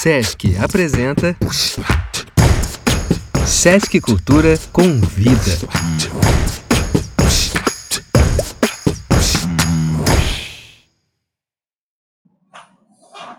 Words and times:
Sesc 0.00 0.56
apresenta 0.62 1.36
Sesc 3.44 4.00
Cultura 4.00 4.54
convida. 4.72 5.58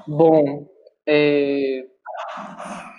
Bom, 0.05 0.67
é, 1.07 1.85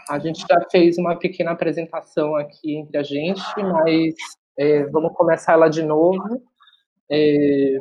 a 0.09 0.19
gente 0.19 0.41
já 0.41 0.67
fez 0.73 0.97
uma 0.97 1.19
pequena 1.19 1.51
apresentação 1.51 2.35
aqui 2.37 2.79
entre 2.79 2.97
a 2.97 3.03
gente, 3.03 3.43
mas 3.59 4.15
é, 4.59 4.87
vamos 4.87 5.13
começar 5.13 5.53
ela 5.53 5.69
de 5.69 5.83
novo. 5.83 6.43
É, 7.13 7.77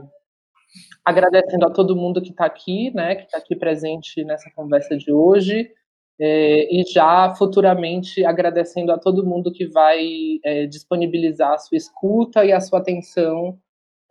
agradecendo 1.03 1.65
a 1.65 1.71
todo 1.71 1.95
mundo 1.95 2.21
que 2.21 2.29
está 2.29 2.45
aqui, 2.45 2.91
né, 2.93 3.15
que 3.15 3.23
está 3.23 3.37
aqui 3.37 3.55
presente 3.55 4.23
nessa 4.23 4.49
conversa 4.55 4.97
de 4.97 5.11
hoje, 5.11 5.71
é, 6.19 6.67
e 6.75 6.83
já 6.83 7.33
futuramente 7.35 8.25
agradecendo 8.25 8.91
a 8.91 8.97
todo 8.97 9.25
mundo 9.25 9.53
que 9.53 9.65
vai 9.65 10.05
é, 10.43 10.65
disponibilizar 10.65 11.53
a 11.53 11.57
sua 11.57 11.77
escuta 11.77 12.43
e 12.43 12.51
a 12.51 12.59
sua 12.59 12.79
atenção 12.79 13.57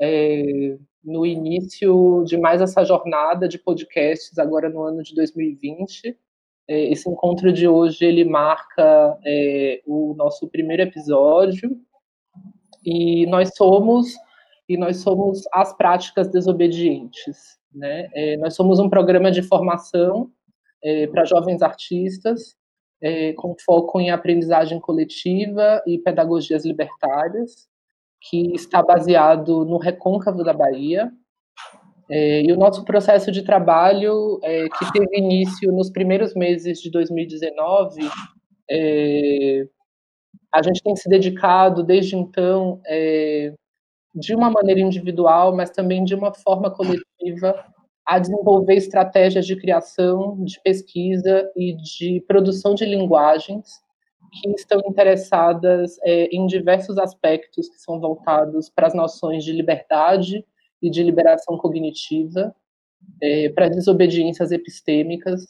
é, 0.00 0.78
no 1.04 1.26
início 1.26 2.24
de 2.24 2.38
mais 2.38 2.62
essa 2.62 2.82
jornada 2.82 3.46
de 3.46 3.58
podcasts 3.58 4.38
agora 4.38 4.70
no 4.70 4.82
ano 4.82 5.02
de 5.02 5.14
2020. 5.14 6.16
É, 6.66 6.92
esse 6.92 7.08
encontro 7.10 7.52
de 7.52 7.68
hoje 7.68 8.06
ele 8.06 8.24
marca 8.24 9.18
o 9.86 10.14
nosso 10.14 10.48
primeiro 10.48 10.82
episódio 10.82 11.78
e 12.84 13.26
nós 13.26 13.54
somos 13.54 14.14
e 14.68 14.76
nós 14.76 14.98
somos 14.98 15.42
as 15.52 15.74
práticas 15.76 16.28
desobedientes. 16.28 17.58
Né? 17.74 18.08
É, 18.14 18.36
nós 18.36 18.54
somos 18.54 18.78
um 18.78 18.88
programa 18.88 19.30
de 19.30 19.42
formação 19.42 20.30
é, 20.82 21.06
para 21.06 21.24
jovens 21.24 21.62
artistas, 21.62 22.56
é, 23.00 23.32
com 23.34 23.54
foco 23.64 24.00
em 24.00 24.10
aprendizagem 24.10 24.80
coletiva 24.80 25.82
e 25.86 25.98
pedagogias 25.98 26.64
libertárias, 26.64 27.68
que 28.20 28.52
está 28.54 28.82
baseado 28.82 29.64
no 29.64 29.78
Recôncavo 29.78 30.42
da 30.42 30.52
Bahia. 30.52 31.10
É, 32.10 32.42
e 32.42 32.52
o 32.52 32.56
nosso 32.56 32.84
processo 32.84 33.30
de 33.30 33.42
trabalho, 33.42 34.40
é, 34.42 34.68
que 34.68 34.92
teve 34.92 35.18
início 35.18 35.70
nos 35.72 35.90
primeiros 35.90 36.34
meses 36.34 36.80
de 36.80 36.90
2019, 36.90 38.00
é, 38.70 39.66
a 40.52 40.62
gente 40.62 40.82
tem 40.82 40.96
se 40.96 41.08
dedicado 41.08 41.82
desde 41.82 42.16
então 42.16 42.80
de 44.18 44.34
uma 44.34 44.50
maneira 44.50 44.80
individual, 44.80 45.54
mas 45.54 45.70
também 45.70 46.04
de 46.04 46.14
uma 46.14 46.32
forma 46.34 46.70
coletiva, 46.70 47.64
a 48.06 48.18
desenvolver 48.18 48.74
estratégias 48.74 49.46
de 49.46 49.54
criação, 49.54 50.42
de 50.42 50.58
pesquisa 50.62 51.50
e 51.54 51.76
de 51.76 52.24
produção 52.26 52.74
de 52.74 52.84
linguagens 52.84 53.82
que 54.32 54.50
estão 54.50 54.80
interessadas 54.86 55.98
é, 56.02 56.24
em 56.26 56.46
diversos 56.46 56.98
aspectos 56.98 57.68
que 57.68 57.78
são 57.78 58.00
voltados 58.00 58.70
para 58.70 58.86
as 58.86 58.94
noções 58.94 59.44
de 59.44 59.52
liberdade 59.52 60.44
e 60.82 60.90
de 60.90 61.02
liberação 61.02 61.56
cognitiva, 61.58 62.54
é, 63.22 63.48
para 63.50 63.68
desobediências 63.68 64.52
epistêmicas 64.52 65.44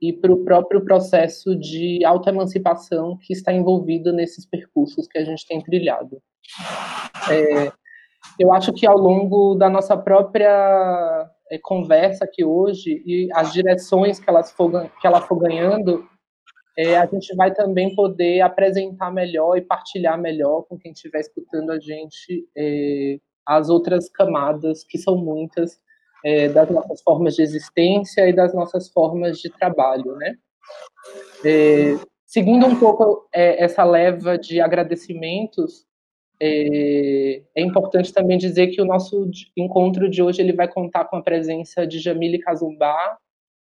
e 0.00 0.12
para 0.12 0.32
o 0.32 0.44
próprio 0.44 0.84
processo 0.84 1.56
de 1.56 2.04
autoemancipação 2.04 3.16
que 3.18 3.32
está 3.32 3.52
envolvido 3.52 4.12
nesses 4.12 4.44
percursos 4.46 5.06
que 5.06 5.18
a 5.18 5.24
gente 5.24 5.46
tem 5.46 5.60
trilhado. 5.60 6.20
É, 7.30 7.72
eu 8.38 8.52
acho 8.52 8.72
que 8.72 8.86
ao 8.86 8.96
longo 8.96 9.54
da 9.54 9.68
nossa 9.70 9.96
própria 9.96 11.30
é, 11.50 11.58
conversa 11.58 12.24
aqui 12.24 12.44
hoje 12.44 13.02
e 13.06 13.28
as 13.34 13.52
direções 13.52 14.18
que, 14.18 14.26
for, 14.56 14.90
que 15.00 15.06
ela 15.06 15.20
for 15.20 15.36
ganhando, 15.38 16.04
é, 16.76 16.96
a 16.96 17.06
gente 17.06 17.34
vai 17.36 17.52
também 17.52 17.94
poder 17.94 18.40
apresentar 18.40 19.12
melhor 19.12 19.56
e 19.56 19.62
partilhar 19.62 20.20
melhor 20.20 20.62
com 20.62 20.76
quem 20.76 20.92
estiver 20.92 21.20
escutando 21.20 21.70
a 21.70 21.78
gente 21.78 22.48
é, 22.56 23.18
as 23.46 23.68
outras 23.68 24.08
camadas, 24.08 24.82
que 24.84 24.98
são 24.98 25.16
muitas, 25.16 25.78
é, 26.24 26.48
das 26.48 26.68
nossas 26.70 27.02
formas 27.02 27.34
de 27.34 27.42
existência 27.42 28.28
e 28.28 28.32
das 28.32 28.54
nossas 28.54 28.88
formas 28.88 29.38
de 29.38 29.50
trabalho, 29.50 30.16
né? 30.16 30.34
Seguindo 32.24 32.66
um 32.66 32.74
pouco 32.74 33.28
essa 33.32 33.84
leva 33.84 34.36
de 34.36 34.60
agradecimentos, 34.60 35.86
é, 36.40 37.42
é, 37.54 37.62
importante 37.62 38.12
também 38.12 38.36
dizer 38.36 38.68
que 38.68 38.80
o 38.80 38.84
nosso 38.84 39.30
encontro 39.56 40.08
de 40.08 40.22
hoje 40.22 40.42
ele 40.42 40.52
vai 40.52 40.68
contar 40.68 41.04
com 41.06 41.16
a 41.16 41.22
presença 41.22 41.86
de 41.86 41.98
Jamile 41.98 42.38
Cazumbá, 42.38 43.18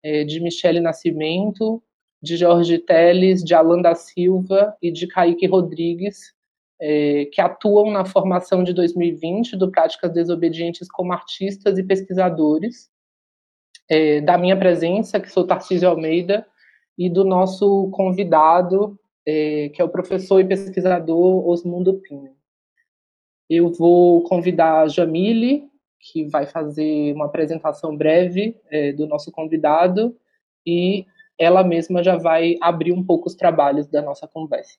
é, 0.03 0.25
de 0.25 0.41
Michele 0.41 0.81
Nascimento, 0.81 1.83
de 2.23 2.37
Jorge 2.37 2.79
Teles, 2.79 3.43
de 3.43 3.55
Alan 3.55 3.83
da 3.83 3.95
Silva 3.95 4.77
e 4.81 4.91
de 4.91 5.07
Kaique 5.07 5.47
Rodrigues, 5.47 6.33
é, 6.81 7.27
que 7.33 7.41
atuam 7.41 7.91
na 7.91 8.05
formação 8.05 8.63
de 8.63 8.73
2020 8.73 9.57
do 9.57 9.71
Práticas 9.71 10.13
Desobedientes 10.13 10.89
como 10.91 11.13
artistas 11.13 11.79
e 11.79 11.83
pesquisadores. 11.83 12.91
É, 13.89 14.21
da 14.21 14.39
minha 14.39 14.57
presença, 14.57 15.21
que 15.21 15.31
sou 15.31 15.47
Tarcísio 15.47 15.89
Almeida, 15.89 16.47
e 16.97 17.11
do 17.11 17.25
nosso 17.25 17.91
convidado, 17.91 18.99
é, 19.27 19.71
que 19.71 19.81
é 19.81 19.85
o 19.85 19.89
professor 19.89 20.41
e 20.41 20.45
pesquisador 20.45 21.47
Osmundo 21.49 21.95
Pinho. 21.95 22.35
Eu 23.55 23.71
vou 23.71 24.23
convidar 24.23 24.81
a 24.81 24.89
Jamile, 24.89 25.71
que 26.01 26.25
vai 26.25 26.47
fazer 26.47 27.13
uma 27.13 27.27
apresentação 27.27 27.95
breve 27.95 28.59
é, 28.71 28.95
do 28.95 29.07
nosso 29.07 29.31
convidado, 29.31 30.19
e 30.67 31.05
ela 31.39 31.63
mesma 31.63 32.03
já 32.03 32.17
vai 32.17 32.57
abrir 32.63 32.93
um 32.93 33.05
pouco 33.05 33.29
os 33.29 33.35
trabalhos 33.35 33.87
da 33.87 34.01
nossa 34.01 34.27
conversa. 34.27 34.79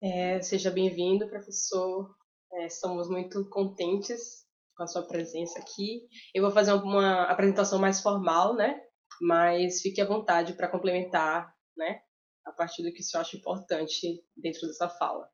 É, 0.00 0.40
seja 0.40 0.70
bem-vindo, 0.70 1.26
professor. 1.26 2.14
É, 2.52 2.66
estamos 2.66 3.10
muito 3.10 3.44
contentes 3.50 4.46
com 4.76 4.84
a 4.84 4.86
sua 4.86 5.02
presença 5.02 5.58
aqui. 5.58 6.02
Eu 6.32 6.44
vou 6.44 6.52
fazer 6.52 6.74
uma 6.74 7.24
apresentação 7.24 7.80
mais 7.80 8.00
formal, 8.00 8.54
né? 8.54 8.80
Mas 9.20 9.80
fique 9.80 10.00
à 10.00 10.06
vontade 10.06 10.52
para 10.52 10.68
complementar, 10.68 11.52
né? 11.76 12.02
A 12.46 12.52
partir 12.52 12.84
do 12.84 12.92
que 12.92 13.00
o 13.00 13.02
senhor 13.02 13.22
acha 13.22 13.36
importante 13.36 14.22
dentro 14.36 14.64
dessa 14.68 14.88
fala. 14.88 15.28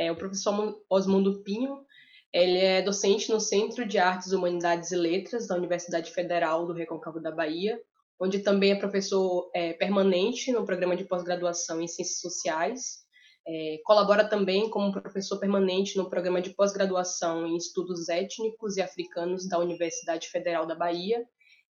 É, 0.00 0.10
o 0.10 0.16
professor 0.16 0.80
Osmundo 0.88 1.42
Pinho, 1.42 1.84
ele 2.32 2.56
é 2.56 2.80
docente 2.80 3.30
no 3.30 3.38
Centro 3.38 3.86
de 3.86 3.98
Artes, 3.98 4.32
Humanidades 4.32 4.92
e 4.92 4.96
Letras 4.96 5.46
da 5.46 5.54
Universidade 5.54 6.10
Federal 6.10 6.66
do 6.66 6.72
Recôncavo 6.72 7.20
da 7.20 7.30
Bahia, 7.30 7.78
onde 8.18 8.38
também 8.38 8.72
é 8.72 8.76
professor 8.76 9.50
é, 9.54 9.74
permanente 9.74 10.52
no 10.52 10.64
programa 10.64 10.96
de 10.96 11.04
pós-graduação 11.04 11.82
em 11.82 11.86
Ciências 11.86 12.18
Sociais. 12.18 13.00
É, 13.46 13.76
colabora 13.84 14.26
também 14.26 14.70
como 14.70 14.90
professor 14.90 15.38
permanente 15.38 15.98
no 15.98 16.08
programa 16.08 16.40
de 16.40 16.54
pós-graduação 16.54 17.46
em 17.46 17.58
Estudos 17.58 18.08
Étnicos 18.08 18.78
e 18.78 18.82
Africanos 18.82 19.46
da 19.46 19.58
Universidade 19.58 20.28
Federal 20.30 20.66
da 20.66 20.74
Bahia 20.74 21.22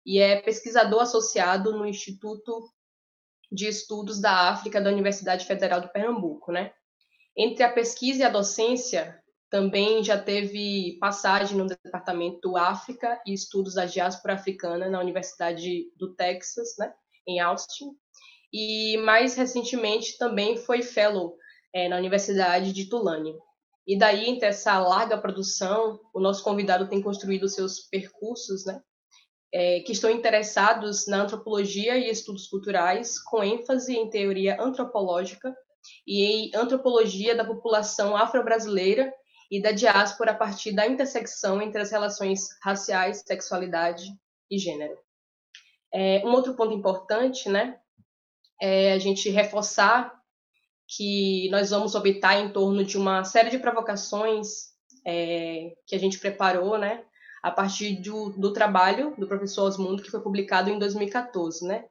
e 0.06 0.20
é 0.20 0.40
pesquisador 0.40 1.02
associado 1.02 1.72
no 1.72 1.84
Instituto 1.84 2.70
de 3.52 3.68
Estudos 3.68 4.22
da 4.22 4.50
África 4.50 4.80
da 4.80 4.92
Universidade 4.92 5.48
Federal 5.48 5.82
do 5.82 5.90
Pernambuco, 5.90 6.52
né? 6.52 6.72
Entre 7.38 7.64
a 7.64 7.72
pesquisa 7.72 8.22
e 8.22 8.24
a 8.24 8.30
docência, 8.30 9.20
também 9.50 10.04
já 10.04 10.18
teve 10.18 10.98
passagem 11.00 11.58
no 11.58 11.66
Departamento 11.66 12.56
África 12.56 13.20
e 13.26 13.34
Estudos 13.34 13.74
da 13.74 13.86
Diáspora 13.86 14.36
Africana 14.36 14.90
na 14.90 15.00
Universidade 15.00 15.92
do 15.98 16.14
Texas, 16.14 16.76
né, 16.78 16.94
em 17.28 17.40
Austin. 17.40 17.92
E 18.54 18.98
mais 18.98 19.36
recentemente 19.36 20.18
também 20.18 20.58
foi 20.58 20.84
fellow 20.84 21.36
é, 21.74 21.90
na 21.90 21.98
Universidade 21.98 22.72
de 22.72 22.86
Tulane. 22.86 23.36
E 23.88 23.98
daí, 23.98 24.30
entre 24.30 24.48
essa 24.48 24.78
larga 24.78 25.18
produção, 25.18 26.00
o 26.14 26.20
nosso 26.20 26.44
convidado 26.44 26.88
tem 26.88 27.02
construído 27.02 27.50
seus 27.50 27.80
percursos, 27.80 28.66
né, 28.66 28.80
é, 29.52 29.80
que 29.80 29.94
estão 29.94 30.12
interessados 30.12 31.08
na 31.08 31.24
antropologia 31.24 31.98
e 31.98 32.08
estudos 32.08 32.48
culturais, 32.48 33.20
com 33.20 33.44
ênfase 33.44 33.96
em 33.96 34.10
teoria 34.10 34.62
antropológica 34.62 35.56
e 36.06 36.24
em 36.26 36.52
antropologia 36.56 37.36
da 37.36 37.46
população 37.46 38.16
afro-brasileira 38.16 39.14
e 39.52 39.62
da 39.62 39.72
diáspora 39.72 40.32
a 40.32 40.36
partir 40.36 40.74
da 40.74 40.88
intersecção 40.88 41.62
entre 41.62 41.82
as 41.82 41.92
relações 41.92 42.50
raciais, 42.64 43.24
sexualidade 43.26 44.04
e 44.50 44.58
gênero. 44.58 44.98
É, 45.94 46.22
um 46.26 46.32
outro 46.32 46.54
ponto 46.56 46.74
importante, 46.74 47.50
né, 47.50 47.80
é 48.62 48.94
a 48.94 49.00
gente 49.00 49.30
reforçar 49.30 50.14
que 50.88 51.50
nós 51.50 51.70
vamos 51.70 51.96
habitar 51.96 52.38
em 52.38 52.52
torno 52.52 52.84
de 52.84 52.98
uma 52.98 53.24
série 53.24 53.50
de 53.50 53.60
provocações 53.60 54.70
é, 55.06 55.74
que 55.86 55.96
a 55.96 56.00
gente 56.00 56.20
preparou, 56.20 56.78
né, 56.78 57.04
a 57.42 57.52
partir 57.52 58.02
do, 58.02 58.32
do 58.32 58.52
trabalho 58.54 59.16
do 59.18 59.28
professor 59.28 59.64
Osmundo, 59.64 60.04
que 60.04 60.12
foi 60.12 60.22
publicado 60.22 60.70
em 60.70 60.78
2014, 60.78 61.66
né, 61.66 61.86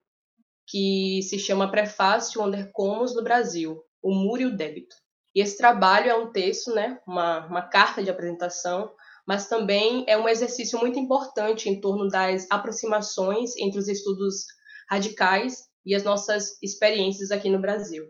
que 0.68 1.20
se 1.22 1.38
chama 1.38 1.70
Prefácio 1.70 2.44
Under 2.44 2.70
Comos 2.72 3.14
do 3.14 3.24
Brasil, 3.24 3.82
o 4.02 4.14
Muro 4.14 4.42
e 4.42 4.46
o 4.46 4.56
Débito. 4.56 4.94
E 5.34 5.40
esse 5.40 5.56
trabalho 5.56 6.10
é 6.10 6.14
um 6.14 6.30
texto, 6.30 6.74
né, 6.74 7.00
uma, 7.06 7.46
uma 7.46 7.62
carta 7.62 8.02
de 8.02 8.10
apresentação, 8.10 8.90
mas 9.26 9.48
também 9.48 10.04
é 10.06 10.16
um 10.16 10.28
exercício 10.28 10.78
muito 10.78 10.98
importante 10.98 11.68
em 11.68 11.80
torno 11.80 12.08
das 12.08 12.46
aproximações 12.50 13.56
entre 13.56 13.78
os 13.78 13.88
estudos 13.88 14.44
radicais 14.90 15.68
e 15.84 15.94
as 15.94 16.02
nossas 16.02 16.60
experiências 16.62 17.30
aqui 17.30 17.48
no 17.48 17.60
Brasil. 17.60 18.04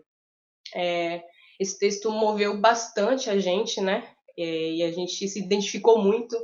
É, 0.75 1.21
esse 1.59 1.77
texto 1.77 2.09
moveu 2.11 2.59
bastante 2.59 3.29
a 3.29 3.37
gente, 3.37 3.81
né? 3.81 4.07
É, 4.37 4.71
e 4.71 4.83
a 4.83 4.91
gente 4.91 5.27
se 5.27 5.39
identificou 5.39 6.01
muito, 6.01 6.37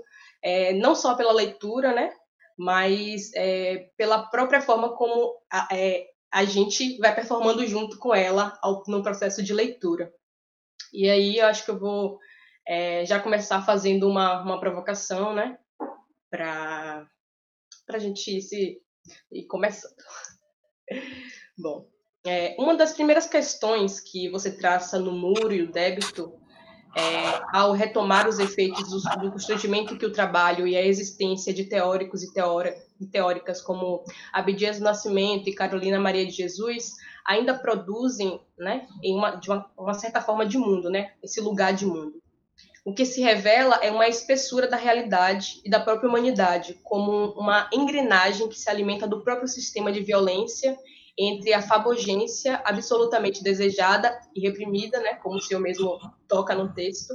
é, 0.43 0.73
não 0.73 0.93
só 0.93 1.15
pela 1.15 1.31
leitura, 1.31 1.93
né? 1.93 2.11
Mas 2.57 3.31
é, 3.33 3.89
pela 3.97 4.29
própria 4.29 4.61
forma 4.61 4.95
como 4.95 5.35
a, 5.51 5.67
é, 5.71 6.05
a 6.31 6.45
gente 6.45 6.97
vai 6.97 7.13
performando 7.13 7.65
junto 7.65 7.97
com 7.97 8.13
ela 8.13 8.57
ao, 8.61 8.83
no 8.87 9.03
processo 9.03 9.43
de 9.43 9.53
leitura. 9.53 10.11
E 10.93 11.09
aí 11.09 11.37
eu 11.37 11.45
acho 11.45 11.65
que 11.65 11.71
eu 11.71 11.79
vou 11.79 12.19
é, 12.67 13.05
já 13.05 13.19
começar 13.19 13.61
fazendo 13.61 14.07
uma, 14.09 14.41
uma 14.41 14.59
provocação, 14.59 15.33
né? 15.33 15.57
Para 16.29 17.07
a 17.89 17.99
gente 17.99 18.37
ir, 18.37 18.41
se, 18.41 18.81
ir 19.31 19.45
começando. 19.47 19.95
Bom, 21.57 21.87
é, 22.25 22.55
uma 22.57 22.75
das 22.75 22.93
primeiras 22.93 23.27
questões 23.27 23.99
que 23.99 24.29
você 24.29 24.51
traça 24.51 24.99
no 24.99 25.11
muro 25.11 25.53
e 25.53 25.61
o 25.61 25.71
débito, 25.71 26.37
é, 26.95 27.41
ao 27.51 27.73
retomar 27.73 28.27
os 28.27 28.39
efeitos 28.39 28.89
do, 28.89 29.19
do 29.19 29.31
constrangimento 29.31 29.97
que 29.97 30.05
o 30.05 30.11
trabalho 30.11 30.65
e 30.65 30.77
a 30.77 30.85
existência 30.85 31.53
de 31.53 31.65
teóricos 31.65 32.23
e, 32.23 32.27
e 33.01 33.05
teóricas 33.05 33.61
como 33.61 34.03
Abdias 34.31 34.77
do 34.77 34.85
Nascimento 34.85 35.49
e 35.49 35.53
Carolina 35.53 35.99
Maria 35.99 36.25
de 36.25 36.31
Jesus 36.31 36.93
ainda 37.25 37.53
produzem, 37.53 38.39
né, 38.57 38.87
em 39.03 39.13
uma, 39.15 39.31
de 39.31 39.49
uma, 39.49 39.69
uma 39.77 39.93
certa 39.93 40.21
forma 40.21 40.45
de 40.45 40.57
mundo, 40.57 40.89
né, 40.89 41.11
esse 41.21 41.41
lugar 41.41 41.73
de 41.73 41.85
mundo. 41.85 42.21
O 42.85 42.93
que 42.93 43.03
se 43.03 43.19
revela 43.19 43.79
é 43.81 43.91
uma 43.91 44.07
espessura 44.07 44.67
da 44.67 44.77
realidade 44.77 45.59
e 45.65 45.69
da 45.69 45.79
própria 45.79 46.07
humanidade, 46.07 46.79
como 46.83 47.31
uma 47.31 47.67
engrenagem 47.73 48.47
que 48.47 48.57
se 48.57 48.69
alimenta 48.69 49.07
do 49.07 49.21
próprio 49.21 49.47
sistema 49.47 49.91
de 49.91 50.01
violência 50.01 50.77
entre 51.17 51.53
a 51.53 51.61
fabogência 51.61 52.61
absolutamente 52.65 53.41
desejada 53.41 54.19
e 54.35 54.41
reprimida, 54.41 54.99
né, 54.99 55.13
como 55.15 55.37
o 55.37 55.41
senhor 55.41 55.61
mesmo 55.61 55.97
toca 56.27 56.53
no 56.53 56.73
texto, 56.73 57.13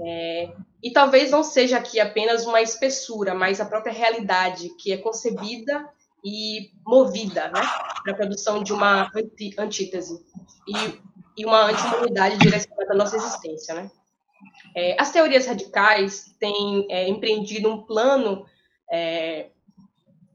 é, 0.00 0.52
e 0.82 0.92
talvez 0.92 1.30
não 1.30 1.42
seja 1.42 1.78
aqui 1.78 1.98
apenas 1.98 2.46
uma 2.46 2.62
espessura, 2.62 3.34
mas 3.34 3.60
a 3.60 3.64
própria 3.64 3.92
realidade 3.92 4.68
que 4.76 4.92
é 4.92 4.98
concebida 4.98 5.88
e 6.24 6.70
movida 6.86 7.48
né, 7.48 7.60
para 8.02 8.12
a 8.12 8.16
produção 8.16 8.62
de 8.62 8.72
uma 8.72 9.10
antítese 9.58 10.24
e, 10.66 11.00
e 11.36 11.44
uma 11.44 11.66
anti-humanidade 11.66 12.38
direcionada 12.38 12.92
à 12.92 12.96
nossa 12.96 13.16
existência. 13.16 13.74
Né? 13.74 13.90
É, 14.76 15.00
as 15.00 15.10
teorias 15.10 15.46
radicais 15.46 16.34
têm 16.38 16.86
é, 16.88 17.08
empreendido 17.08 17.70
um 17.70 17.82
plano 17.82 18.46
é, 18.90 19.50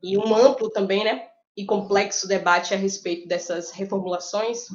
e 0.03 0.17
um 0.17 0.35
amplo 0.35 0.69
também, 0.69 1.03
né, 1.03 1.28
e 1.59 1.65
complexo 1.65 2.25
debate 2.25 2.73
a 2.73 2.77
respeito 2.77 3.27
dessas 3.27 3.71
reformulações. 3.71 4.67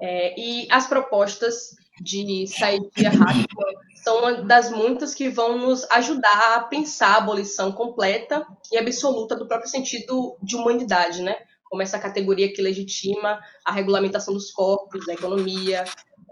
É, 0.00 0.40
e 0.40 0.66
as 0.70 0.86
propostas 0.86 1.76
de 2.00 2.46
saída 2.46 3.10
rápida 3.10 3.64
são 4.02 4.20
uma 4.20 4.32
das 4.42 4.70
muitas 4.70 5.14
que 5.14 5.28
vão 5.28 5.58
nos 5.58 5.84
ajudar 5.90 6.56
a 6.56 6.60
pensar 6.60 7.08
a 7.08 7.18
abolição 7.18 7.70
completa 7.72 8.46
e 8.72 8.78
absoluta 8.78 9.36
do 9.36 9.46
próprio 9.46 9.68
sentido 9.68 10.34
de 10.42 10.56
humanidade, 10.56 11.20
né? 11.22 11.36
Como 11.64 11.82
essa 11.82 11.98
categoria 11.98 12.50
que 12.50 12.62
legitima 12.62 13.38
a 13.66 13.70
regulamentação 13.70 14.32
dos 14.32 14.50
corpos, 14.50 15.04
da 15.04 15.12
economia, 15.12 15.84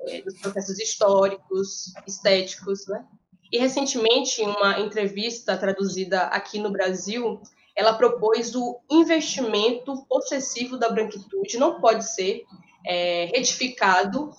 é, 0.09 0.23
dos 0.23 0.39
processos 0.41 0.79
históricos, 0.79 1.93
estéticos, 2.07 2.87
né? 2.87 3.05
E 3.53 3.59
recentemente, 3.59 4.41
em 4.41 4.49
uma 4.49 4.81
entrevista 4.81 5.55
traduzida 5.59 6.23
aqui 6.23 6.59
no 6.59 6.73
Brasil, 6.73 7.43
ela 7.75 7.95
propôs 7.95 8.55
o 8.55 8.81
investimento 8.91 10.05
possessivo 10.07 10.77
da 10.77 10.91
branquitude 10.91 11.59
não 11.59 11.81
pode 11.81 12.05
ser 12.05 12.45
é, 12.87 13.27
retificado 13.27 14.33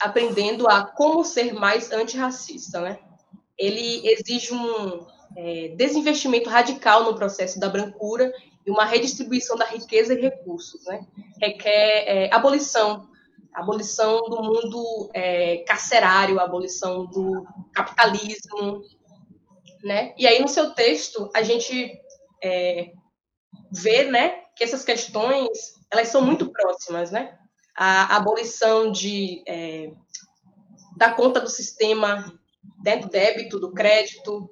aprendendo 0.00 0.68
a 0.68 0.84
como 0.84 1.24
ser 1.24 1.52
mais 1.52 1.90
antirracista, 1.92 2.80
né? 2.80 2.98
Ele 3.58 4.02
exige 4.08 4.54
um 4.54 5.06
é, 5.36 5.68
desinvestimento 5.76 6.48
radical 6.48 7.04
no 7.04 7.14
processo 7.14 7.58
da 7.58 7.68
brancura 7.68 8.32
e 8.66 8.70
uma 8.70 8.84
redistribuição 8.84 9.56
da 9.56 9.66
riqueza 9.66 10.14
e 10.14 10.20
recursos, 10.20 10.84
né? 10.86 11.06
Requer 11.40 12.04
é, 12.06 12.34
abolição, 12.34 13.08
abolição 13.52 14.22
do 14.22 14.42
mundo 14.42 15.10
é, 15.12 15.58
carcerário, 15.58 16.40
abolição 16.40 17.06
do 17.06 17.44
capitalismo, 17.72 18.82
né? 19.82 20.14
E 20.16 20.26
aí 20.26 20.40
no 20.40 20.48
seu 20.48 20.70
texto 20.70 21.30
a 21.34 21.42
gente 21.42 22.00
é, 22.42 22.92
ver, 23.72 24.10
né, 24.10 24.42
que 24.56 24.64
essas 24.64 24.84
questões 24.84 25.48
elas 25.92 26.08
são 26.08 26.22
muito 26.22 26.50
próximas, 26.50 27.10
né? 27.10 27.36
A 27.76 28.16
abolição 28.16 28.92
de 28.92 29.42
é, 29.46 29.90
da 30.96 31.12
conta 31.12 31.40
do 31.40 31.48
sistema 31.48 32.32
né, 32.84 32.96
do 32.96 33.08
débito, 33.08 33.58
do 33.58 33.72
crédito, 33.72 34.50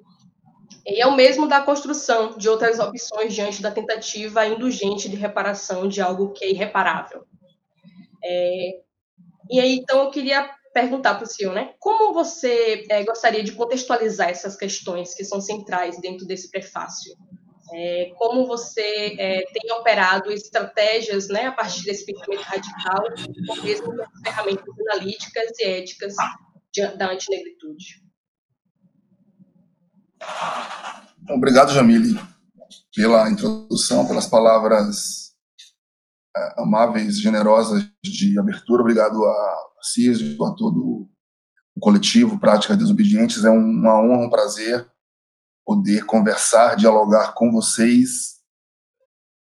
e 0.85 1.01
é 1.01 1.05
o 1.05 1.15
mesmo 1.15 1.47
da 1.47 1.61
construção 1.61 2.37
de 2.37 2.49
outras 2.49 2.79
opções 2.79 3.33
diante 3.33 3.61
da 3.61 3.71
tentativa 3.71 4.45
indulgente 4.45 5.09
de 5.09 5.15
reparação 5.15 5.87
de 5.87 6.01
algo 6.01 6.31
que 6.31 6.43
é 6.43 6.49
irreparável. 6.49 7.23
É, 8.23 8.81
e 9.49 9.59
aí, 9.59 9.77
então, 9.77 10.03
eu 10.03 10.11
queria 10.11 10.49
perguntar 10.73 11.15
para 11.15 11.23
o 11.23 11.27
senhor, 11.27 11.53
né? 11.53 11.73
Como 11.79 12.13
você 12.13 12.85
é, 12.89 13.03
gostaria 13.03 13.43
de 13.43 13.51
contextualizar 13.51 14.29
essas 14.29 14.55
questões 14.55 15.13
que 15.13 15.23
são 15.23 15.41
centrais 15.41 15.99
dentro 15.99 16.25
desse 16.25 16.49
prefácio? 16.49 17.15
É, 17.73 18.11
como 18.17 18.47
você 18.47 19.15
é, 19.17 19.43
tem 19.53 19.71
operado 19.73 20.31
estratégias 20.31 21.27
né, 21.27 21.45
a 21.45 21.51
partir 21.51 21.83
desse 21.83 22.05
pensamento 22.05 22.41
radical, 22.41 23.03
ou 23.49 23.63
mesmo 23.63 23.93
ferramentas 24.23 24.73
analíticas 24.87 25.51
e 25.59 25.65
éticas 25.65 26.15
de, 26.73 26.87
da 26.97 27.11
antinegritude. 27.11 28.03
Obrigado, 31.29 31.73
Jamile, 31.73 32.19
pela 32.95 33.29
introdução, 33.29 34.07
pelas 34.07 34.27
palavras 34.27 35.33
é, 36.35 36.61
amáveis, 36.61 37.19
generosas 37.19 37.87
de 38.03 38.39
abertura. 38.39 38.81
Obrigado 38.81 39.23
a 39.25 39.67
Císio, 39.81 40.43
a 40.43 40.55
todo 40.55 41.07
o 41.75 41.79
coletivo 41.79 42.39
Práticas 42.39 42.77
Desobedientes. 42.77 43.45
É 43.45 43.49
uma 43.49 44.01
honra, 44.01 44.25
um 44.25 44.29
prazer 44.29 44.89
poder 45.69 46.03
conversar, 46.03 46.75
dialogar 46.75 47.35
com 47.35 47.51
vocês. 47.51 48.39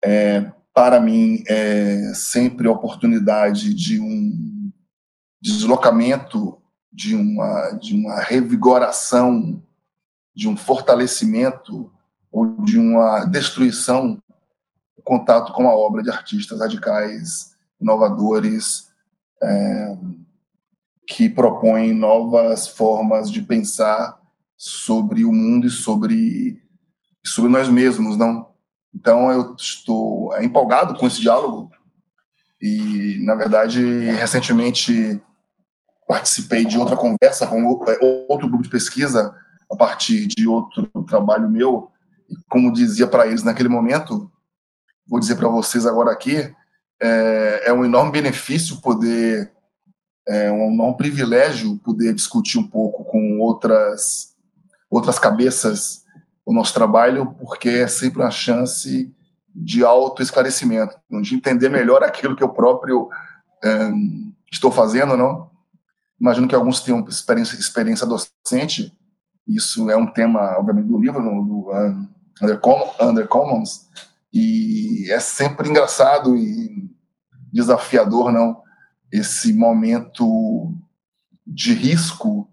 É, 0.04 0.52
para 0.74 1.00
mim, 1.00 1.44
é 1.48 2.12
sempre 2.16 2.68
a 2.68 2.72
oportunidade 2.72 3.75
de 3.75 4.01
um 4.01 4.72
deslocamento, 5.39 6.60
de 6.92 7.13
uma, 7.13 7.74
de 7.74 7.94
uma 7.94 8.20
revigoração, 8.22 9.62
de 10.36 10.50
um 10.50 10.58
fortalecimento 10.58 11.94
ou 12.32 12.60
de 12.63 12.80
uma 12.80 13.25
destruição, 13.25 14.20
o 14.98 15.04
contato 15.04 15.54
com 15.54 15.70
a 15.70 15.75
obra 15.75 16.01
de 16.01 16.10
artistas 16.10 16.60
radicais, 16.60 17.56
inovadores, 17.80 18.89
é, 19.44 19.96
que 21.06 21.30
propõem 21.30 21.94
novas 21.94 22.68
formas 22.68 23.30
de 23.30 23.44
pensar 23.44 24.19
sobre 24.60 25.24
o 25.24 25.32
mundo 25.32 25.68
e 25.68 25.70
sobre 25.70 26.62
sobre 27.25 27.50
nós 27.50 27.70
mesmos, 27.70 28.18
não? 28.18 28.50
Então 28.94 29.32
eu 29.32 29.56
estou 29.56 30.38
empolgado 30.42 30.96
com 30.96 31.08
esse 31.08 31.22
diálogo 31.22 31.72
e 32.62 33.20
na 33.24 33.36
verdade 33.36 33.82
recentemente 34.12 35.22
participei 36.06 36.66
de 36.66 36.78
outra 36.78 36.98
conversa 36.98 37.48
com 37.48 37.63
outro 38.28 38.50
grupo 38.50 38.63
de 38.63 38.70
pesquisa 38.70 39.34
a 39.72 39.75
partir 39.78 40.28
de 40.28 40.46
outro 40.46 40.89
trabalho 41.08 41.50
meu 41.50 41.89
e 42.30 42.36
como 42.50 42.74
dizia 42.74 43.08
para 43.08 43.28
eles 43.28 43.44
naquele 43.44 43.70
momento 43.70 44.30
vou 45.08 45.20
dizer 45.20 45.36
para 45.36 45.48
vocês 45.48 45.86
agora 45.86 46.12
aqui 46.12 46.54
é, 47.01 47.63
é, 47.68 47.74
um 47.74 47.86
enorme 47.86 48.12
benefício 48.12 48.82
poder 48.82 49.54
é 50.28 50.51
um 50.51 50.74
enorme 50.74 50.98
privilégio 50.98 51.78
poder 51.78 52.13
discutir 52.13 52.58
um 52.58 52.68
pouco 52.68 53.06
com 53.06 53.39
outras 53.39 54.28
outras 54.89 55.19
cabeças 55.19 56.03
o 56.46 56.53
nosso 56.53 56.74
trabalho, 56.74 57.27
porque 57.39 57.69
é 57.69 57.88
sempre 57.88 58.22
uma 58.22 58.31
chance 58.31 59.13
de 59.53 59.84
autoesclarecimento, 59.84 60.98
de 61.22 61.36
entender 61.36 61.69
melhor 61.69 62.03
aquilo 62.03 62.36
que 62.36 62.43
eu 62.43 62.50
próprio 62.50 63.08
é, 63.63 63.91
estou 64.51 64.72
fazendo, 64.72 65.15
não? 65.15 65.50
Imagino 66.19 66.48
que 66.48 66.55
alguns 66.55 66.81
tenham 66.81 67.05
experiência, 67.08 67.55
experiência 67.55 68.08
docente, 68.08 68.98
isso 69.48 69.89
é 69.89 69.96
um 69.96 70.08
tema, 70.08 70.58
obviamente, 70.58 70.88
do 70.88 71.00
livro, 71.00 71.22
do 71.22 71.72
um, 71.72 72.08
Under, 72.41 72.60
Under 73.01 73.27
Commons, 73.27 73.88
e 74.34 75.12
é 75.12 75.19
sempre 75.19 75.69
engraçado 75.69 76.36
e 76.36 76.89
desafiador, 77.51 78.31
não? 78.31 78.62
Esse 79.12 79.53
momento 79.53 80.74
de 81.46 81.74
risco 81.74 82.48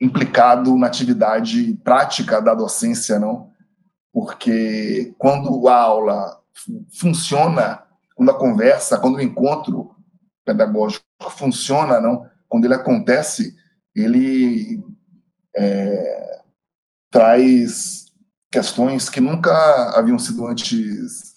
implicado 0.00 0.76
na 0.76 0.86
atividade 0.86 1.74
prática 1.84 2.40
da 2.40 2.54
docência, 2.54 3.18
não? 3.18 3.50
Porque 4.12 5.14
quando 5.18 5.68
a 5.68 5.76
aula 5.76 6.40
funciona 6.98 7.84
quando 8.20 8.32
a 8.32 8.38
conversa, 8.38 8.98
quando 8.98 9.16
o 9.16 9.22
encontro 9.22 9.96
pedagógico 10.44 11.02
funciona, 11.30 11.98
não, 12.02 12.28
quando 12.46 12.66
ele 12.66 12.74
acontece, 12.74 13.56
ele 13.94 14.84
é, 15.56 16.42
traz 17.10 18.12
questões 18.52 19.08
que 19.08 19.22
nunca 19.22 19.50
haviam 19.98 20.18
sido 20.18 20.46
antes 20.46 21.34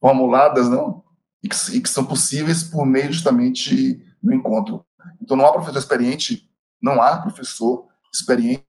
formuladas, 0.00 0.68
não, 0.68 1.02
e 1.42 1.48
que, 1.48 1.56
e 1.76 1.80
que 1.80 1.88
são 1.88 2.04
possíveis 2.04 2.62
por 2.62 2.86
meio 2.86 3.12
justamente 3.12 4.00
do 4.22 4.32
encontro. 4.32 4.86
Então, 5.20 5.36
não 5.36 5.44
há 5.44 5.52
professor 5.52 5.80
experiente, 5.80 6.48
não 6.80 7.02
há 7.02 7.18
professor 7.18 7.88
experiente 8.12 8.64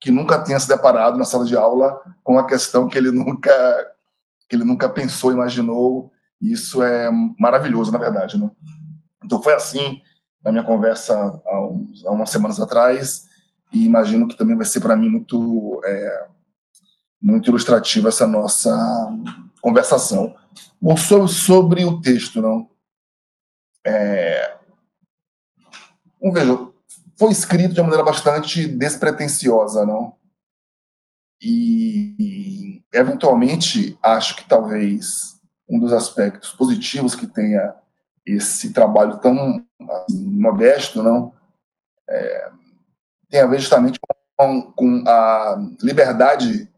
que 0.00 0.10
nunca 0.10 0.38
tenha 0.38 0.60
se 0.60 0.68
deparado 0.68 1.18
na 1.18 1.24
sala 1.24 1.44
de 1.44 1.56
aula 1.56 2.00
com 2.22 2.34
uma 2.34 2.46
questão 2.46 2.88
que 2.88 2.98
ele 2.98 3.10
nunca 3.10 3.52
que 4.48 4.54
ele 4.54 4.64
nunca 4.64 4.88
pensou, 4.88 5.32
imaginou. 5.32 6.12
Isso 6.40 6.82
é 6.82 7.10
maravilhoso, 7.38 7.90
na 7.90 7.98
verdade, 7.98 8.38
né? 8.38 8.48
Então 9.24 9.42
foi 9.42 9.54
assim 9.54 10.00
na 10.44 10.52
minha 10.52 10.62
conversa 10.62 11.14
há, 11.44 11.60
uns, 11.66 12.06
há 12.06 12.10
umas 12.12 12.30
semanas 12.30 12.60
atrás 12.60 13.26
e 13.72 13.84
imagino 13.84 14.28
que 14.28 14.36
também 14.36 14.54
vai 14.54 14.64
ser 14.64 14.80
para 14.80 14.94
mim 14.94 15.08
muito 15.08 15.80
é, 15.84 16.28
muito 17.20 17.50
ilustrativo 17.50 18.06
essa 18.06 18.26
nossa 18.26 18.72
conversação. 19.60 20.36
Bom, 20.80 20.96
sobre, 20.96 21.28
sobre 21.28 21.84
o 21.84 22.00
texto, 22.00 22.40
não? 22.40 22.70
É, 23.84 24.56
veja, 26.32 26.65
foi 27.18 27.32
escrito 27.32 27.74
de 27.74 27.80
uma 27.80 27.88
maneira 27.88 28.04
bastante 28.04 28.66
despretensiosa, 28.66 29.86
não? 29.86 30.14
E, 31.40 32.82
eventualmente, 32.92 33.98
acho 34.02 34.36
que 34.36 34.48
talvez 34.48 35.36
um 35.68 35.78
dos 35.78 35.92
aspectos 35.92 36.52
positivos 36.52 37.14
que 37.14 37.26
tenha 37.26 37.74
esse 38.24 38.72
trabalho 38.72 39.18
tão 39.18 39.64
assim, 39.90 40.26
modesto, 40.26 41.02
não, 41.02 41.32
é, 42.08 42.50
tem 43.28 43.40
a 43.40 43.46
ver 43.46 43.60
justamente 43.60 43.98
com, 44.36 44.72
com 44.72 45.04
a 45.06 45.56
liberdade 45.82 46.70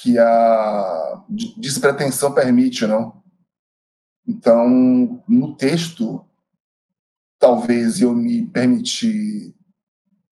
que 0.00 0.18
a 0.18 1.22
despretensão 1.56 2.32
permite, 2.32 2.86
não? 2.86 3.22
Então, 4.26 5.22
no 5.28 5.56
texto, 5.56 6.24
talvez 7.42 8.00
eu 8.00 8.14
me 8.14 8.46
permiti, 8.46 9.52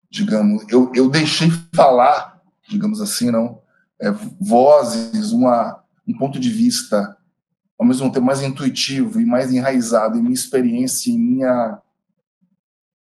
digamos, 0.08 0.64
eu, 0.68 0.92
eu 0.94 1.10
deixei 1.10 1.50
falar, 1.74 2.40
digamos 2.68 3.00
assim, 3.00 3.32
não, 3.32 3.60
é, 4.00 4.12
vozes, 4.40 5.32
uma, 5.32 5.82
um 6.06 6.16
ponto 6.16 6.38
de 6.38 6.48
vista, 6.48 7.16
ao 7.76 7.84
mesmo 7.84 8.12
tempo 8.12 8.24
mais 8.24 8.42
intuitivo 8.42 9.20
e 9.20 9.26
mais 9.26 9.52
enraizado 9.52 10.16
em 10.16 10.22
minha 10.22 10.34
experiência, 10.34 11.10
em 11.10 11.18
minha, 11.18 11.82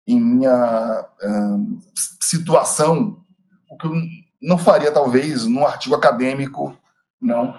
em 0.06 0.20
minha 0.20 1.06
hum, 1.24 1.80
situação, 2.22 3.24
o 3.72 3.78
que 3.78 3.88
eu 3.88 3.94
não 4.42 4.58
faria 4.58 4.92
talvez 4.92 5.46
num 5.46 5.66
artigo 5.66 5.96
acadêmico, 5.96 6.78
não, 7.22 7.58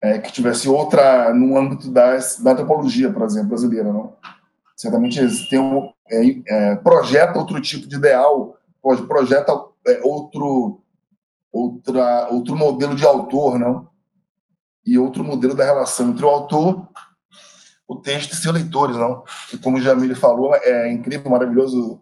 é, 0.00 0.18
que 0.18 0.32
tivesse 0.32 0.70
outra 0.70 1.34
no 1.34 1.58
âmbito 1.58 1.90
das, 1.90 2.38
da 2.38 2.52
antropologia, 2.52 3.12
por 3.12 3.24
exemplo, 3.24 3.50
brasileira, 3.50 3.92
não 3.92 4.16
certamente 4.80 5.18
eles 5.18 5.46
têm 5.50 5.58
um, 5.58 5.92
é, 6.10 6.42
é, 6.48 6.76
projeta 6.76 7.38
outro 7.38 7.60
tipo 7.60 7.86
de 7.86 7.96
ideal, 7.96 8.56
projeta 9.06 9.52
é, 9.86 10.00
outro, 10.02 10.80
outra, 11.52 12.28
outro 12.30 12.56
modelo 12.56 12.96
de 12.96 13.04
autor, 13.04 13.58
não? 13.58 13.90
E 14.86 14.96
outro 14.98 15.22
modelo 15.22 15.54
da 15.54 15.66
relação 15.66 16.08
entre 16.08 16.24
o 16.24 16.28
autor, 16.30 16.88
o 17.86 17.94
texto 17.94 18.32
e 18.32 18.36
seus 18.36 18.54
leitores, 18.54 18.96
não? 18.96 19.22
E 19.52 19.58
como 19.58 19.76
o 19.76 19.80
Jamile 19.82 20.14
falou, 20.14 20.54
é 20.54 20.90
incrível, 20.90 21.30
maravilhoso 21.30 22.00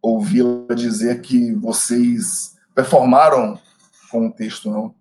ouvi-la 0.00 0.74
dizer 0.74 1.20
que 1.20 1.52
vocês 1.52 2.56
performaram 2.74 3.60
com 4.10 4.28
o 4.28 4.32
texto, 4.32 4.70
não? 4.70 4.94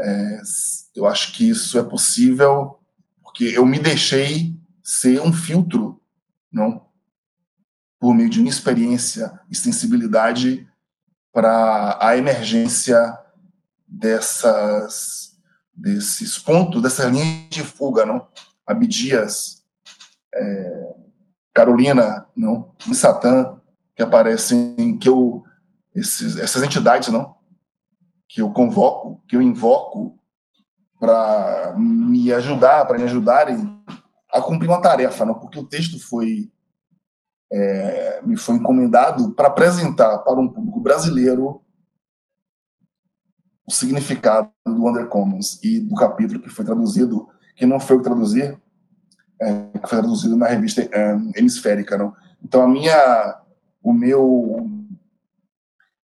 É, 0.00 0.40
eu 0.96 1.06
acho 1.06 1.32
que 1.32 1.48
isso 1.48 1.78
é 1.78 1.82
possível 1.84 2.80
porque 3.22 3.44
eu 3.44 3.64
me 3.64 3.78
deixei 3.78 4.52
ser 4.82 5.20
um 5.20 5.32
filtro 5.32 6.00
não? 6.52 6.86
Por 7.98 8.14
meio 8.14 8.30
de 8.30 8.40
uma 8.40 8.48
experiência 8.48 9.40
e 9.50 9.54
sensibilidade 9.54 10.66
para 11.32 11.98
a 12.00 12.16
emergência 12.16 13.18
dessas 13.86 15.30
desses 15.72 16.38
pontos, 16.38 16.82
dessas 16.82 17.10
linhas 17.10 17.48
de 17.48 17.62
fuga, 17.62 18.04
não? 18.04 18.28
Abdias, 18.66 19.64
é, 20.34 20.94
Carolina, 21.54 22.26
não? 22.36 22.74
E 22.86 22.94
Satã, 22.94 23.58
que 23.96 24.02
aparecem, 24.02 24.98
que 24.98 25.08
eu 25.08 25.42
esses, 25.94 26.36
essas 26.36 26.62
entidades, 26.62 27.08
não? 27.08 27.34
Que 28.28 28.42
eu 28.42 28.50
convoco, 28.50 29.22
que 29.26 29.36
eu 29.36 29.42
invoco 29.42 30.18
para 30.98 31.74
me 31.76 32.32
ajudar, 32.32 32.84
para 32.84 32.98
me 32.98 33.04
ajudarem 33.04 33.80
a 34.32 34.40
cumprir 34.40 34.68
uma 34.68 34.80
tarefa, 34.80 35.24
não? 35.24 35.34
porque 35.34 35.58
o 35.58 35.66
texto 35.66 35.98
foi 35.98 36.50
é, 37.52 38.22
me 38.24 38.36
foi 38.36 38.56
encomendado 38.56 39.32
para 39.32 39.48
apresentar 39.48 40.18
para 40.18 40.38
um 40.40 40.48
público 40.48 40.80
brasileiro 40.80 41.60
o 43.66 43.72
significado 43.72 44.50
do 44.66 44.88
Undercommons 44.88 45.60
e 45.62 45.80
do 45.80 45.94
capítulo 45.94 46.40
que 46.40 46.48
foi 46.48 46.64
traduzido, 46.64 47.28
que 47.54 47.66
não 47.66 47.78
foi 47.78 47.96
o 47.96 48.02
traduzir, 48.02 48.60
é, 49.40 49.78
que 49.78 49.88
foi 49.88 49.98
traduzido 49.98 50.36
na 50.36 50.46
revista 50.46 50.82
é, 50.92 51.12
Hemisférica, 51.36 51.96
não? 51.96 52.14
Então 52.42 52.62
a 52.62 52.68
minha, 52.68 53.40
o 53.82 53.92
meu, 53.92 54.68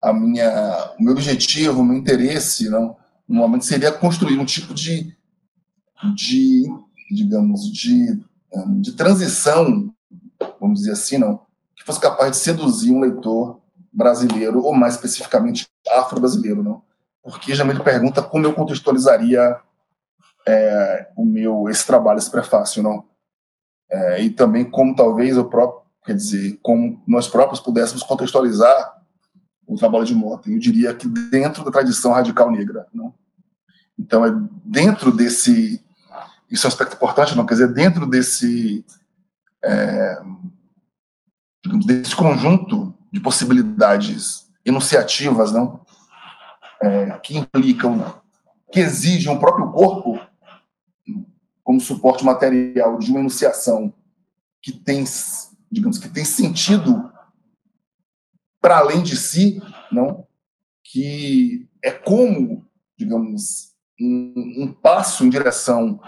a 0.01 0.13
minha, 0.13 0.95
o 0.99 1.03
meu 1.03 1.13
objetivo, 1.13 1.81
o 1.81 1.85
meu 1.85 1.97
interesse, 1.97 2.71
não, 2.71 2.97
no 3.29 3.37
momento 3.37 3.65
seria 3.65 3.93
construir 3.93 4.39
um 4.39 4.45
tipo 4.45 4.73
de, 4.73 5.17
de 6.15 6.67
digamos, 7.13 7.71
de, 7.71 8.21
de 8.81 8.93
transição, 8.93 9.93
vamos 10.61 10.81
dizer 10.81 10.93
assim, 10.93 11.19
não, 11.19 11.41
que 11.77 11.85
fosse 11.85 12.01
capaz 12.01 12.31
de 12.33 12.37
seduzir 12.39 12.93
um 12.93 13.01
leitor 13.01 13.61
brasileiro, 13.93 14.63
ou 14.63 14.75
mais 14.75 14.95
especificamente 14.95 15.67
afro-brasileiro, 15.91 16.63
não? 16.63 16.83
Porque 17.23 17.55
me 17.63 17.79
pergunta 17.81 18.23
como 18.23 18.47
eu 18.47 18.55
contextualizaria 18.55 19.59
é, 20.47 21.09
o 21.17 21.25
meu 21.25 21.69
esse 21.69 21.87
trabalho, 21.87 22.19
esse 22.19 22.31
prefácio, 22.31 22.83
não? 22.83 23.05
É, 23.91 24.23
e 24.23 24.31
também 24.31 24.65
como 24.65 24.97
talvez 24.97 25.37
eu 25.37 25.49
próprio, 25.49 25.83
quer 26.05 26.15
dizer, 26.15 26.59
como 26.63 27.03
nós 27.07 27.29
próprios 27.29 27.61
pudéssemos 27.61 28.03
contextualizar 28.03 29.03
o 29.67 29.77
trabalho 29.77 30.05
de 30.05 30.15
Mota. 30.15 30.51
Eu 30.51 30.59
diria 30.59 30.95
que 30.95 31.07
dentro 31.07 31.65
da 31.65 31.71
tradição 31.71 32.13
radical 32.13 32.51
negra, 32.51 32.87
não? 32.93 33.15
Então 33.99 34.25
é 34.25 34.33
dentro 34.65 35.13
desse 35.13 35.85
isso 36.53 36.67
é 36.67 36.69
um 36.69 36.73
aspecto 36.73 36.97
importante, 36.97 37.35
não? 37.35 37.47
Quer 37.47 37.55
dizer, 37.55 37.73
dentro 37.73 38.07
desse, 38.07 38.85
é, 39.65 40.21
desse 41.87 42.15
conjunto 42.15 42.95
de 43.11 43.21
possibilidades 43.21 44.47
enunciativas, 44.63 45.51
não, 45.51 45.81
é, 46.83 47.19
que 47.21 47.39
implicam, 47.39 48.21
que 48.71 48.81
exigem 48.81 49.35
o 49.35 49.41
próprio 49.41 49.73
corpo 49.73 50.21
como 51.65 51.81
suporte 51.81 52.23
material 52.23 52.99
de 52.99 53.11
uma 53.11 53.21
enunciação 53.21 53.93
que 54.61 54.73
tem, 54.73 55.05
digamos, 55.71 55.97
que 55.97 56.09
tem 56.09 56.25
sentido 56.25 57.11
para 58.61 58.79
além 58.79 59.03
de 59.03 59.17
si, 59.17 59.63
não, 59.91 60.27
que 60.85 61.67
é 61.83 61.91
como, 61.91 62.67
digamos, 62.97 63.73
um, 63.99 64.65
um 64.65 64.73
passo 64.73 65.25
em 65.25 65.31
direção 65.31 65.99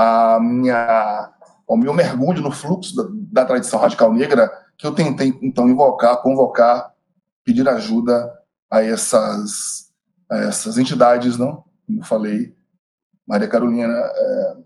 a 0.00 0.40
minha, 0.40 1.30
o 1.66 1.76
meu 1.76 1.92
mergulho 1.92 2.40
no 2.40 2.50
fluxo 2.50 2.96
da, 2.96 3.42
da 3.42 3.44
tradição 3.44 3.78
radical 3.78 4.12
negra, 4.12 4.50
que 4.78 4.86
eu 4.86 4.94
tentei, 4.94 5.38
então, 5.42 5.68
invocar, 5.68 6.22
convocar, 6.22 6.94
pedir 7.44 7.68
ajuda 7.68 8.32
a 8.70 8.82
essas, 8.82 9.92
a 10.30 10.38
essas 10.38 10.78
entidades, 10.78 11.36
não? 11.36 11.64
como 11.86 12.00
eu 12.00 12.04
falei, 12.04 12.54
Maria 13.26 13.48
Carolina, 13.48 13.92
é, 13.92 14.56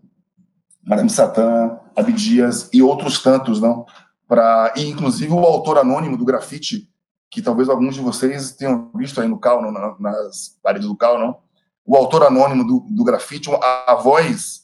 Madame 0.87 1.11
Satã, 1.11 1.81
Abdias 1.97 2.69
e 2.73 2.81
outros 2.81 3.21
tantos, 3.23 3.61
não? 3.61 3.87
Pra, 4.29 4.73
e 4.77 4.89
inclusive 4.89 5.33
o 5.33 5.41
autor 5.41 5.79
anônimo 5.79 6.17
do 6.17 6.25
grafite, 6.25 6.89
que 7.31 7.43
talvez 7.43 7.69
alguns 7.69 7.95
de 7.95 8.01
vocês 8.01 8.53
tenham 8.53 8.91
visto 8.95 9.21
aí 9.21 9.27
no 9.27 9.39
Cal, 9.39 9.61
nas 9.99 10.59
paredes 10.63 10.87
do 10.87 10.97
Cal, 10.97 11.19
não? 11.19 11.39
O 11.85 11.97
autor 11.97 12.23
anônimo 12.25 12.65
do, 12.65 12.87
do 12.89 13.05
grafite, 13.05 13.51
a, 13.51 13.93
a 13.93 13.95
voz 13.97 14.64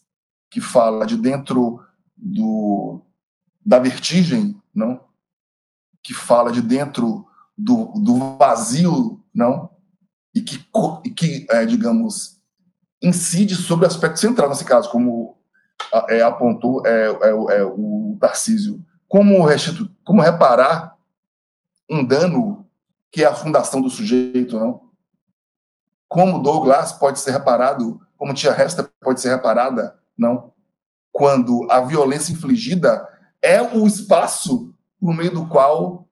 que 0.51 0.61
fala 0.61 1.07
de 1.07 1.17
dentro 1.17 1.81
do, 2.17 3.01
da 3.65 3.79
vertigem, 3.79 4.61
não? 4.75 5.01
Que 6.03 6.13
fala 6.13 6.51
de 6.51 6.61
dentro 6.61 7.27
do, 7.57 7.87
do 7.95 8.37
vazio, 8.37 9.23
não? 9.33 9.71
E 10.35 10.41
que, 10.41 10.65
e 11.05 11.11
que 11.11 11.47
é, 11.51 11.65
digamos, 11.65 12.41
incide 13.03 13.55
sobre 13.55 13.85
o 13.85 13.89
aspecto 13.89 14.19
central 14.19 14.49
nesse 14.49 14.65
caso, 14.65 14.91
como 14.91 15.39
é, 16.09 16.23
apontou 16.23 16.87
é, 16.87 17.07
é, 17.07 17.59
é, 17.59 17.65
o 17.65 18.17
Tarcísio, 18.21 18.85
como, 19.09 19.45
restitu... 19.45 19.91
como 20.05 20.21
reparar 20.21 20.97
um 21.89 22.05
dano 22.05 22.67
que 23.11 23.25
é 23.25 23.27
a 23.27 23.35
fundação 23.35 23.81
do 23.81 23.91
sujeito, 23.91 24.59
não? 24.59 24.89
Como 26.09 26.43
Douglas 26.43 26.93
pode 26.93 27.19
ser 27.19 27.33
reparado, 27.33 28.01
como 28.17 28.35
Tia 28.35 28.53
Resta 28.53 28.89
pode 29.01 29.21
ser 29.21 29.31
reparada, 29.31 30.00
não? 30.21 30.53
Quando 31.11 31.67
a 31.71 31.81
violência 31.81 32.33
infligida 32.33 33.09
é 33.43 33.61
o 33.63 33.87
espaço 33.87 34.73
por 35.01 35.15
meio 35.15 35.33
do 35.33 35.49
qual 35.49 36.07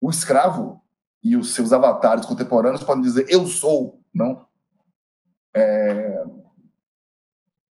o 0.00 0.10
escravo 0.10 0.82
e 1.22 1.36
os 1.36 1.54
seus 1.54 1.72
avatares 1.72 2.26
contemporâneos 2.26 2.82
podem 2.82 3.02
dizer 3.02 3.26
eu 3.28 3.46
sou, 3.46 4.00
não? 4.12 4.46
É... 5.54 6.24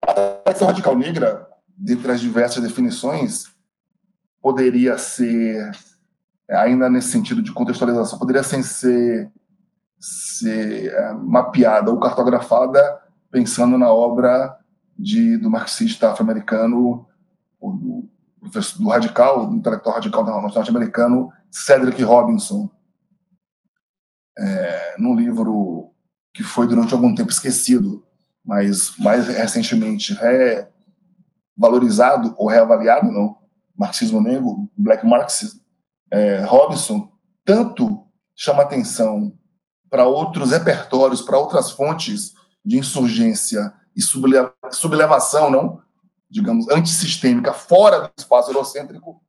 A 0.01 0.65
radical 0.65 0.95
negra, 0.95 1.47
dentre 1.77 2.11
as 2.11 2.21
diversas 2.21 2.63
definições, 2.63 3.45
poderia 4.41 4.97
ser, 4.97 5.71
ainda 6.49 6.89
nesse 6.89 7.09
sentido 7.09 7.41
de 7.41 7.51
contextualização, 7.51 8.17
poderia 8.17 8.43
ser, 8.43 8.63
ser, 8.63 9.31
ser 9.99 10.93
é, 10.93 11.13
mapeada 11.13 11.91
ou 11.91 11.99
cartografada 11.99 12.79
pensando 13.29 13.77
na 13.77 13.91
obra 13.91 14.57
de, 14.97 15.37
do 15.37 15.49
marxista 15.49 16.11
afro-americano, 16.11 17.07
do, 17.61 18.09
do 18.79 18.89
radical, 18.89 19.47
do 19.47 19.55
intelectual 19.55 19.95
radical 19.95 20.23
norte-americano, 20.25 21.31
Cedric 21.51 22.01
Robinson, 22.03 22.69
é, 24.37 24.95
num 24.97 25.15
livro 25.15 25.91
que 26.33 26.43
foi 26.43 26.67
durante 26.67 26.93
algum 26.93 27.13
tempo 27.15 27.31
esquecido, 27.31 28.05
mas 28.45 28.95
mais 28.97 29.27
recentemente 29.27 30.15
valorizado 31.55 32.35
ou 32.37 32.47
reavaliado, 32.47 33.11
não, 33.11 33.37
marxismo 33.75 34.21
negro, 34.21 34.69
black 34.77 35.05
marxism, 35.05 35.59
é, 36.11 36.43
Robinson, 36.43 37.11
tanto 37.43 38.05
chama 38.35 38.61
atenção 38.63 39.33
para 39.89 40.05
outros 40.05 40.51
repertórios, 40.51 41.21
para 41.21 41.39
outras 41.39 41.71
fontes 41.71 42.33
de 42.63 42.77
insurgência 42.77 43.73
e 43.97 44.01
sublevação, 44.71 45.49
não, 45.49 45.81
digamos, 46.29 46.69
antissistêmica, 46.69 47.51
fora 47.51 48.01
do 48.01 48.11
espaço 48.15 48.51
eurocêntrico 48.51 49.19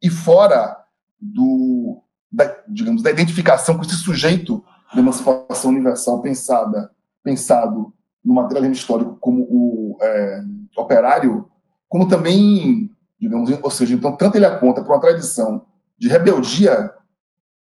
e 0.00 0.08
fora 0.08 0.76
do, 1.20 2.00
da, 2.30 2.56
digamos, 2.68 3.02
da 3.02 3.10
identificação 3.10 3.76
com 3.76 3.82
esse 3.82 3.96
sujeito 3.96 4.64
de 4.94 5.00
emancipação 5.00 5.70
universal 5.72 6.22
pensada, 6.22 6.92
pensado 7.24 7.92
no 8.24 8.34
materialismo 8.34 8.74
histórico 8.74 9.16
como 9.20 9.42
o 9.50 9.98
é, 10.00 10.42
operário, 10.76 11.50
como 11.88 12.06
também, 12.06 12.90
digamos, 13.18 13.50
ou 13.50 13.70
seja, 13.70 13.94
então 13.94 14.16
tanto 14.16 14.36
ele 14.36 14.46
aponta 14.46 14.82
para 14.82 14.94
uma 14.94 15.00
tradição 15.00 15.66
de 15.98 16.08
rebeldia 16.08 16.94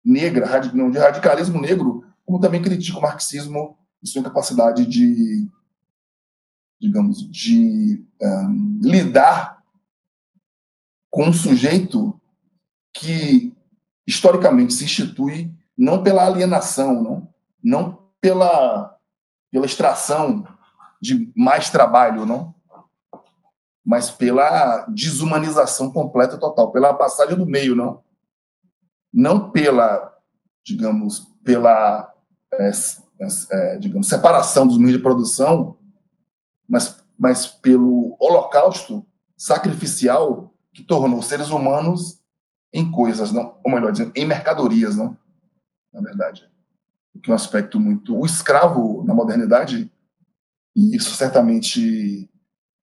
negra, 0.03 0.59
de 0.59 0.97
radicalismo 0.97 1.61
negro, 1.61 2.03
como 2.25 2.39
também 2.39 2.61
critica 2.61 2.97
o 2.97 3.01
marxismo 3.01 3.77
e 4.03 4.07
sua 4.07 4.23
capacidade 4.23 4.85
de, 4.85 5.49
digamos, 6.79 7.29
de 7.29 8.05
um, 8.21 8.79
lidar 8.81 9.61
com 11.11 11.25
um 11.25 11.33
sujeito 11.33 12.19
que 12.93 13.53
historicamente 14.07 14.73
se 14.73 14.85
institui 14.85 15.51
não 15.77 16.03
pela 16.03 16.25
alienação, 16.25 17.01
não, 17.01 17.33
não 17.63 17.99
pela, 18.19 18.97
pela 19.51 19.65
extração 19.65 20.45
de 21.01 21.31
mais 21.35 21.69
trabalho, 21.69 22.25
não, 22.25 22.53
mas 23.85 24.11
pela 24.11 24.85
desumanização 24.87 25.91
completa 25.91 26.35
e 26.35 26.39
total, 26.39 26.71
pela 26.71 26.93
passagem 26.93 27.37
do 27.37 27.45
meio, 27.45 27.75
não, 27.75 28.03
não 29.11 29.49
pela, 29.51 30.13
digamos, 30.65 31.19
pela 31.43 32.13
é, 32.53 32.71
é, 33.51 33.77
digamos, 33.77 34.07
separação 34.07 34.67
dos 34.67 34.77
meios 34.77 34.97
de 34.97 35.03
produção, 35.03 35.77
mas, 36.69 37.03
mas 37.17 37.47
pelo 37.47 38.15
holocausto 38.19 39.05
sacrificial 39.35 40.53
que 40.71 40.83
tornou 40.83 41.21
seres 41.21 41.49
humanos 41.49 42.21
em 42.71 42.89
coisas, 42.91 43.31
não, 43.31 43.57
ou 43.63 43.71
melhor 43.71 43.91
dizendo, 43.91 44.11
em 44.15 44.25
mercadorias, 44.25 44.95
não? 44.95 45.17
Na 45.91 46.01
verdade, 46.01 46.47
que 47.21 47.29
é 47.29 47.33
um 47.33 47.35
aspecto 47.35 47.79
muito 47.79 48.15
o 48.15 48.25
escravo 48.25 49.03
na 49.03 49.13
modernidade 49.13 49.91
e 50.75 50.95
isso 50.95 51.15
certamente 51.15 52.29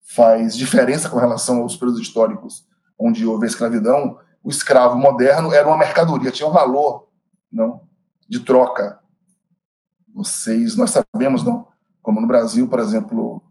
faz 0.03 0.57
diferença 0.57 1.09
com 1.09 1.19
relação 1.19 1.63
aos 1.63 1.77
períodos 1.77 2.01
históricos 2.01 2.67
onde 2.99 3.27
houve 3.27 3.45
a 3.45 3.49
escravidão. 3.49 4.19
O 4.43 4.51
escravo 4.51 4.99
moderno 4.99 5.53
era 5.53 5.67
uma 5.67 5.77
mercadoria, 5.77 6.31
tinha 6.31 6.49
um 6.49 6.53
valor, 6.53 7.09
não, 7.51 7.83
de 8.29 8.41
troca. 8.41 9.01
Vocês, 10.15 10.77
nós 10.77 10.91
sabemos, 10.91 11.43
não, 11.43 11.69
como 12.03 12.21
no 12.21 12.27
Brasil, 12.27 12.69
por 12.69 12.81
exemplo, 12.81 13.43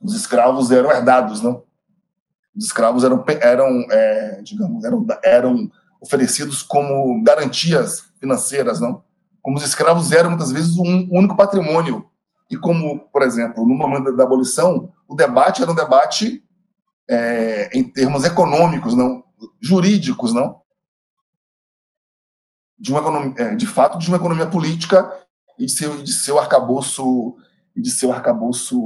os 0.00 0.14
escravos 0.14 0.70
eram 0.70 0.90
herdados, 0.90 1.42
não? 1.42 1.62
Os 2.56 2.64
escravos 2.64 3.04
eram, 3.04 3.24
eram 3.40 3.86
é, 3.90 4.40
digamos, 4.42 4.84
eram, 4.84 5.06
eram 5.22 5.70
oferecidos 6.00 6.62
como 6.62 7.22
garantias 7.22 8.10
financeiras, 8.18 8.80
não? 8.80 9.04
Como 9.42 9.56
os 9.56 9.64
escravos 9.64 10.12
eram 10.12 10.30
muitas 10.30 10.50
vezes 10.50 10.76
um 10.76 11.08
único 11.10 11.36
patrimônio 11.36 12.08
e 12.50 12.56
como, 12.56 13.00
por 13.12 13.22
exemplo, 13.22 13.66
no 13.66 13.74
momento 13.74 14.14
da 14.16 14.24
abolição, 14.24 14.92
o 15.06 15.14
debate 15.14 15.62
era 15.62 15.70
um 15.70 15.74
debate 15.74 16.42
é, 17.08 17.70
em 17.72 17.84
termos 17.84 18.24
econômicos, 18.24 18.94
não 18.94 19.22
jurídicos, 19.60 20.32
não 20.32 20.60
de 22.78 22.90
uma 22.90 23.00
economia, 23.00 23.34
é, 23.36 23.54
de 23.54 23.66
fato, 23.66 23.98
de 23.98 24.08
uma 24.08 24.16
economia 24.16 24.46
política 24.46 25.12
e 25.58 25.66
de 25.66 25.72
seu, 25.72 26.02
de 26.02 26.12
seu 26.12 26.38
arcabouço 26.38 27.36
de 27.76 27.90
seu 27.90 28.12
arcabouço 28.12 28.78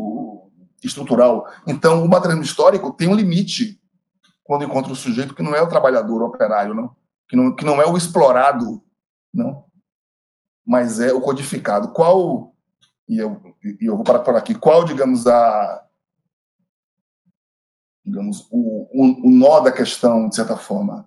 estrutural. 0.86 1.46
Então, 1.66 2.04
o 2.04 2.08
materialismo 2.08 2.44
histórico 2.44 2.92
tem 2.92 3.08
um 3.08 3.14
limite 3.14 3.80
quando 4.42 4.64
encontra 4.64 4.92
o 4.92 4.96
sujeito 4.96 5.34
que 5.34 5.42
não 5.42 5.54
é 5.54 5.62
o 5.62 5.68
trabalhador, 5.68 6.22
o 6.22 6.26
operário, 6.26 6.74
não? 6.74 6.94
Que, 7.28 7.36
não, 7.36 7.54
que 7.54 7.64
não 7.64 7.80
é 7.80 7.86
o 7.86 7.96
explorado, 7.96 8.82
não? 9.32 9.64
mas 10.64 11.00
é 11.00 11.12
o 11.12 11.20
codificado. 11.20 11.92
Qual, 11.92 12.54
e 13.08 13.18
eu, 13.18 13.40
e 13.62 13.86
eu 13.86 13.96
vou 13.96 14.04
parar 14.04 14.20
por 14.20 14.34
aqui, 14.34 14.54
qual, 14.54 14.84
digamos, 14.84 15.26
a, 15.26 15.84
digamos, 18.04 18.48
o, 18.50 18.88
o, 18.92 19.26
o 19.26 19.30
nó 19.30 19.60
da 19.60 19.70
questão, 19.70 20.28
de 20.28 20.36
certa 20.36 20.56
forma, 20.56 21.06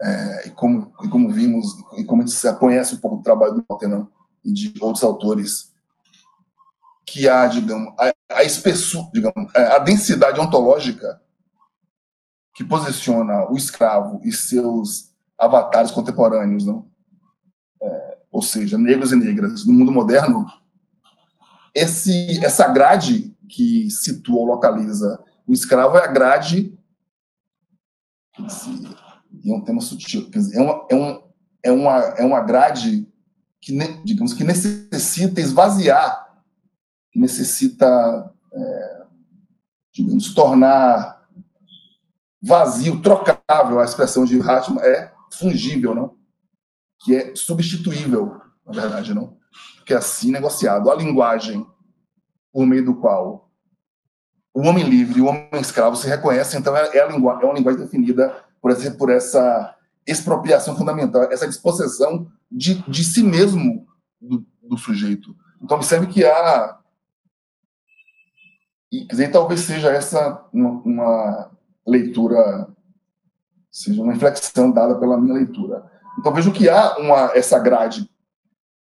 é, 0.00 0.48
e, 0.48 0.50
como, 0.50 0.92
e 1.04 1.08
como 1.08 1.30
vimos, 1.30 1.66
e 1.96 2.04
como 2.04 2.22
a 2.22 2.26
gente 2.26 2.58
conhece 2.58 2.96
um 2.96 2.98
pouco 2.98 3.18
do 3.18 3.22
trabalho 3.22 3.54
do 3.54 3.64
Montenão 3.68 4.10
e 4.44 4.52
de 4.52 4.74
outros 4.80 5.04
autores 5.04 5.72
que 7.06 7.28
há, 7.28 7.46
digamos, 7.46 7.94
a, 7.98 8.11
a 8.36 8.42
espessura, 8.42 9.08
digamos, 9.12 9.54
a 9.54 9.78
densidade 9.78 10.40
ontológica 10.40 11.20
que 12.54 12.64
posiciona 12.64 13.50
o 13.50 13.56
escravo 13.56 14.20
e 14.24 14.32
seus 14.32 15.12
avatares 15.38 15.90
contemporâneos, 15.90 16.66
não? 16.66 16.86
É, 17.82 18.18
ou 18.30 18.42
seja, 18.42 18.78
negros 18.78 19.12
e 19.12 19.16
negras 19.16 19.66
no 19.66 19.72
mundo 19.72 19.90
moderno, 19.90 20.46
esse, 21.74 22.44
essa 22.44 22.68
grade 22.68 23.34
que 23.48 23.90
situa 23.90 24.40
ou 24.40 24.46
localiza 24.46 25.22
o 25.46 25.52
escravo 25.52 25.96
é 25.98 26.04
a 26.04 26.06
grade 26.06 26.78
dizer, 28.40 28.96
é 29.46 29.52
um 29.52 29.60
tema 29.60 29.80
sutil, 29.80 30.30
quer 30.30 30.38
dizer, 30.38 30.58
é, 30.58 30.62
uma, 30.62 30.86
é, 30.88 30.94
um, 30.94 31.22
é, 31.62 31.72
uma, 31.72 31.98
é 31.98 32.24
uma 32.24 32.40
grade 32.40 33.06
que, 33.60 33.76
digamos, 34.04 34.32
que 34.32 34.44
necessita 34.44 35.40
esvaziar 35.40 36.31
necessita, 37.18 38.32
é, 38.52 39.02
digamos, 39.92 40.34
tornar 40.34 41.22
vazio, 42.42 43.00
trocável, 43.00 43.78
a 43.78 43.84
expressão 43.84 44.24
de 44.24 44.40
Hartmann 44.40 44.82
é 44.82 45.12
fungível, 45.32 45.94
não? 45.94 46.16
Que 47.04 47.16
é 47.16 47.36
substituível, 47.36 48.40
na 48.66 48.72
verdade, 48.72 49.14
não? 49.14 49.36
Que 49.86 49.94
é 49.94 49.96
assim 49.96 50.30
negociado. 50.30 50.90
A 50.90 50.94
linguagem 50.94 51.66
por 52.52 52.66
meio 52.66 52.84
do 52.84 52.96
qual 52.96 53.50
o 54.54 54.62
homem 54.66 54.88
livre 54.88 55.18
e 55.18 55.22
o 55.22 55.26
homem 55.26 55.48
escravo 55.54 55.96
se 55.96 56.06
reconhecem, 56.06 56.60
então 56.60 56.76
é, 56.76 56.88
é, 56.88 56.98
é 56.98 57.06
uma 57.06 57.54
linguagem 57.54 57.80
definida 57.80 58.44
por 58.60 58.70
essa, 58.70 58.90
por 58.92 59.10
essa 59.10 59.74
expropriação 60.06 60.76
fundamental, 60.76 61.22
essa 61.24 61.48
dispossessão 61.48 62.30
de, 62.50 62.74
de 62.88 63.02
si 63.02 63.22
mesmo 63.22 63.86
do, 64.20 64.44
do 64.62 64.76
sujeito. 64.76 65.34
Então, 65.60 65.76
observe 65.76 66.06
que 66.08 66.24
há 66.24 66.78
e 68.92 69.06
quer 69.06 69.12
dizer, 69.12 69.32
talvez 69.32 69.60
seja 69.60 69.90
essa 69.90 70.44
uma, 70.52 71.50
leitura, 71.86 72.68
seja 73.70 74.02
uma 74.02 74.12
reflexão 74.12 74.70
dada 74.70 74.94
pela 74.96 75.18
minha 75.18 75.32
leitura. 75.32 75.90
Então 76.18 76.32
vejo 76.34 76.52
que 76.52 76.68
há 76.68 76.98
uma, 76.98 77.32
essa 77.34 77.58
grade 77.58 78.06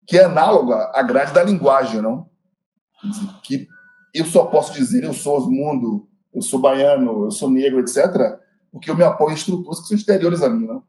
que 0.05 0.17
é 0.17 0.25
análoga 0.25 0.91
à 0.93 1.01
grade 1.01 1.33
da 1.33 1.41
linguagem, 1.41 2.01
não? 2.01 2.29
Dizer, 3.01 3.27
que 3.41 3.67
eu 4.13 4.25
só 4.25 4.45
posso 4.45 4.73
dizer 4.73 5.05
eu 5.05 5.13
sou 5.13 5.39
o 5.39 5.49
mundo, 5.49 6.09
eu 6.33 6.41
sou 6.41 6.59
baiano, 6.59 7.25
eu 7.25 7.31
sou 7.31 7.49
negro, 7.49 7.79
etc., 7.79 8.37
porque 8.71 8.91
eu 8.91 8.95
me 8.97 9.03
apoio 9.03 9.31
em 9.31 9.35
estruturas 9.35 9.79
que 9.79 9.87
são 9.87 9.97
exteriores 9.97 10.43
a 10.43 10.49
mim. 10.49 10.67
Não? 10.67 10.83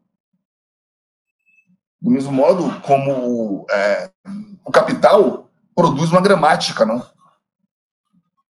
Do 2.02 2.10
mesmo 2.10 2.32
modo 2.32 2.80
como 2.80 3.64
é, 3.70 4.10
o 4.64 4.72
capital 4.72 5.48
produz 5.76 6.10
uma 6.10 6.20
gramática, 6.20 6.84
não? 6.84 7.15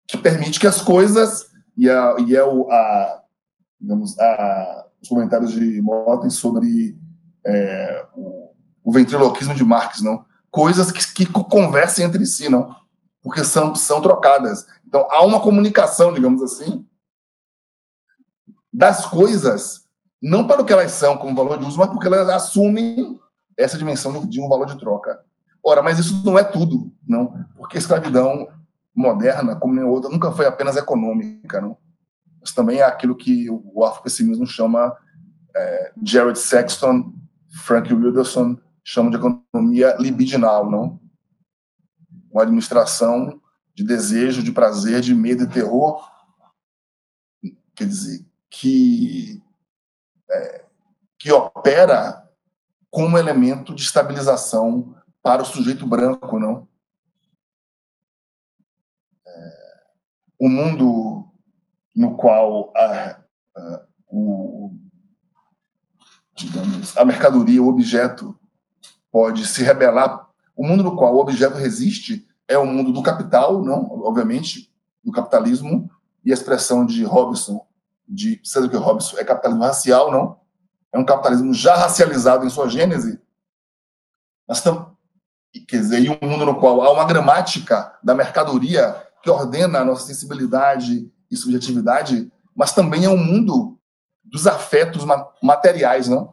Que 0.07 0.17
permite 0.17 0.61
que 0.61 0.67
as 0.67 0.81
coisas 0.81 1.51
e, 1.77 1.91
a, 1.91 2.17
e 2.21 2.35
é 2.35 2.45
o, 2.45 2.71
a, 2.71 3.23
digamos, 3.81 4.19
a, 4.19 4.87
os 5.03 5.09
comentários 5.09 5.53
de 5.53 5.81
Motten 5.83 6.31
sobre 6.31 6.99
é, 7.45 8.07
o, 8.15 8.51
o, 8.85 8.93
ventriloquismo 8.93 9.55
de 9.55 9.65
Marx, 9.65 10.01
não? 10.01 10.25
Coisas 10.51 10.91
que, 10.91 11.27
que 11.27 11.27
conversem 11.27 12.05
entre 12.05 12.25
si, 12.25 12.49
não? 12.49 12.75
Porque 13.23 13.45
são, 13.45 13.75
são 13.75 14.01
trocadas. 14.01 14.65
Então, 14.87 15.07
há 15.11 15.23
uma 15.25 15.41
comunicação, 15.41 16.15
digamos 16.15 16.43
assim, 16.43 16.87
das 18.73 19.05
coisas, 19.07 19.85
não 20.23 20.47
para 20.47 20.63
o 20.63 20.65
que 20.65 20.73
elas 20.73 20.93
são 20.93 21.17
como 21.17 21.35
valor 21.35 21.59
de 21.59 21.65
uso, 21.65 21.79
mas 21.79 21.91
porque 21.91 22.07
elas 22.07 22.29
assumem 22.29 23.19
essa 23.57 23.77
dimensão 23.79 24.27
de 24.27 24.41
um 24.41 24.49
valor 24.49 24.67
de 24.67 24.79
troca. 24.79 25.21
Ora, 25.63 25.83
mas 25.83 25.99
isso 25.99 26.23
não 26.25 26.39
é 26.39 26.45
tudo, 26.45 26.93
não? 27.07 27.45
Porque 27.57 27.79
escravidão 27.79 28.47
moderna, 28.97 29.55
como 29.57 29.75
nenhuma 29.75 29.93
outra, 29.93 30.11
nunca 30.11 30.33
foi 30.33 30.47
apenas 30.47 30.77
econômica, 30.77 31.61
não? 31.61 31.77
Mas 32.41 32.53
também 32.53 32.79
é 32.79 32.83
aquilo 32.83 33.15
que 33.15 33.49
o 33.51 33.85
afropessimismo 33.85 34.47
chama, 34.47 34.97
é, 35.55 35.93
Jared 36.03 36.39
Sexton, 36.39 37.13
Frank 37.65 37.93
Wilderson 37.93 38.59
chamam 38.83 39.11
de 39.11 39.17
economia 39.17 39.97
libidinal, 39.99 40.71
não? 40.71 41.01
Uma 42.31 42.43
administração 42.43 43.41
de 43.75 43.85
desejo, 43.85 44.43
de 44.43 44.53
prazer, 44.53 45.03
de 45.03 45.15
medo 45.15 45.45
e 45.45 45.49
terror, 45.49 46.11
quer 47.75 47.87
dizer, 47.87 48.25
que, 48.49 49.43
é, 50.31 50.65
que 51.19 51.31
opera 51.31 52.27
como 52.91 53.19
elemento 53.19 53.75
de 53.75 53.83
estabilização 53.83 54.95
para 55.23 55.43
o 55.43 55.45
sujeito 55.45 55.87
branco, 55.87 56.39
não? 56.39 56.67
O 60.39 60.49
mundo 60.49 61.29
no 61.95 62.17
qual 62.17 62.73
a, 62.77 63.21
a, 63.57 63.83
o, 64.09 64.75
digamos, 66.35 66.97
a 66.97 67.05
mercadoria, 67.05 67.63
o 67.63 67.69
objeto, 67.69 68.39
pode 69.11 69.47
se 69.47 69.63
rebelar. 69.63 70.29
O 70.55 70.67
mundo 70.67 70.83
no 70.83 70.97
qual 70.97 71.15
o 71.15 71.21
objeto 71.21 71.57
resiste 71.57 72.27
é 72.47 72.59
o 72.59 72.67
mundo 72.67 72.93
do 72.93 73.03
capital, 73.03 73.65
não, 73.65 74.05
obviamente, 74.05 74.73
do 75.03 75.11
capitalismo, 75.11 75.91
e 76.25 76.31
a 76.31 76.35
expressão 76.35 76.85
de 76.85 77.03
Robson, 77.05 77.67
de 78.07 78.41
Cedric 78.45 78.77
Robson, 78.77 79.17
é 79.19 79.25
capitalismo 79.25 79.65
racial, 79.65 80.11
não? 80.11 80.41
É 80.93 80.99
um 80.99 81.05
capitalismo 81.05 81.53
já 81.55 81.75
racializado 81.77 82.45
em 82.45 82.51
sua 82.51 82.69
gênese. 82.69 83.21
Nós 84.47 84.59
estamos, 84.59 84.89
quer 85.67 85.79
dizer, 85.79 86.01
e 86.01 86.11
um 86.11 86.29
mundo 86.29 86.47
no 86.47 86.61
qual 86.61 86.83
há 86.83 86.93
uma 86.93 87.05
gramática 87.05 87.99
da 88.03 88.15
mercadoria 88.15 89.06
que 89.27 89.31
ordena 89.31 89.81
a 89.81 89.85
nossa 89.85 90.07
sensibilidade 90.07 91.13
e 91.29 91.37
subjetividade, 91.37 92.31
mas 92.55 92.73
também 92.73 93.05
é 93.05 93.11
um 93.11 93.17
mundo 93.17 93.77
dos 94.23 94.47
afetos 94.47 95.05
materiais, 95.43 96.07
não? 96.07 96.33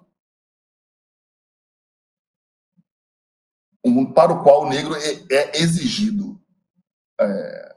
Um 3.84 3.90
mundo 3.90 4.14
para 4.14 4.32
o 4.32 4.44
qual 4.44 4.62
o 4.62 4.70
negro 4.70 4.96
é, 4.96 5.26
é 5.32 5.60
exigido. 5.60 6.40
É... 7.20 7.76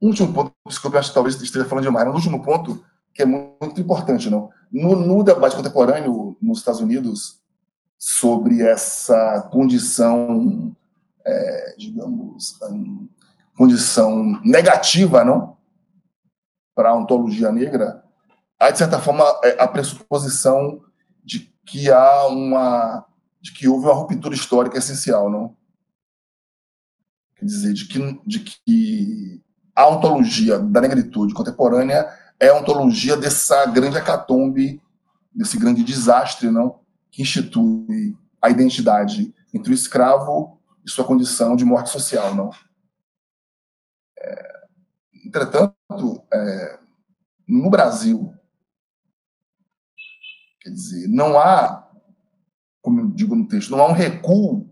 Último 0.00 0.34
ponto, 0.34 0.52
desculpe, 0.66 0.96
acho 0.96 1.10
que 1.10 1.14
talvez 1.14 1.40
esteja 1.40 1.64
falando 1.64 1.84
demais, 1.84 2.06
mas 2.06 2.14
um 2.14 2.18
último 2.18 2.42
ponto 2.42 2.84
que 3.14 3.22
é 3.22 3.24
muito 3.24 3.80
importante, 3.80 4.28
não? 4.28 4.50
No, 4.70 4.96
no 4.96 5.22
debate 5.22 5.54
contemporâneo 5.54 6.36
nos 6.42 6.58
Estados 6.58 6.80
Unidos 6.80 7.40
sobre 7.96 8.62
essa 8.62 9.48
condição, 9.52 10.76
é, 11.24 11.76
digamos, 11.78 12.60
condição 13.58 14.40
negativa, 14.44 15.24
não? 15.24 15.56
Para 16.76 16.90
a 16.90 16.96
ontologia 16.96 17.50
negra, 17.50 18.04
há, 18.58 18.70
de 18.70 18.78
certa 18.78 19.00
forma, 19.00 19.24
é, 19.42 19.60
a 19.60 19.66
pressuposição 19.66 20.80
de 21.24 21.52
que 21.66 21.90
há 21.90 22.28
uma. 22.28 23.04
de 23.42 23.52
que 23.52 23.66
houve 23.66 23.86
uma 23.86 23.94
ruptura 23.94 24.34
histórica 24.34 24.78
essencial, 24.78 25.28
não? 25.28 25.56
Quer 27.34 27.46
dizer, 27.46 27.72
de 27.72 27.86
que, 27.86 28.20
de 28.24 28.40
que 28.40 29.42
a 29.74 29.88
ontologia 29.88 30.58
da 30.58 30.80
negritude 30.80 31.34
contemporânea 31.34 32.08
é 32.38 32.48
a 32.48 32.56
ontologia 32.56 33.16
dessa 33.16 33.66
grande 33.66 33.96
hecatombe, 33.96 34.80
desse 35.34 35.58
grande 35.58 35.82
desastre, 35.82 36.48
não? 36.48 36.78
Que 37.10 37.22
institui 37.22 38.16
a 38.40 38.50
identidade 38.50 39.34
entre 39.52 39.72
o 39.72 39.74
escravo 39.74 40.60
e 40.86 40.90
sua 40.90 41.04
condição 41.04 41.56
de 41.56 41.64
morte 41.64 41.90
social, 41.90 42.36
não? 42.36 42.50
Entretanto, 45.28 46.24
é, 46.32 46.78
no 47.46 47.68
Brasil, 47.70 48.34
Quer 50.60 50.70
dizer, 50.70 51.08
não 51.08 51.38
há, 51.38 51.88
como 52.82 53.00
eu 53.00 53.06
digo 53.08 53.34
no 53.34 53.48
texto, 53.48 53.70
não 53.70 53.80
há 53.80 53.88
um 53.88 53.92
recuo 53.92 54.68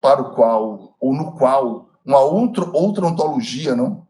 para 0.00 0.22
o 0.22 0.34
qual, 0.34 0.96
ou 1.00 1.14
no 1.14 1.36
qual, 1.36 1.90
uma 2.04 2.20
outra, 2.20 2.64
outra 2.70 3.06
ontologia 3.06 3.74
não 3.74 4.06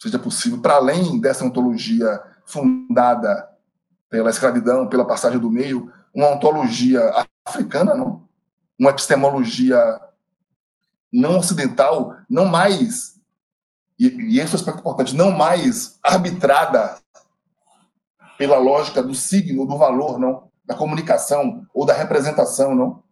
seja 0.00 0.18
possível, 0.18 0.60
para 0.60 0.76
além 0.76 1.20
dessa 1.20 1.44
ontologia 1.44 2.20
fundada 2.46 3.48
pela 4.08 4.30
escravidão, 4.30 4.88
pela 4.88 5.06
passagem 5.06 5.38
do 5.38 5.50
meio, 5.50 5.92
uma 6.14 6.30
ontologia 6.30 7.00
africana, 7.44 7.94
não? 7.94 8.28
Uma 8.78 8.90
epistemologia 8.90 9.78
não 11.12 11.38
ocidental, 11.38 12.16
não 12.28 12.46
mais, 12.46 13.20
e, 14.02 14.34
e 14.34 14.40
esse 14.40 14.52
é 14.52 14.56
um 14.56 14.60
aspecto 14.60 14.80
importante, 14.80 15.14
não 15.14 15.30
mais 15.30 15.98
arbitrada 16.02 16.98
pela 18.36 18.58
lógica 18.58 19.02
do 19.02 19.14
signo, 19.14 19.66
do 19.66 19.78
valor, 19.78 20.18
não, 20.18 20.50
da 20.64 20.74
comunicação 20.74 21.64
ou 21.72 21.86
da 21.86 21.94
representação, 21.94 22.74
não. 22.74 23.02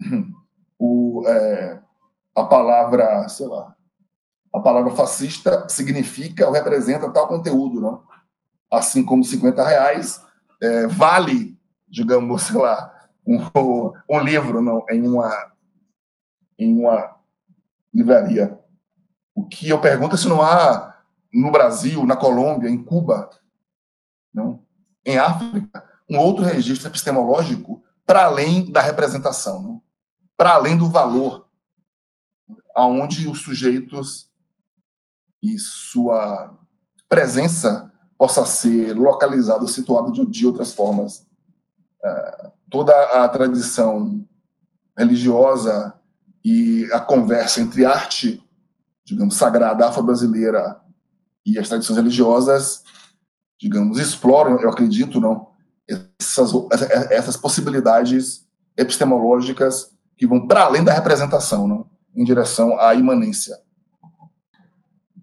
O, 0.80 1.24
é, 1.26 1.82
a 2.36 2.44
palavra, 2.44 3.28
sei 3.28 3.48
lá, 3.48 3.74
a 4.54 4.60
palavra 4.60 4.92
fascista 4.92 5.68
significa 5.68 6.46
ou 6.46 6.52
representa 6.52 7.10
tal 7.10 7.26
conteúdo, 7.26 7.80
não? 7.80 8.04
Assim 8.70 9.04
como 9.04 9.24
50 9.24 9.60
reais 9.66 10.24
é, 10.62 10.86
vale, 10.86 11.58
digamos, 11.88 12.42
sei 12.42 12.60
lá, 12.60 12.94
um, 13.26 13.38
um 14.08 14.20
livro 14.20 14.62
não, 14.62 14.84
em 14.88 15.04
uma 15.04 15.52
em 16.58 16.78
uma 16.78 17.16
livraria. 17.92 18.57
O 19.38 19.44
que 19.44 19.68
eu 19.68 19.80
pergunto 19.80 20.16
é 20.16 20.18
se 20.18 20.26
não 20.26 20.42
há 20.42 21.00
no 21.32 21.52
Brasil, 21.52 22.04
na 22.04 22.16
Colômbia, 22.16 22.68
em 22.68 22.82
Cuba, 22.82 23.30
não? 24.34 24.66
Em 25.06 25.16
África, 25.16 25.88
um 26.10 26.18
outro 26.18 26.42
registro 26.42 26.88
epistemológico 26.88 27.80
para 28.04 28.24
além 28.24 28.68
da 28.68 28.80
representação, 28.80 29.80
para 30.36 30.54
além 30.54 30.76
do 30.76 30.90
valor, 30.90 31.46
aonde 32.74 33.28
os 33.28 33.40
sujeitos 33.40 34.28
e 35.40 35.56
sua 35.56 36.58
presença 37.08 37.92
possa 38.18 38.44
ser 38.44 38.92
localizado, 38.94 39.68
situado 39.68 40.10
de, 40.10 40.26
de 40.26 40.46
outras 40.48 40.72
formas. 40.72 41.24
É, 42.04 42.50
toda 42.68 42.92
a 43.24 43.28
tradição 43.28 44.26
religiosa 44.98 45.94
e 46.44 46.88
a 46.92 46.98
conversa 46.98 47.60
entre 47.60 47.84
arte, 47.84 48.42
digamos, 49.08 49.36
sagrada 49.36 49.88
afro-brasileira 49.88 50.80
e 51.44 51.58
as 51.58 51.68
tradições 51.68 51.96
religiosas 51.96 52.82
digamos, 53.60 53.98
exploram, 53.98 54.60
eu 54.60 54.70
acredito, 54.70 55.20
não, 55.20 55.48
essas, 56.20 56.52
essas 57.10 57.36
possibilidades 57.36 58.46
epistemológicas 58.76 59.96
que 60.16 60.26
vão 60.26 60.46
para 60.46 60.64
além 60.64 60.84
da 60.84 60.92
representação, 60.92 61.66
não, 61.66 61.90
em 62.14 62.22
direção 62.22 62.78
à 62.78 62.94
imanência. 62.94 63.56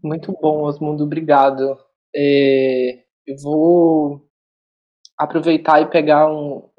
Muito 0.03 0.37
bom, 0.41 0.63
Osmundo, 0.63 1.05
obrigado. 1.05 1.77
É, 2.13 3.03
eu 3.25 3.37
vou 3.41 4.27
aproveitar 5.17 5.81
e 5.81 5.89
pegar 5.89 6.29
um, 6.29 6.69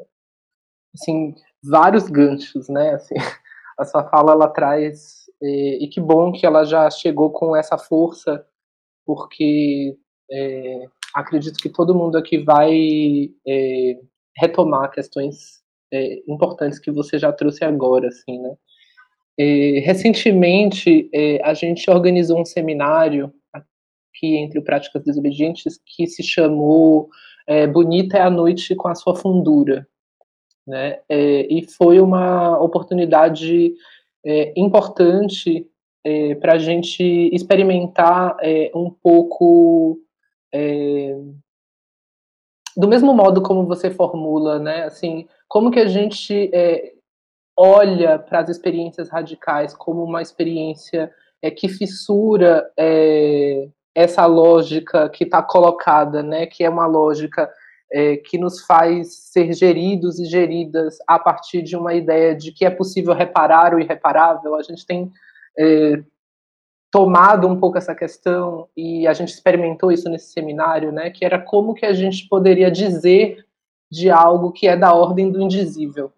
assim, 0.94 1.34
vários 1.64 2.08
ganchos, 2.08 2.68
né? 2.68 2.90
Assim, 2.94 3.14
a 3.78 3.84
sua 3.84 4.04
fala 4.08 4.32
ela 4.32 4.48
traz 4.48 5.25
é, 5.42 5.84
e 5.84 5.88
que 5.88 6.00
bom 6.00 6.32
que 6.32 6.46
ela 6.46 6.64
já 6.64 6.90
chegou 6.90 7.30
com 7.30 7.56
essa 7.56 7.76
força, 7.78 8.44
porque 9.04 9.96
é, 10.30 10.86
acredito 11.14 11.58
que 11.58 11.68
todo 11.68 11.94
mundo 11.94 12.16
aqui 12.16 12.38
vai 12.38 13.30
é, 13.46 14.00
retomar 14.36 14.90
questões 14.90 15.62
é, 15.92 16.22
importantes 16.28 16.78
que 16.78 16.90
você 16.90 17.18
já 17.18 17.32
trouxe 17.32 17.64
agora, 17.64 18.08
assim, 18.08 18.40
né? 18.40 18.56
Recentemente, 19.84 21.10
é, 21.12 21.42
a 21.44 21.52
gente 21.52 21.90
organizou 21.90 22.40
um 22.40 22.44
seminário 22.44 23.30
aqui 23.52 24.36
entre 24.36 24.62
Práticas 24.62 25.04
Desobedientes 25.04 25.78
que 25.84 26.06
se 26.06 26.22
chamou 26.22 27.10
é, 27.46 27.66
Bonita 27.66 28.16
é 28.16 28.22
a 28.22 28.30
Noite 28.30 28.74
com 28.74 28.88
a 28.88 28.94
Sua 28.94 29.14
Fundura. 29.14 29.86
Né? 30.66 30.98
É, 31.08 31.46
e 31.52 31.62
foi 31.62 32.00
uma 32.00 32.58
oportunidade 32.58 33.74
é, 34.26 34.52
importante 34.56 35.66
é, 36.04 36.34
para 36.34 36.54
a 36.54 36.58
gente 36.58 37.02
experimentar 37.32 38.36
um 38.74 38.90
pouco 38.90 39.98
do 42.76 42.86
mesmo 42.86 43.14
modo 43.14 43.42
como 43.42 43.66
você 43.66 43.90
formula, 43.90 44.58
né? 44.58 44.84
Assim, 44.84 45.26
como 45.48 45.70
que 45.70 45.80
a 45.80 45.86
gente 45.86 46.50
é, 46.52 46.92
olha 47.56 48.18
para 48.18 48.40
as 48.40 48.50
experiências 48.50 49.08
radicais 49.08 49.74
como 49.74 50.04
uma 50.04 50.20
experiência 50.20 51.10
é, 51.40 51.50
que 51.50 51.68
fissura 51.68 52.70
é, 52.76 53.68
essa 53.94 54.26
lógica 54.26 55.08
que 55.08 55.24
está 55.24 55.42
colocada, 55.42 56.22
né? 56.22 56.44
Que 56.44 56.64
é 56.64 56.68
uma 56.68 56.86
lógica 56.86 57.50
é, 57.92 58.16
que 58.16 58.38
nos 58.38 58.64
faz 58.64 59.14
ser 59.30 59.52
geridos 59.52 60.18
e 60.18 60.24
geridas 60.24 60.98
a 61.06 61.18
partir 61.18 61.62
de 61.62 61.76
uma 61.76 61.94
ideia 61.94 62.34
de 62.34 62.52
que 62.52 62.64
é 62.64 62.70
possível 62.70 63.14
reparar 63.14 63.74
o 63.74 63.80
irreparável. 63.80 64.54
A 64.54 64.62
gente 64.62 64.84
tem 64.86 65.10
é, 65.58 66.02
tomado 66.90 67.46
um 67.46 67.58
pouco 67.58 67.78
essa 67.78 67.94
questão 67.94 68.68
e 68.76 69.06
a 69.06 69.12
gente 69.12 69.28
experimentou 69.28 69.92
isso 69.92 70.08
nesse 70.08 70.32
seminário, 70.32 70.92
né, 70.92 71.10
que 71.10 71.24
era 71.24 71.38
como 71.38 71.74
que 71.74 71.84
a 71.84 71.92
gente 71.92 72.28
poderia 72.28 72.70
dizer 72.70 73.44
de 73.90 74.10
algo 74.10 74.50
que 74.50 74.66
é 74.66 74.76
da 74.76 74.94
ordem 74.94 75.30
do 75.30 75.40
indizível, 75.40 76.12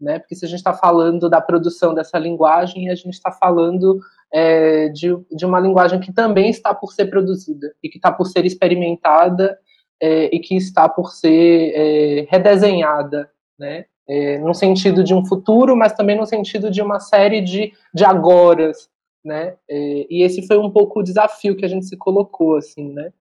né, 0.00 0.18
porque 0.18 0.34
se 0.34 0.44
a 0.44 0.48
gente 0.48 0.58
está 0.58 0.74
falando 0.74 1.28
da 1.28 1.40
produção 1.40 1.94
dessa 1.94 2.18
linguagem, 2.18 2.90
a 2.90 2.94
gente 2.94 3.14
está 3.14 3.32
falando 3.32 4.00
é, 4.32 4.88
de, 4.88 5.16
de 5.30 5.46
uma 5.46 5.58
linguagem 5.58 5.98
que 5.98 6.12
também 6.12 6.50
está 6.50 6.74
por 6.74 6.92
ser 6.92 7.06
produzida 7.06 7.72
e 7.82 7.88
que 7.88 7.98
está 7.98 8.12
por 8.12 8.26
ser 8.26 8.44
experimentada 8.44 9.58
é, 10.00 10.34
e 10.34 10.40
que 10.40 10.56
está 10.56 10.88
por 10.88 11.12
ser 11.12 11.72
é, 11.74 12.26
redesenhada, 12.30 13.30
né, 13.58 13.84
é, 14.08 14.38
no 14.38 14.54
sentido 14.54 15.04
de 15.04 15.14
um 15.14 15.24
futuro, 15.24 15.76
mas 15.76 15.92
também 15.92 16.16
no 16.16 16.26
sentido 16.26 16.70
de 16.70 16.82
uma 16.82 16.98
série 16.98 17.40
de, 17.40 17.72
de 17.94 18.04
agoras, 18.04 18.88
né? 19.24 19.54
É, 19.68 20.06
e 20.10 20.22
esse 20.22 20.46
foi 20.46 20.58
um 20.58 20.70
pouco 20.70 21.00
o 21.00 21.02
desafio 21.02 21.56
que 21.56 21.64
a 21.64 21.68
gente 21.68 21.86
se 21.86 21.96
colocou, 21.96 22.56
assim, 22.56 22.92
né? 22.92 23.12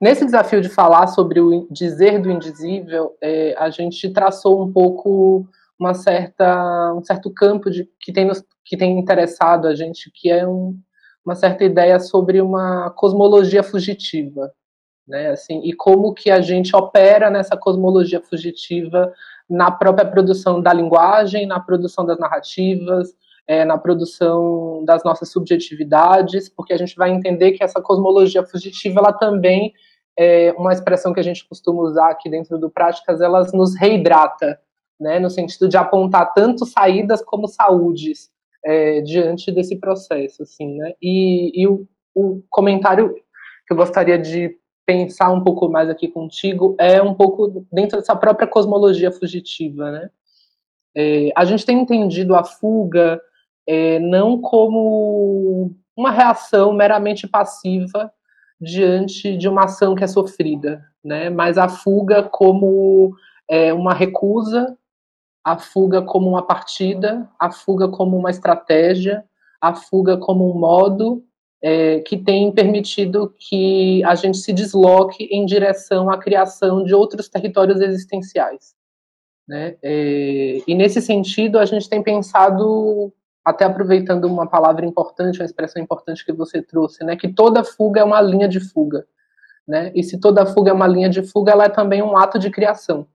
Nesse 0.00 0.24
desafio 0.24 0.60
de 0.60 0.68
falar 0.68 1.06
sobre 1.06 1.40
o 1.40 1.66
dizer 1.70 2.20
do 2.20 2.30
indizível, 2.30 3.16
é, 3.22 3.54
a 3.56 3.70
gente 3.70 4.10
traçou 4.10 4.62
um 4.62 4.70
pouco 4.70 5.48
uma 5.78 5.94
certa, 5.94 6.92
um 6.92 7.02
certo 7.02 7.30
campo 7.32 7.70
de, 7.70 7.88
que, 8.00 8.12
tem 8.12 8.26
nos, 8.26 8.44
que 8.64 8.76
tem 8.76 8.98
interessado 8.98 9.66
a 9.66 9.74
gente, 9.74 10.10
que 10.12 10.30
é 10.30 10.46
um, 10.46 10.76
uma 11.24 11.34
certa 11.34 11.64
ideia 11.64 11.98
sobre 11.98 12.40
uma 12.40 12.90
cosmologia 12.90 13.62
fugitiva, 13.62 14.52
né? 15.06 15.30
Assim, 15.30 15.60
e 15.64 15.72
como 15.72 16.14
que 16.14 16.30
a 16.30 16.40
gente 16.40 16.74
opera 16.74 17.30
nessa 17.30 17.56
cosmologia 17.56 18.20
fugitiva 18.20 19.12
na 19.48 19.70
própria 19.70 20.06
produção 20.06 20.60
da 20.60 20.72
linguagem, 20.72 21.46
na 21.46 21.60
produção 21.60 22.04
das 22.04 22.18
narrativas, 22.18 23.14
é, 23.46 23.64
na 23.64 23.76
produção 23.76 24.82
das 24.84 25.04
nossas 25.04 25.30
subjetividades, 25.30 26.48
porque 26.48 26.72
a 26.72 26.78
gente 26.78 26.96
vai 26.96 27.10
entender 27.10 27.52
que 27.52 27.62
essa 27.62 27.80
cosmologia 27.80 28.42
fugitiva, 28.44 29.00
ela 29.00 29.12
também 29.12 29.72
é 30.18 30.52
uma 30.56 30.72
expressão 30.72 31.12
que 31.12 31.20
a 31.20 31.24
gente 31.24 31.46
costuma 31.46 31.82
usar 31.82 32.10
aqui 32.10 32.30
dentro 32.30 32.58
do 32.58 32.70
Práticas, 32.70 33.20
ela 33.20 33.42
nos 33.52 33.76
reidrata, 33.76 34.58
né, 34.98 35.18
no 35.18 35.28
sentido 35.28 35.68
de 35.68 35.76
apontar 35.76 36.32
tanto 36.32 36.64
saídas 36.64 37.20
como 37.22 37.48
saúdes 37.48 38.30
é, 38.64 39.00
diante 39.02 39.50
desse 39.52 39.76
processo, 39.78 40.44
assim, 40.44 40.76
né, 40.76 40.94
e, 41.02 41.62
e 41.62 41.66
o, 41.66 41.86
o 42.14 42.42
comentário 42.48 43.14
que 43.66 43.72
eu 43.72 43.76
gostaria 43.76 44.18
de 44.18 44.56
pensar 44.86 45.30
um 45.30 45.42
pouco 45.42 45.68
mais 45.68 45.88
aqui 45.88 46.08
contigo 46.08 46.76
é 46.78 47.02
um 47.02 47.14
pouco 47.14 47.66
dentro 47.72 47.98
dessa 47.98 48.14
própria 48.14 48.46
cosmologia 48.46 49.10
fugitiva, 49.10 49.90
né, 49.90 50.10
é, 50.94 51.30
a 51.34 51.44
gente 51.44 51.66
tem 51.66 51.80
entendido 51.80 52.34
a 52.34 52.44
fuga 52.44 53.20
é, 53.66 53.98
não 53.98 54.40
como 54.40 55.74
uma 55.96 56.10
reação 56.10 56.72
meramente 56.72 57.26
passiva 57.26 58.12
diante 58.60 59.36
de 59.36 59.48
uma 59.48 59.64
ação 59.64 59.94
que 59.94 60.04
é 60.04 60.06
sofrida, 60.06 60.84
né? 61.02 61.28
Mas 61.28 61.58
a 61.58 61.68
fuga 61.68 62.22
como 62.22 63.14
é, 63.48 63.72
uma 63.72 63.92
recusa, 63.92 64.76
a 65.42 65.58
fuga 65.58 66.02
como 66.02 66.28
uma 66.28 66.46
partida, 66.46 67.28
a 67.38 67.50
fuga 67.50 67.88
como 67.88 68.16
uma 68.16 68.30
estratégia, 68.30 69.24
a 69.60 69.74
fuga 69.74 70.16
como 70.16 70.50
um 70.50 70.58
modo 70.58 71.24
é, 71.62 72.00
que 72.00 72.16
tem 72.16 72.52
permitido 72.52 73.34
que 73.38 74.02
a 74.04 74.14
gente 74.14 74.38
se 74.38 74.52
desloque 74.52 75.24
em 75.24 75.46
direção 75.46 76.10
à 76.10 76.18
criação 76.18 76.84
de 76.84 76.94
outros 76.94 77.28
territórios 77.28 77.80
existenciais. 77.80 78.74
Né? 79.46 79.76
É, 79.82 80.62
e 80.66 80.74
nesse 80.74 81.00
sentido, 81.00 81.58
a 81.58 81.64
gente 81.64 81.88
tem 81.88 82.02
pensado 82.02 83.12
até 83.44 83.64
aproveitando 83.64 84.24
uma 84.24 84.46
palavra 84.46 84.86
importante, 84.86 85.38
uma 85.38 85.44
expressão 85.44 85.82
importante 85.82 86.24
que 86.24 86.32
você 86.32 86.62
trouxe, 86.62 87.04
né, 87.04 87.14
que 87.14 87.28
toda 87.28 87.62
fuga 87.62 88.00
é 88.00 88.04
uma 88.04 88.20
linha 88.20 88.48
de 88.48 88.58
fuga, 88.58 89.06
né, 89.68 89.92
e 89.94 90.02
se 90.02 90.18
toda 90.18 90.46
fuga 90.46 90.70
é 90.70 90.72
uma 90.72 90.86
linha 90.86 91.10
de 91.10 91.22
fuga, 91.22 91.52
ela 91.52 91.64
é 91.64 91.68
também 91.68 92.02
um 92.02 92.16
ato 92.16 92.38
de 92.38 92.50
criação, 92.50 93.06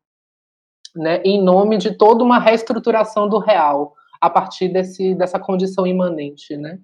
né, 0.95 1.19
em 1.23 1.41
nome 1.43 1.77
de 1.77 1.95
toda 1.95 2.23
uma 2.23 2.37
reestruturação 2.37 3.27
do 3.27 3.39
real, 3.39 3.95
a 4.21 4.29
partir 4.29 4.67
desse, 4.69 5.15
dessa 5.15 5.39
condição 5.39 5.87
imanente, 5.87 6.55
né, 6.55 6.77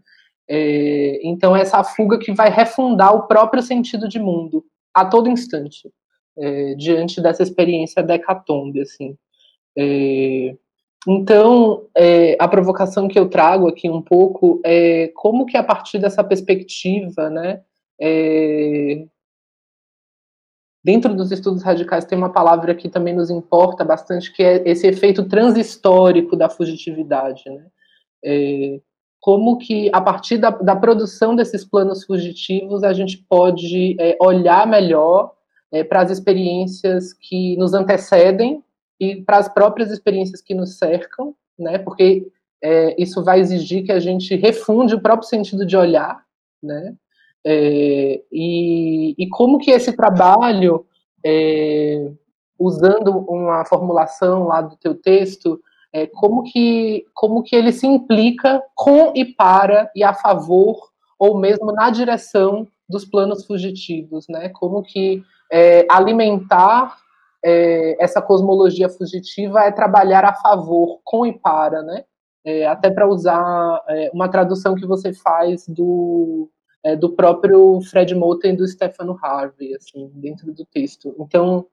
é, 0.47 1.19
então 1.27 1.55
essa 1.55 1.83
fuga 1.83 2.19
que 2.19 2.31
vai 2.33 2.49
refundar 2.49 3.15
o 3.15 3.27
próprio 3.27 3.63
sentido 3.63 4.07
de 4.07 4.19
mundo, 4.19 4.65
a 4.93 5.05
todo 5.05 5.29
instante, 5.29 5.91
é, 6.37 6.75
diante 6.75 7.21
dessa 7.21 7.43
experiência 7.43 8.03
decatombe, 8.03 8.81
assim, 8.81 9.17
é, 9.77 10.55
então, 11.07 11.87
é, 11.95 12.35
a 12.39 12.47
provocação 12.47 13.07
que 13.07 13.19
eu 13.19 13.29
trago 13.29 13.67
aqui 13.67 13.89
um 13.89 14.01
pouco 14.01 14.59
é 14.65 15.09
como 15.09 15.45
que 15.45 15.55
a 15.55 15.63
partir 15.63 15.99
dessa 15.99 16.23
perspectiva, 16.23 17.29
né, 17.29 17.61
é, 18.01 19.05
dentro 20.83 21.15
dos 21.15 21.31
estudos 21.31 21.61
radicais 21.61 22.05
tem 22.05 22.17
uma 22.17 22.31
palavra 22.33 22.73
que 22.73 22.89
também 22.89 23.13
nos 23.13 23.29
importa 23.29 23.83
bastante, 23.83 24.33
que 24.33 24.41
é 24.41 24.67
esse 24.67 24.87
efeito 24.87 25.27
transhistórico 25.27 26.35
da 26.35 26.49
fugitividade, 26.49 27.43
né, 27.49 27.67
é, 28.23 28.81
como 29.25 29.57
que 29.57 29.89
a 29.91 29.99
partir 29.99 30.37
da, 30.37 30.51
da, 30.51 30.75
produção 30.75 31.35
desses 31.35 31.65
planos 31.65 32.05
fugitivos 32.05 32.83
a 32.83 32.93
gente 32.93 33.17
pode 33.27 33.95
é, 33.99 34.15
olhar 34.21 34.67
melhor 34.67 35.33
é, 35.71 35.83
para 35.83 36.01
as 36.01 36.11
experiências 36.11 37.11
que 37.11 37.57
nos 37.57 37.73
antecedem 37.73 38.63
e 38.99 39.23
para 39.23 39.37
as 39.37 39.51
próprias 39.51 39.89
experiências 39.89 40.41
que 40.41 40.53
nos 40.53 40.77
cercam, 40.77 41.33
né? 41.57 41.79
Porque 41.79 42.27
é, 42.61 43.01
isso 43.01 43.23
vai 43.23 43.39
exigir 43.39 43.83
que 43.83 43.91
a 43.91 43.99
gente 43.99 44.35
refunde 44.35 44.93
o 44.93 45.01
próprio 45.01 45.27
sentido 45.27 45.65
de 45.65 45.75
olhar, 45.75 46.23
né? 46.61 46.93
É, 47.43 48.21
e, 48.31 49.15
e, 49.17 49.27
como 49.29 49.57
que 49.57 49.71
esse 49.71 49.91
trabalho, 49.93 50.85
é, 51.25 52.11
usando 52.59 53.25
uma 53.27 53.65
formulação 53.65 54.43
lá 54.43 54.61
do 54.61 54.77
teu 54.77 54.93
texto, 54.93 55.59
é, 55.95 56.07
como 56.07 56.43
que 56.43 57.05
como 57.13 57.41
que 57.41 57.55
ele 57.55 57.71
se 57.71 57.87
implica 57.87 58.61
com 58.75 59.13
e 59.15 59.23
para 59.23 59.89
e 59.95 60.03
a 60.03 60.13
favor 60.13 60.89
ou 61.17 61.37
mesmo 61.39 61.71
na 61.71 61.89
direção 61.89 62.67
dos 62.87 63.05
planos 63.05 63.45
fugitivos, 63.45 64.27
né? 64.27 64.49
Como 64.49 64.83
que 64.83 65.23
é, 65.49 65.87
alimentar 65.89 66.97
é, 67.41 67.95
essa 68.03 68.21
cosmologia 68.21 68.89
fugitiva 68.89 69.61
é 69.61 69.71
trabalhar 69.71 70.25
a 70.25 70.33
favor, 70.33 70.99
com 71.01 71.25
e 71.25 71.31
para, 71.31 71.81
né? 71.81 72.03
É, 72.43 72.67
até 72.67 72.91
para 72.91 73.07
usar 73.07 73.81
é, 73.87 74.11
uma 74.13 74.27
tradução 74.27 74.75
que 74.75 74.85
você 74.85 75.13
faz 75.13 75.65
do, 75.65 76.49
é, 76.83 76.95
do 76.95 77.11
próprio 77.11 77.79
Fred 77.89 78.13
Moulton 78.13 78.49
e 78.49 78.57
do 78.57 78.67
Stefano 78.67 79.17
Harvey, 79.23 79.73
assim, 79.73 80.11
dentro 80.15 80.51
do 80.53 80.65
texto. 80.65 81.15
Então, 81.17 81.65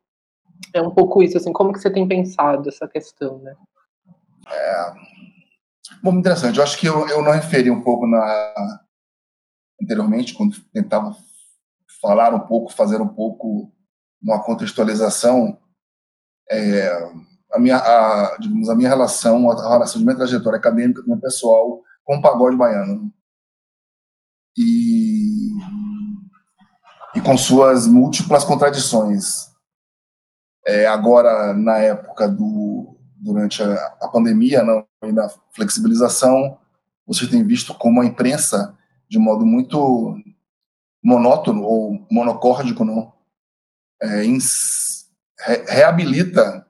é 0.73 0.81
um 0.81 0.91
pouco 0.91 1.23
isso, 1.23 1.37
assim, 1.37 1.53
como 1.53 1.73
que 1.73 1.81
você 1.81 1.91
tem 1.91 2.07
pensado 2.07 2.69
essa 2.69 2.87
questão, 2.87 3.39
né? 3.39 3.55
É, 4.49 4.95
bom, 6.03 6.13
interessante. 6.15 6.59
Eu 6.59 6.65
acho 6.65 6.79
que 6.79 6.87
eu, 6.87 7.09
eu 7.09 7.23
não 7.23 7.33
referi 7.33 7.71
um 7.71 7.83
pouco 7.83 8.07
na 8.07 8.81
anteriormente, 9.83 10.35
quando 10.35 10.61
tentava 10.73 11.17
falar 12.01 12.35
um 12.35 12.47
pouco, 12.47 12.73
fazer 12.73 13.01
um 13.01 13.09
pouco 13.09 13.73
uma 14.23 14.43
contextualização 14.45 15.59
é, 16.51 17.13
a 17.53 17.59
minha, 17.59 17.77
a, 17.77 18.37
digamos, 18.39 18.69
a 18.69 18.75
minha 18.75 18.89
relação, 18.89 19.51
a 19.51 19.71
relação 19.71 19.99
de 19.99 20.05
minha 20.05 20.17
trajetória 20.17 20.59
acadêmica, 20.59 21.03
minha 21.03 21.19
pessoal, 21.19 21.83
com 22.05 22.17
o 22.17 22.23
pagode 22.23 22.57
baiano. 22.57 23.13
E, 24.57 25.53
e 27.15 27.21
com 27.21 27.37
suas 27.37 27.87
múltiplas 27.87 28.45
contradições. 28.45 29.51
É, 30.67 30.87
agora, 30.87 31.53
na 31.55 31.79
época 31.79 32.29
do, 32.29 32.72
durante 33.23 33.63
a, 33.63 33.75
a 34.01 34.09
pandemia 34.09 34.65
não, 34.65 34.85
e 35.05 35.13
na 35.13 35.29
flexibilização, 35.53 36.59
você 37.07 37.27
tem 37.27 37.47
visto 37.47 37.73
como 37.75 38.01
a 38.01 38.05
imprensa, 38.05 38.77
de 39.09 39.19
modo 39.19 39.47
muito 39.47 40.19
monótono 41.03 41.63
ou 41.63 42.07
monocórdico, 42.11 42.85
não, 42.85 43.13
é, 44.03 44.25
ins, 44.25 45.09
re, 45.39 45.65
reabilita 45.69 46.67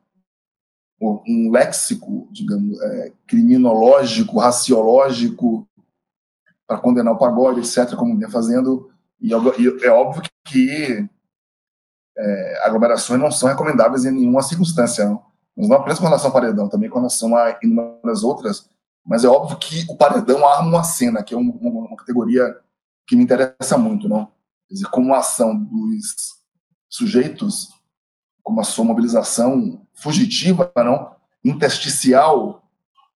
um 1.27 1.51
léxico, 1.51 2.29
digamos, 2.31 2.81
é, 2.81 3.13
criminológico, 3.27 4.39
raciológico, 4.39 5.67
para 6.65 6.79
condenar 6.79 7.13
o 7.15 7.19
pagode, 7.19 7.61
etc., 7.61 7.97
como 7.97 8.15
vinha 8.15 8.31
fazendo. 8.31 8.89
E 9.21 9.33
é 9.33 9.91
óbvio 9.91 10.23
que 10.47 11.09
é, 12.17 12.63
aglomerações 12.65 13.21
não 13.21 13.33
são 13.33 13.49
recomendáveis 13.49 14.05
em 14.05 14.13
nenhuma 14.13 14.43
circunstância, 14.43 15.05
não. 15.07 15.32
Mas 15.57 15.69
não 15.69 15.77
apenas 15.77 15.99
com 15.99 16.07
relação 16.07 16.29
ao 16.29 16.33
paredão, 16.33 16.69
também 16.69 16.89
com 16.89 16.99
relação 16.99 17.37
a 17.37 17.59
inúmeras 17.63 18.23
outras. 18.23 18.71
Mas 19.05 19.25
é 19.25 19.29
óbvio 19.29 19.59
que 19.59 19.85
o 19.89 19.97
paredão 19.97 20.47
arma 20.47 20.69
uma 20.69 20.85
cena, 20.85 21.23
que 21.23 21.35
é 21.35 21.37
uma, 21.37 21.53
uma 21.53 21.97
categoria 21.97 22.57
que 23.07 23.17
me 23.17 23.25
interessa 23.25 23.77
muito, 23.77 24.09
não? 24.09 24.27
Quer 24.69 24.75
dizer, 24.75 24.87
como 24.87 25.13
a 25.13 25.19
ação 25.19 25.57
dos 25.57 26.43
sujeitos, 26.89 27.69
como 28.43 28.61
a 28.61 28.65
sua 28.65 28.85
mobilização 28.85 29.87
fugitiva, 29.95 30.73
não? 30.77 31.15
Intersticial, 31.45 32.63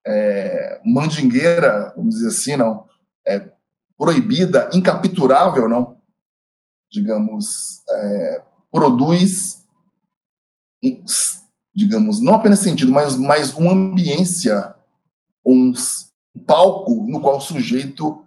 é, 0.05 0.81
mandingueira, 0.85 1.93
vamos 1.95 2.15
dizer 2.15 2.27
assim, 2.27 2.55
não? 2.55 2.87
É, 3.25 3.51
proibida, 3.97 4.69
incapturável, 4.73 5.67
não? 5.67 5.97
Digamos, 6.91 7.81
é, 7.89 8.43
produz, 8.71 9.65
digamos, 11.77 12.19
não 12.19 12.33
apenas 12.33 12.57
sentido, 12.57 12.91
mas, 12.91 13.15
mas 13.15 13.53
uma 13.53 13.71
ambiência, 13.71 14.73
um 15.45 15.71
palco 16.43 17.05
no 17.07 17.21
qual 17.21 17.37
o 17.37 17.41
sujeito 17.41 18.25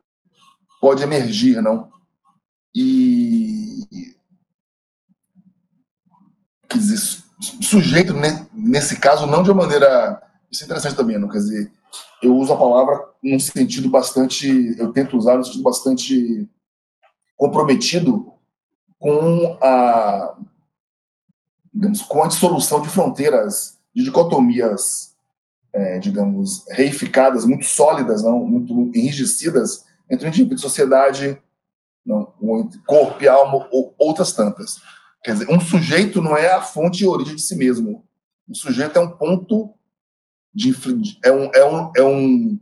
pode 0.81 1.03
emergir, 1.03 1.61
não? 1.61 1.91
E 2.73 4.15
quer 6.69 6.79
dizer, 6.79 7.25
sujeito 7.61 8.15
nesse 8.53 9.01
caso 9.01 9.27
não 9.27 9.43
de 9.43 9.51
uma 9.51 9.65
maneira 9.65 10.23
isso 10.49 10.63
é 10.63 10.67
interessante 10.67 10.95
também, 10.95 11.19
não 11.19 11.29
quer 11.29 11.39
dizer, 11.39 11.73
eu 12.23 12.37
uso 12.37 12.53
a 12.53 12.57
palavra 12.57 13.05
num 13.21 13.41
sentido 13.41 13.91
bastante, 13.91 14.77
eu 14.79 14.93
tento 14.93 15.17
usar 15.17 15.37
num 15.37 15.43
sentido 15.43 15.65
bastante 15.65 16.49
comprometido 17.37 18.33
com 18.97 19.59
a, 19.61 20.37
digamos, 21.73 22.03
com 22.03 22.23
a 22.23 22.29
dissolução 22.29 22.83
de 22.83 22.89
fronteiras, 22.89 23.79
de 23.95 24.05
dicotomias, 24.05 25.15
é, 25.73 25.99
digamos, 25.99 26.65
reificadas, 26.71 27.45
muito 27.45 27.65
sólidas, 27.65 28.23
não, 28.23 28.45
muito 28.45 28.75
enrijecidas 28.95 29.85
entre 30.11 30.27
indivíduo 30.27 30.57
e 30.57 30.61
sociedade, 30.61 31.41
não, 32.05 32.33
corpo 32.87 33.23
e 33.23 33.29
alma 33.29 33.69
ou 33.71 33.95
outras 33.99 34.33
tantas. 34.33 34.81
Quer 35.23 35.35
dizer, 35.35 35.51
um 35.51 35.61
sujeito 35.61 36.21
não 36.21 36.37
é 36.37 36.53
a 36.53 36.63
fonte 36.63 37.05
e 37.05 37.07
origem 37.07 37.37
de 37.37 37.43
si 37.43 37.55
mesmo. 37.55 38.05
Um 38.49 38.55
sujeito 38.55 38.99
é 38.99 39.01
um 39.01 39.11
ponto 39.11 39.73
de 40.53 40.75
é 41.23 41.31
um 41.31 41.51
é 41.55 41.65
um 41.65 41.93
é 41.97 42.03
um 42.03 42.59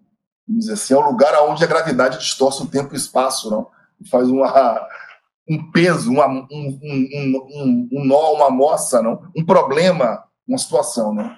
vamos 0.46 0.64
dizer 0.64 0.72
assim, 0.74 0.94
é 0.94 0.98
um 0.98 1.06
lugar 1.06 1.34
onde 1.48 1.64
a 1.64 1.66
gravidade 1.66 2.18
distorce 2.18 2.62
o 2.62 2.66
tempo 2.66 2.92
e 2.92 2.96
o 2.96 2.98
espaço, 2.98 3.50
não? 3.50 3.68
Faz 4.10 4.28
uma 4.28 4.48
um 5.48 5.70
peso, 5.70 6.10
uma, 6.12 6.26
um, 6.26 6.46
um, 6.50 7.46
um, 7.54 7.88
um, 7.92 8.04
nó, 8.04 8.34
uma 8.34 8.50
moça, 8.50 9.00
não? 9.02 9.22
um 9.36 9.44
problema, 9.44 10.24
uma 10.46 10.58
situação. 10.58 11.14
Não? 11.14 11.34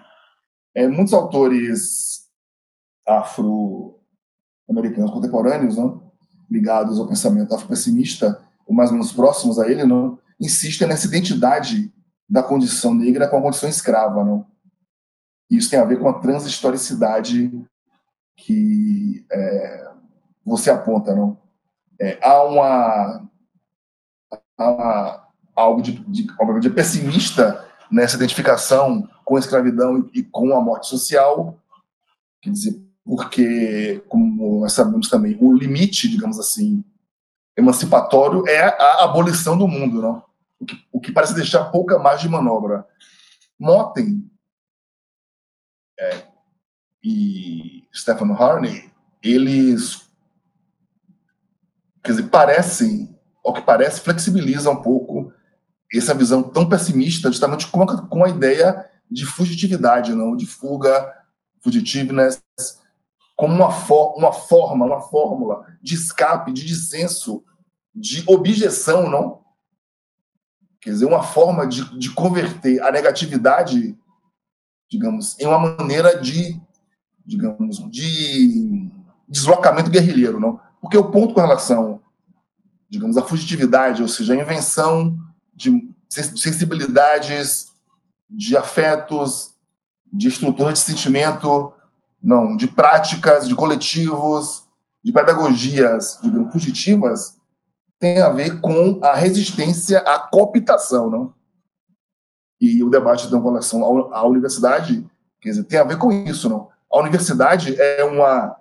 É, 0.74 0.88
muitos 0.88 1.14
autores 1.14 2.28
afro-americanos 3.06 5.12
contemporâneos, 5.12 5.76
não? 5.76 6.10
ligados 6.50 6.98
ao 6.98 7.06
pensamento 7.06 7.54
afro-pessimista, 7.54 8.42
ou 8.66 8.74
mais 8.74 8.90
ou 8.90 8.96
menos 8.96 9.12
próximos 9.12 9.58
a 9.58 9.70
ele, 9.70 9.84
não? 9.84 10.18
insistem 10.40 10.88
nessa 10.88 11.06
identidade 11.06 11.92
da 12.28 12.42
condição 12.42 12.94
negra 12.94 13.28
com 13.28 13.38
a 13.38 13.42
condição 13.42 13.68
escrava. 13.68 14.24
Não? 14.24 14.44
Isso 15.48 15.70
tem 15.70 15.78
a 15.78 15.84
ver 15.84 16.00
com 16.00 16.08
a 16.08 16.18
transhistoricidade 16.18 17.52
que 18.36 19.24
é, 19.30 19.90
você 20.44 20.70
aponta. 20.70 21.14
Não? 21.14 21.38
É, 22.00 22.18
há 22.22 22.42
uma 22.44 23.29
a, 24.60 25.26
algo 25.56 25.82
de, 25.82 25.92
de, 25.92 26.26
de, 26.60 26.70
pessimista 26.70 27.66
nessa 27.90 28.16
identificação 28.16 29.08
com 29.24 29.36
a 29.36 29.40
escravidão 29.40 29.98
e, 30.12 30.20
e, 30.20 30.22
com 30.22 30.54
a 30.56 30.60
morte 30.60 30.86
social, 30.86 31.58
quer 32.42 32.50
dizer, 32.50 32.80
porque, 33.04 34.02
como 34.08 34.60
nós 34.60 34.72
sabemos 34.72 35.08
também, 35.08 35.36
o 35.40 35.52
limite, 35.52 36.08
digamos 36.08 36.38
assim, 36.38 36.84
emancipatório 37.56 38.46
é 38.46 38.60
a 38.60 39.04
abolição 39.04 39.56
do 39.56 39.66
mundo, 39.66 40.00
não? 40.00 40.22
O 40.58 40.64
que, 40.66 40.86
o 40.92 41.00
que 41.00 41.12
parece 41.12 41.34
deixar 41.34 41.64
pouca 41.64 41.98
margem 41.98 42.26
de 42.26 42.32
manobra. 42.32 42.86
Motten 43.58 44.30
é, 45.98 46.22
e 47.02 47.84
Stephen 47.94 48.32
Harney, 48.32 48.90
eles 49.22 50.10
quer 52.02 52.12
dizer, 52.12 52.28
parecem 52.28 53.09
ao 53.44 53.52
que 53.52 53.62
parece, 53.62 54.00
flexibiliza 54.00 54.70
um 54.70 54.82
pouco 54.82 55.32
essa 55.92 56.14
visão 56.14 56.42
tão 56.42 56.68
pessimista, 56.68 57.30
justamente 57.30 57.66
com 57.66 57.82
a, 57.82 58.06
com 58.06 58.24
a 58.24 58.28
ideia 58.28 58.88
de 59.10 59.26
fugitividade, 59.26 60.14
não 60.14 60.36
de 60.36 60.46
fuga, 60.46 61.12
fugitiveness, 61.60 62.42
como 63.36 63.54
uma, 63.54 63.68
uma 64.16 64.32
forma, 64.32 64.86
uma 64.86 65.00
fórmula 65.00 65.66
de 65.82 65.94
escape, 65.94 66.52
de 66.52 66.64
dissenso, 66.64 67.42
de 67.94 68.22
objeção, 68.26 69.08
não? 69.08 69.40
Quer 70.80 70.90
dizer, 70.90 71.06
uma 71.06 71.22
forma 71.22 71.66
de, 71.66 71.98
de 71.98 72.10
converter 72.10 72.82
a 72.82 72.92
negatividade, 72.92 73.98
digamos, 74.90 75.38
em 75.38 75.46
uma 75.46 75.58
maneira 75.58 76.20
de, 76.20 76.60
digamos, 77.24 77.78
de 77.90 78.88
deslocamento 79.28 79.90
guerrilheiro, 79.90 80.38
não? 80.38 80.60
Porque 80.80 80.96
o 80.96 81.10
ponto 81.10 81.34
com 81.34 81.40
relação 81.40 82.00
digamos, 82.90 83.16
a 83.16 83.22
fugitividade, 83.22 84.02
ou 84.02 84.08
seja, 84.08 84.34
a 84.34 84.36
invenção 84.36 85.16
de 85.54 85.88
sensibilidades, 86.08 87.68
de 88.28 88.56
afetos, 88.56 89.54
de 90.12 90.26
estrutura 90.26 90.72
de 90.72 90.80
sentimento, 90.80 91.72
não, 92.20 92.56
de 92.56 92.66
práticas, 92.66 93.48
de 93.48 93.54
coletivos, 93.54 94.64
de 95.02 95.12
pedagogias, 95.12 96.18
digamos, 96.20 96.52
fugitivas, 96.52 97.38
tem 97.98 98.20
a 98.20 98.30
ver 98.30 98.60
com 98.60 98.98
a 99.02 99.14
resistência 99.14 100.00
à 100.00 100.18
cooptação, 100.18 101.08
não? 101.08 101.34
E 102.60 102.82
o 102.82 102.90
debate 102.90 103.26
então, 103.26 103.40
com 103.40 103.48
relação 103.50 104.12
à 104.12 104.26
universidade, 104.26 105.06
quer 105.40 105.50
dizer, 105.50 105.64
tem 105.64 105.78
a 105.78 105.84
ver 105.84 105.96
com 105.96 106.10
isso, 106.10 106.48
não? 106.48 106.68
A 106.92 106.98
universidade 106.98 107.80
é 107.80 108.04
uma, 108.04 108.56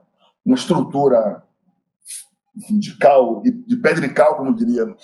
uma 0.45 0.55
estrutura 0.55 1.43
de 2.69 2.97
cal, 2.97 3.41
de 3.41 3.77
pedra 3.77 4.05
e 4.05 4.13
cal, 4.13 4.35
como 4.35 4.53
diria, 4.53 4.95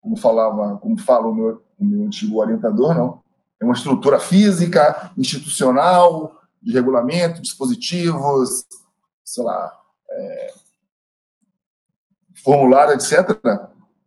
como 0.00 0.16
falava, 0.16 0.76
como 0.78 0.98
fala 0.98 1.26
o 1.28 1.34
meu, 1.34 1.62
o 1.78 1.84
meu 1.84 2.06
antigo 2.06 2.40
orientador, 2.40 2.94
não. 2.94 3.22
É 3.60 3.64
uma 3.64 3.74
estrutura 3.74 4.18
física, 4.18 5.12
institucional, 5.16 6.40
de 6.62 6.72
regulamento, 6.72 7.40
dispositivos, 7.40 8.64
sei 9.24 9.44
lá, 9.44 9.72
é, 10.10 10.54
formulário, 12.44 12.94
etc. 12.94 13.38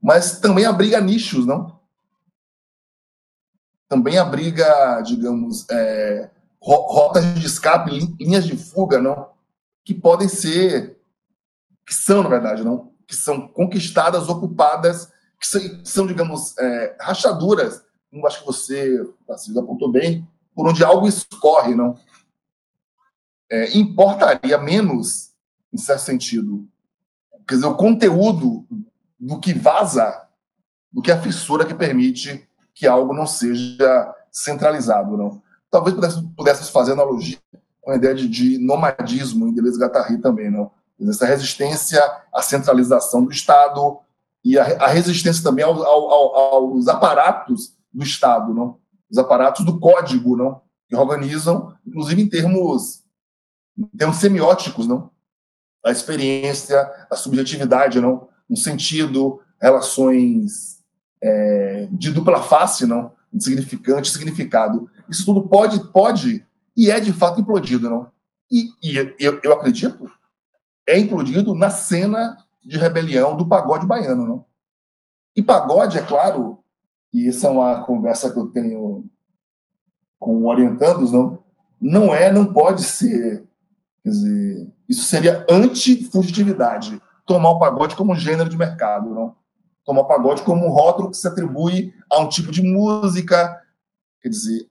Mas 0.02 0.40
também 0.40 0.66
abriga 0.66 1.02
nichos, 1.02 1.46
não? 1.46 1.80
Também 3.90 4.18
abriga, 4.18 5.02
digamos, 5.02 5.66
é, 5.72 6.30
rotas 6.62 7.26
de 7.36 7.46
escape, 7.46 7.92
linhas 8.19 8.46
de 8.46 8.58
fuga, 8.58 9.02
não? 9.02 9.30
Que 9.84 9.94
podem 9.94 10.28
ser 10.28 10.96
que 11.88 11.94
são, 11.94 12.21
na 12.21 12.27
verdade, 12.27 12.65
não, 12.65 12.92
que 13.08 13.15
são 13.15 13.48
conquistadas, 13.48 14.27
ocupadas, 14.27 15.10
que 15.40 15.48
são, 15.48 15.62
são 15.85 16.06
digamos, 16.06 16.58
é, 16.58 16.98
rachaduras, 17.00 17.81
como 18.12 18.27
acho 18.27 18.42
que 18.42 18.46
você, 18.46 19.10
Tarcísio, 19.25 19.62
apontou 19.62 19.90
bem, 19.90 20.27
por 20.54 20.67
onde 20.67 20.83
algo 20.83 21.08
escorre, 21.08 21.73
não? 21.73 21.98
É, 23.50 23.77
importaria 23.77 24.58
menos, 24.58 25.31
em 25.71 25.77
certo 25.77 26.02
sentido, 26.02 26.67
quer 27.48 27.56
dizer, 27.56 27.67
o 27.67 27.77
conteúdo 27.77 28.67
do 29.17 29.40
que 29.40 29.54
vaza, 29.54 30.27
do 30.92 31.02
que 31.02 31.12
a 31.12 31.21
fissura 31.21 31.65
que 31.65 31.73
permite 31.73 32.46
que 32.75 32.85
algo 32.85 33.13
não 33.13 33.25
seja 33.25 34.13
centralizado, 34.29 35.15
não? 35.15 35.42
Talvez 35.71 35.96
pudéssemos 35.96 36.31
pudesse 36.35 36.71
fazer 36.71 36.92
analogia 36.92 37.38
com 37.81 37.92
a 37.92 37.96
ideia 37.96 38.13
de, 38.13 38.27
de 38.27 38.58
nomadismo 38.58 39.48
em 39.48 39.54
Deleuze 39.54 39.79
Guattari 39.79 40.17
também, 40.17 40.52
não? 40.52 40.71
Essa 41.00 41.25
resistência 41.25 42.02
à 42.33 42.41
centralização 42.41 43.23
do 43.23 43.31
Estado 43.31 44.00
e 44.43 44.58
a, 44.58 44.87
resistência 44.87 45.43
também 45.43 45.63
ao, 45.63 45.83
ao, 45.83 46.35
aos 46.35 46.87
aparatos 46.87 47.73
do 47.93 48.04
Estado, 48.04 48.54
não? 48.54 48.79
os 49.10 49.17
aparatos 49.17 49.65
do 49.65 49.79
código, 49.79 50.35
não? 50.35 50.62
que 50.87 50.95
organizam, 50.95 51.75
inclusive 51.85 52.21
em 52.21 52.29
termos, 52.29 53.04
em 53.77 53.85
termos 53.98 54.17
semióticos, 54.17 54.87
não? 54.87 55.12
A 55.85 55.91
experiência, 55.91 56.79
a 57.10 57.15
subjetividade, 57.15 58.00
não? 58.00 58.27
Um 58.50 58.56
sentido, 58.56 59.41
relações 59.62 60.79
é, 61.21 61.87
de 61.91 62.12
dupla 62.12 62.41
face, 62.41 62.85
não? 62.85 63.12
Insignificante, 63.33 64.10
significado. 64.10 64.89
Isso 65.10 65.25
tudo 65.25 65.48
pode, 65.48 65.79
pode 65.91 66.45
e 66.75 66.89
é 66.89 67.00
de 67.00 67.12
fato 67.12 67.41
implodido, 67.41 67.89
não? 67.89 68.10
E, 68.50 68.69
e 68.81 68.98
eu, 69.19 69.39
eu 69.43 69.54
acredito, 69.54 70.10
é 70.88 70.98
implodido 70.98 71.54
na 71.54 71.69
cena 71.69 72.38
de 72.63 72.77
rebelião 72.77 73.35
do 73.35 73.48
pagode 73.48 73.85
baiano, 73.85 74.25
não? 74.25 74.46
E 75.35 75.44
pagode, 75.44 75.98
é 75.98 76.02
claro, 76.02 76.63
e 77.13 77.27
essa 77.27 77.48
é 77.48 77.50
uma 77.52 77.83
conversa 77.83 78.31
que 78.31 78.40
eu 78.40 78.48
tenho 78.48 79.06
com 80.17 80.46
orientandos, 80.46 81.12
não, 81.12 81.44
não 81.79 82.15
é, 82.15 82.31
não 82.31 82.52
pode 82.52 82.83
ser, 82.83 83.48
quer 84.04 84.10
dizer, 84.10 84.73
isso 84.90 85.04
seria 85.04 85.46
anti-fugitividade, 85.50 87.02
tomar 87.25 87.52
o 87.52 87.60
pagode 87.60 87.96
como 87.96 88.15
gênero 88.15 88.50
de 88.50 88.58
mercado, 88.58 89.13
não? 89.13 89.35
Tomar 89.85 90.02
o 90.02 90.08
pagode 90.08 90.42
como 90.42 90.65
um 90.65 90.69
rótulo 90.69 91.12
que 91.12 91.17
se 91.17 91.27
atribui 91.27 91.94
a 92.10 92.19
um 92.19 92.27
tipo 92.27 92.52
de 92.52 92.62
música, 92.62 93.62
quer 94.21 94.29
dizer, 94.29 94.67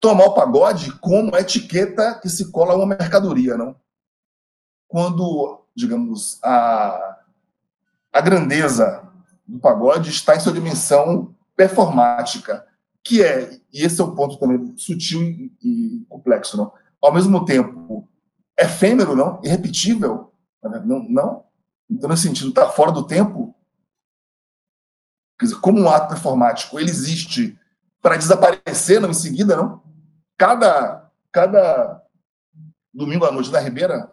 tomar 0.00 0.24
o 0.24 0.34
pagode 0.34 0.90
como 1.00 1.36
etiqueta 1.36 2.18
que 2.20 2.28
se 2.28 2.50
cola 2.50 2.72
a 2.72 2.76
uma 2.76 2.86
mercadoria, 2.86 3.56
não? 3.56 3.76
Quando, 4.90 5.62
digamos, 5.72 6.42
a, 6.42 7.20
a 8.12 8.20
grandeza 8.20 9.08
do 9.46 9.60
pagode 9.60 10.10
está 10.10 10.34
em 10.34 10.40
sua 10.40 10.52
dimensão 10.52 11.32
performática, 11.56 12.66
que 13.04 13.22
é, 13.22 13.60
e 13.72 13.84
esse 13.84 14.00
é 14.00 14.04
um 14.04 14.16
ponto 14.16 14.36
também 14.36 14.76
sutil 14.76 15.22
e, 15.62 16.04
complexo, 16.08 16.56
não? 16.56 16.72
Ao 17.00 17.14
mesmo 17.14 17.44
tempo, 17.44 18.08
efêmero, 18.58 19.14
não? 19.14 19.40
Irrepetível, 19.44 20.32
não? 20.84 21.08
não? 21.08 21.44
Então, 21.88 22.10
nesse 22.10 22.22
sentido, 22.22 22.48
está 22.48 22.68
fora 22.68 22.90
do 22.90 23.06
tempo. 23.06 23.54
Quer 25.38 25.46
dizer, 25.46 25.60
como 25.60 25.80
um 25.80 25.88
ato 25.88 26.08
performático, 26.08 26.80
ele 26.80 26.90
existe 26.90 27.56
para 28.02 28.16
desaparecer, 28.16 29.00
não 29.00 29.10
em 29.10 29.14
seguida, 29.14 29.56
não? 29.56 29.84
Cada, 30.36 31.08
cada 31.30 32.02
domingo 32.92 33.24
à 33.24 33.30
noite 33.30 33.52
da 33.52 33.60
Ribeira, 33.60 34.10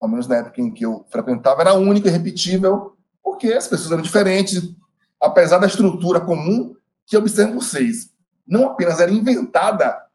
ao 0.00 0.08
menos 0.08 0.26
na 0.26 0.36
época 0.36 0.60
em 0.60 0.72
que 0.72 0.84
eu 0.84 1.04
frequentava, 1.10 1.62
era 1.62 1.74
único 1.74 2.06
e 2.06 2.10
repetível, 2.10 2.96
porque 3.22 3.52
as 3.52 3.66
pessoas 3.66 3.92
eram 3.92 4.02
diferentes, 4.02 4.74
apesar 5.20 5.58
da 5.58 5.66
estrutura 5.66 6.20
comum, 6.20 6.74
que 7.06 7.16
observam 7.16 7.60
vocês, 7.60 8.10
não 8.46 8.66
apenas 8.66 9.00
era 9.00 9.10
inventada 9.10 10.06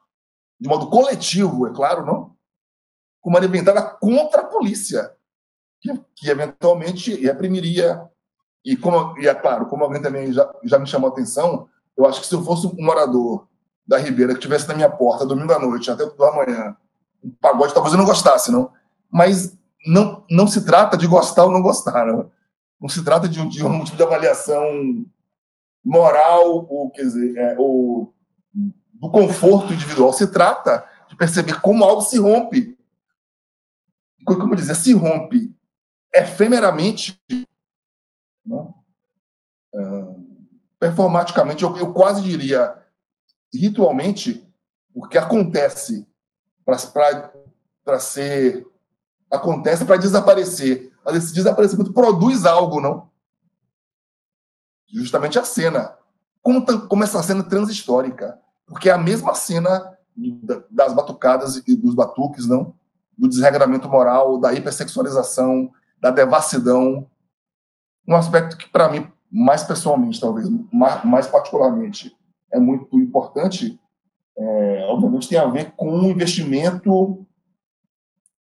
de 0.59 0.69
modo 0.69 0.89
coletivo, 0.89 1.67
é 1.67 1.73
claro, 1.73 2.05
não? 2.05 2.35
Como 3.19 3.35
era 3.35 3.45
inventada 3.45 3.81
contra 3.81 4.41
a 4.41 4.45
polícia, 4.45 5.11
que, 5.81 5.91
que 6.15 6.29
eventualmente 6.29 7.15
reprimiria. 7.15 8.07
E, 8.63 8.77
como, 8.77 9.17
e 9.19 9.27
é 9.27 9.33
claro, 9.33 9.65
como 9.65 9.83
alguém 9.83 10.01
também 10.01 10.31
já, 10.31 10.47
já 10.63 10.77
me 10.77 10.85
chamou 10.85 11.09
a 11.09 11.13
atenção, 11.13 11.67
eu 11.97 12.05
acho 12.05 12.21
que 12.21 12.27
se 12.27 12.35
eu 12.35 12.43
fosse 12.43 12.67
um 12.67 12.75
morador 12.77 13.47
da 13.87 13.97
Ribeira 13.97 14.33
que 14.33 14.39
estivesse 14.39 14.67
na 14.67 14.75
minha 14.75 14.89
porta 14.89 15.25
domingo 15.25 15.51
à 15.51 15.57
noite 15.57 15.89
até 15.89 16.05
da 16.05 16.31
manhã, 16.31 16.77
um 17.23 17.31
pagode, 17.41 17.73
talvez 17.73 17.93
eu 17.93 17.97
não 17.97 18.05
gostasse, 18.05 18.51
não. 18.51 18.71
Mas 19.09 19.57
não, 19.85 20.25
não 20.29 20.47
se 20.47 20.65
trata 20.65 20.97
de 20.97 21.07
gostar 21.07 21.45
ou 21.45 21.51
não 21.51 21.61
gostar, 21.61 22.05
não, 22.05 22.31
não 22.79 22.89
se 22.89 23.03
trata 23.03 23.27
de, 23.27 23.43
de 23.47 23.65
um 23.65 23.83
tipo 23.83 23.97
de 23.97 24.03
avaliação 24.03 25.05
moral, 25.83 26.67
ou, 26.69 26.91
quer 26.91 27.03
dizer, 27.03 27.37
é, 27.37 27.55
ou 27.57 28.13
do 28.53 29.09
conforto 29.09 29.73
individual. 29.73 30.13
Se 30.13 30.31
trata 30.31 30.87
de 31.09 31.15
perceber 31.15 31.59
como 31.59 31.83
algo 31.83 32.01
se 32.01 32.19
rompe. 32.19 32.77
Como 34.23 34.55
dizer, 34.55 34.75
se 34.75 34.93
rompe 34.93 35.53
efemeramente, 36.13 37.19
né? 38.45 38.73
uh, 39.73 40.47
performaticamente, 40.79 41.63
eu, 41.63 41.75
eu, 41.77 41.93
quase 41.93 42.21
diria 42.21 42.77
ritualmente, 43.53 44.47
porque 44.93 45.17
acontece 45.17 46.07
para 46.63 47.99
ser. 47.99 48.67
Acontece 49.31 49.85
para 49.85 49.97
desaparecer. 49.97 50.91
Mas 51.05 51.15
esse 51.15 51.33
desaparecimento 51.33 51.93
produz 51.93 52.45
algo, 52.45 52.81
não? 52.81 53.09
justamente 54.91 55.39
a 55.39 55.43
cena. 55.43 55.95
Como, 56.41 56.65
como 56.87 57.03
essa 57.03 57.21
cena 57.23 57.43
transhistórica. 57.43 58.39
Porque 58.65 58.89
é 58.89 58.93
a 58.93 58.97
mesma 58.97 59.33
cena 59.33 59.97
das 60.69 60.93
batucadas 60.93 61.61
e 61.67 61.75
dos 61.75 61.95
batuques, 61.95 62.47
não? 62.47 62.73
Do 63.17 63.27
desregramento 63.27 63.87
moral, 63.87 64.37
da 64.39 64.53
hipersexualização, 64.53 65.71
da 65.99 66.11
devassidão. 66.11 67.07
Um 68.07 68.15
aspecto 68.15 68.57
que, 68.57 68.69
para 68.69 68.89
mim, 68.89 69.07
mais 69.31 69.63
pessoalmente, 69.63 70.19
talvez, 70.19 70.47
mais 71.03 71.27
particularmente, 71.27 72.15
é 72.51 72.59
muito 72.59 72.99
importante, 72.99 73.79
é, 74.37 74.85
obviamente 74.89 75.29
tem 75.29 75.37
a 75.37 75.45
ver 75.45 75.71
com 75.71 75.89
um 75.89 76.09
investimento 76.09 77.25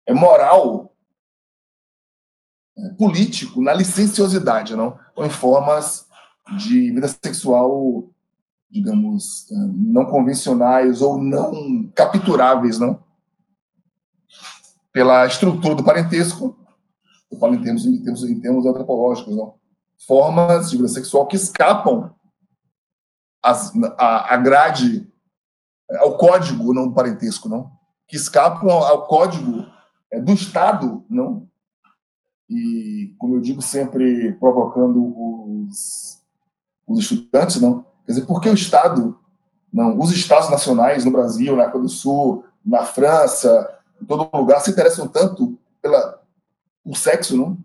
é, 0.07 0.13
moral, 0.13 0.95
é, 2.77 2.89
político, 2.93 3.61
na 3.61 3.73
licenciosidade, 3.73 4.75
não? 4.75 4.97
ou 5.15 5.25
em 5.25 5.29
formas 5.29 6.07
de 6.57 6.91
vida 6.91 7.07
sexual, 7.07 8.09
digamos, 8.69 9.47
não 9.51 10.05
convencionais 10.05 11.01
ou 11.01 11.17
não 11.17 11.91
capturáveis, 11.93 12.79
não? 12.79 13.03
Pela 14.93 15.25
estrutura 15.25 15.75
do 15.75 15.83
parentesco, 15.83 16.57
eu 17.29 17.37
falo 17.37 17.55
em 17.55 17.61
termos, 17.61 17.85
em 17.85 18.01
termos, 18.01 18.23
em 18.23 18.39
termos 18.39 18.65
antropológicos, 18.65 19.35
não? 19.35 19.55
Formas 20.07 20.69
de 20.69 20.77
vida 20.77 20.87
sexual 20.87 21.27
que 21.27 21.35
escapam 21.35 22.15
a, 23.43 24.33
a 24.33 24.37
grade, 24.37 25.11
ao 25.99 26.17
código 26.17 26.73
não 26.73 26.87
do 26.87 26.93
parentesco, 26.93 27.49
não? 27.49 27.71
Que 28.07 28.15
escapam 28.15 28.69
ao 28.69 29.05
código 29.07 29.65
é, 30.11 30.19
do 30.19 30.33
Estado, 30.33 31.03
não? 31.09 31.47
E, 32.49 33.13
como 33.17 33.35
eu 33.35 33.41
digo 33.41 33.61
sempre, 33.61 34.33
provocando 34.33 35.13
os 35.59 36.17
os 36.87 36.99
estudantes, 36.99 37.59
não. 37.59 37.85
Quer 38.05 38.13
dizer, 38.13 38.25
por 38.25 38.39
que 38.39 38.49
o 38.49 38.53
Estado, 38.53 39.19
não, 39.71 39.99
os 39.99 40.11
Estados 40.11 40.49
nacionais 40.49 41.03
no 41.03 41.11
Brasil, 41.11 41.55
na 41.55 41.63
África 41.63 41.79
do 41.79 41.89
Sul, 41.89 42.45
na 42.65 42.85
França, 42.85 43.69
em 44.01 44.05
todo 44.05 44.29
lugar, 44.33 44.61
se 44.61 44.71
interessam 44.71 45.07
tanto 45.07 45.59
pela, 45.81 46.21
por 46.83 46.95
sexo, 46.95 47.35
não? 47.35 47.57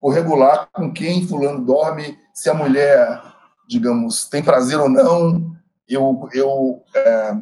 Por 0.00 0.12
regular 0.12 0.68
com 0.72 0.92
quem 0.92 1.26
fulano 1.26 1.64
dorme, 1.64 2.16
se 2.32 2.48
a 2.48 2.54
mulher, 2.54 3.20
digamos, 3.68 4.26
tem 4.26 4.42
prazer 4.42 4.78
ou 4.78 4.88
não. 4.88 5.52
Eu, 5.88 6.28
eu, 6.32 6.82
é, 6.94 7.32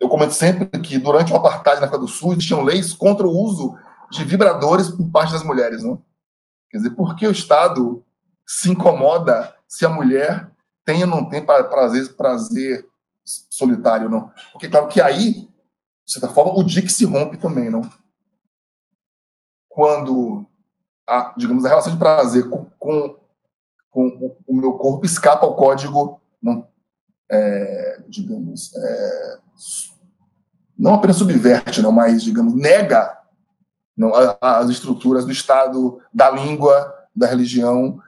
eu 0.00 0.08
comento 0.08 0.32
sempre 0.32 0.66
que 0.80 0.98
durante 0.98 1.32
o 1.32 1.36
apartheid 1.36 1.80
na 1.80 1.86
África 1.86 1.98
do 1.98 2.08
Sul 2.08 2.32
existiam 2.32 2.62
leis 2.62 2.92
contra 2.92 3.26
o 3.26 3.36
uso 3.36 3.76
de 4.10 4.24
vibradores 4.24 4.88
por 4.88 5.10
parte 5.10 5.32
das 5.32 5.42
mulheres, 5.42 5.82
não? 5.82 6.02
Quer 6.70 6.78
dizer, 6.78 6.90
por 6.90 7.16
que 7.16 7.26
o 7.26 7.32
Estado 7.32 8.04
se 8.46 8.70
incomoda 8.70 9.54
se 9.66 9.84
a 9.84 9.88
mulher 9.88 10.50
tem 10.84 11.02
ou 11.02 11.08
não 11.08 11.28
tem 11.28 11.44
prazer, 11.44 12.16
prazer 12.16 12.88
solitário, 13.50 14.08
não. 14.08 14.32
Porque, 14.52 14.68
claro, 14.68 14.88
que 14.88 15.00
aí, 15.00 15.32
de 15.32 16.12
certa 16.12 16.28
forma, 16.28 16.54
o 16.54 16.62
dique 16.62 16.88
se 16.88 17.04
rompe 17.04 17.36
também, 17.36 17.68
não? 17.68 17.82
Quando, 19.68 20.46
a, 21.06 21.34
digamos, 21.36 21.64
a 21.64 21.68
relação 21.68 21.92
de 21.92 21.98
prazer 21.98 22.48
com, 22.48 22.64
com, 22.78 23.18
com 23.90 24.36
o 24.46 24.56
meu 24.56 24.72
corpo 24.74 25.04
escapa 25.04 25.44
ao 25.44 25.56
código, 25.56 26.20
não, 26.40 26.66
é, 27.30 28.02
digamos, 28.08 28.74
é, 28.74 29.38
não 30.78 30.94
apenas 30.94 31.16
subverte, 31.16 31.82
não, 31.82 31.90
mas, 31.90 32.22
digamos, 32.22 32.54
nega 32.54 33.18
não, 33.96 34.12
as 34.40 34.70
estruturas 34.70 35.24
do 35.24 35.32
Estado, 35.32 36.00
da 36.14 36.30
língua, 36.30 36.94
da 37.14 37.26
religião, 37.26 38.00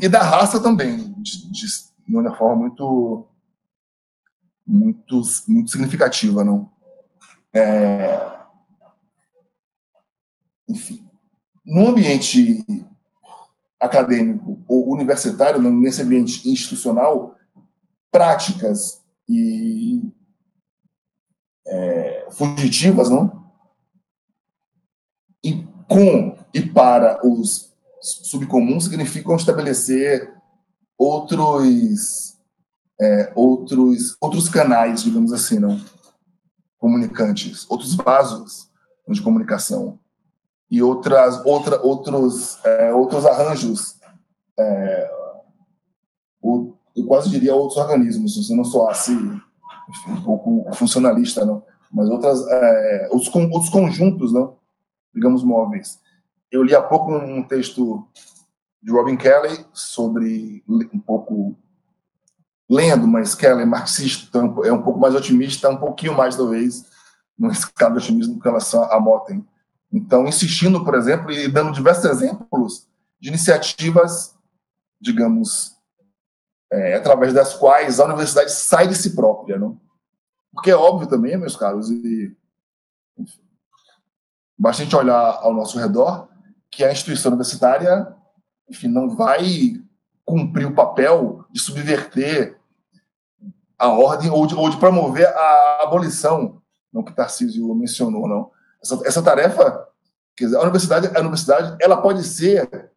e 0.00 0.08
da 0.08 0.22
raça 0.22 0.62
também, 0.62 1.12
de, 1.18 1.50
de, 1.50 1.66
de 2.06 2.16
uma 2.16 2.36
forma 2.36 2.62
muito, 2.62 3.26
muito, 4.64 5.22
muito 5.48 5.70
significativa, 5.70 6.44
não? 6.44 6.70
É, 7.52 8.38
enfim, 10.68 11.04
no 11.66 11.88
ambiente 11.88 12.64
acadêmico 13.80 14.62
ou 14.68 14.92
universitário, 14.92 15.60
nesse 15.60 16.02
ambiente 16.02 16.48
institucional, 16.48 17.34
práticas 18.12 19.02
e 19.28 20.02
é, 21.70 22.26
fugitivas, 22.30 23.08
não? 23.08 23.44
E 25.42 25.66
com 25.88 26.36
e 26.52 26.60
para 26.60 27.26
os 27.26 27.72
subcomum 28.00 28.80
significam 28.80 29.36
estabelecer 29.36 30.34
outros 30.98 32.36
é, 33.00 33.32
outros, 33.34 34.16
outros 34.20 34.48
canais, 34.48 35.02
digamos 35.02 35.32
assim, 35.32 35.58
não 35.58 35.80
comunicantes, 36.78 37.66
outros 37.70 37.94
vasos 37.94 38.68
de 39.08 39.22
comunicação 39.22 39.98
e 40.70 40.82
outras, 40.82 41.44
outra, 41.44 41.80
outros, 41.82 42.64
é, 42.64 42.92
outros 42.94 43.26
arranjos, 43.26 43.96
é, 44.58 45.10
o, 46.40 46.74
eu 46.94 47.06
quase 47.06 47.28
diria 47.28 47.54
outros 47.54 47.76
organismos, 47.76 48.46
se 48.46 48.54
não 48.54 48.64
soasse 48.64 49.12
um 50.08 50.22
pouco 50.22 50.72
funcionalista, 50.74 51.44
não, 51.44 51.62
mas 51.90 52.08
outras, 52.08 52.46
é, 52.48 53.08
outros, 53.10 53.34
outros 53.34 53.68
conjuntos, 53.68 54.32
não, 54.32 54.56
digamos, 55.14 55.42
móveis. 55.42 55.98
Eu 56.50 56.62
li 56.62 56.74
há 56.74 56.82
pouco 56.82 57.12
um 57.12 57.42
texto 57.42 58.06
de 58.82 58.92
Robin 58.92 59.16
Kelly 59.16 59.64
sobre 59.72 60.64
um 60.68 60.98
pouco 60.98 61.56
lendo, 62.68 63.06
mas 63.06 63.34
Kelly 63.34 63.62
é 63.62 63.66
marxista, 63.66 64.26
então 64.28 64.64
é 64.64 64.72
um 64.72 64.82
pouco 64.82 64.98
mais 64.98 65.14
otimista, 65.14 65.68
um 65.68 65.76
pouquinho 65.76 66.16
mais 66.16 66.36
talvez 66.36 66.86
no 67.36 67.50
escala 67.50 67.92
de 67.92 68.04
otimismo 68.04 68.38
com 68.38 68.48
relação 68.48 68.84
a 68.84 69.00
Motten. 69.00 69.44
Então, 69.92 70.26
insistindo, 70.26 70.84
por 70.84 70.94
exemplo, 70.94 71.32
e 71.32 71.48
dando 71.48 71.72
diversos 71.72 72.04
exemplos 72.04 72.86
de 73.18 73.28
iniciativas, 73.28 74.36
digamos, 75.00 75.76
é, 76.72 76.94
através 76.94 77.32
das 77.32 77.54
quais 77.54 77.98
a 77.98 78.04
universidade 78.04 78.52
sai 78.52 78.86
de 78.86 78.94
si 78.94 79.14
própria, 79.14 79.58
não? 79.58 79.80
Porque 80.52 80.70
é 80.70 80.76
óbvio 80.76 81.08
também, 81.08 81.36
meus 81.36 81.56
caros, 81.56 81.90
e 81.90 82.36
enfim, 83.18 83.40
basta 84.58 84.82
a 84.82 84.84
gente 84.84 84.96
olhar 84.96 85.38
ao 85.42 85.54
nosso 85.54 85.78
redor 85.78 86.28
que 86.70 86.84
a 86.84 86.92
instituição 86.92 87.30
universitária, 87.30 88.14
enfim, 88.68 88.88
não 88.88 89.10
vai 89.10 89.80
cumprir 90.24 90.66
o 90.66 90.74
papel 90.74 91.44
de 91.50 91.60
subverter 91.60 92.58
a 93.76 93.88
ordem 93.88 94.30
ou 94.30 94.46
de, 94.46 94.54
ou 94.54 94.68
de 94.68 94.76
promover 94.76 95.26
a 95.26 95.80
abolição, 95.82 96.60
não 96.92 97.02
que 97.02 97.12
Tarcísio 97.12 97.74
mencionou, 97.74 98.28
não. 98.28 98.50
Essa, 98.82 99.00
essa 99.06 99.22
tarefa, 99.22 99.88
quer 100.36 100.44
dizer, 100.44 100.56
a 100.56 100.62
universidade, 100.62 101.16
a 101.16 101.20
universidade, 101.20 101.76
ela 101.80 102.00
pode 102.00 102.22
ser, 102.22 102.92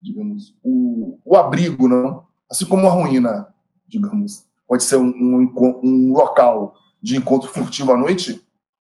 digamos, 0.00 0.54
o, 0.62 1.18
o 1.24 1.36
abrigo, 1.36 1.88
não, 1.88 2.26
assim 2.50 2.66
como 2.66 2.86
a 2.86 2.90
ruína, 2.90 3.54
digamos, 3.86 4.44
pode 4.66 4.84
ser 4.84 4.96
um, 4.96 5.08
um, 5.08 5.80
um 5.82 6.12
local 6.12 6.74
de 7.02 7.16
encontro 7.16 7.48
furtivo 7.48 7.92
à 7.92 7.96
noite, 7.96 8.44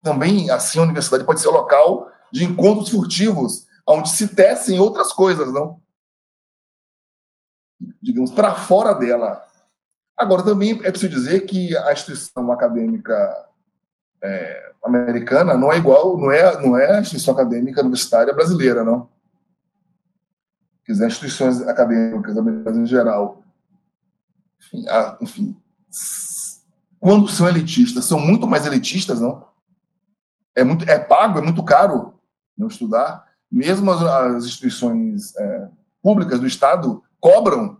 também 0.03 0.51
assim 0.51 0.79
a 0.79 0.83
universidade 0.83 1.25
pode 1.25 1.41
ser 1.41 1.49
local 1.49 2.11
de 2.33 2.45
encontros 2.45 2.89
furtivos, 2.89 3.67
onde 3.87 4.09
se 4.09 4.35
tecem 4.35 4.79
outras 4.79 5.13
coisas, 5.13 5.53
não? 5.53 5.81
Digamos, 8.01 8.31
para 8.31 8.55
fora 8.55 8.95
dela. 8.95 9.45
Agora, 10.17 10.43
também 10.43 10.73
é 10.85 10.91
preciso 10.91 11.13
dizer 11.13 11.41
que 11.47 11.77
a 11.77 11.93
instituição 11.93 12.53
acadêmica 12.53 13.49
é, 14.23 14.73
americana 14.85 15.57
não 15.57 15.73
é 15.73 15.79
igual, 15.79 16.19
não 16.19 16.31
é, 16.31 16.61
não 16.61 16.77
é 16.77 16.97
a 16.97 17.01
instituição 17.01 17.35
acadêmica 17.35 17.81
universitária 17.81 18.33
brasileira, 18.33 18.85
não. 18.85 19.09
As 20.91 21.01
instituições 21.01 21.61
acadêmicas 21.63 22.37
americanas 22.37 22.79
em 22.79 22.87
geral, 22.87 23.43
enfim, 24.59 24.89
a, 24.89 25.19
enfim, 25.21 25.57
quando 26.99 27.29
são 27.29 27.49
elitistas, 27.49 28.05
são 28.05 28.19
muito 28.19 28.47
mais 28.47 28.67
elitistas, 28.67 29.21
não? 29.21 29.47
É 30.55 30.65
muito, 30.65 30.89
é 30.89 30.99
pago, 30.99 31.39
é 31.39 31.43
muito 31.43 31.65
caro 31.65 32.15
não 32.57 32.69
estudar. 32.69 33.27
Mesmo 33.51 33.91
as, 33.91 34.03
as 34.03 34.45
instituições 34.45 35.35
é, 35.37 35.69
públicas 36.03 36.41
do 36.41 36.47
Estado 36.47 37.03
cobram, 37.21 37.79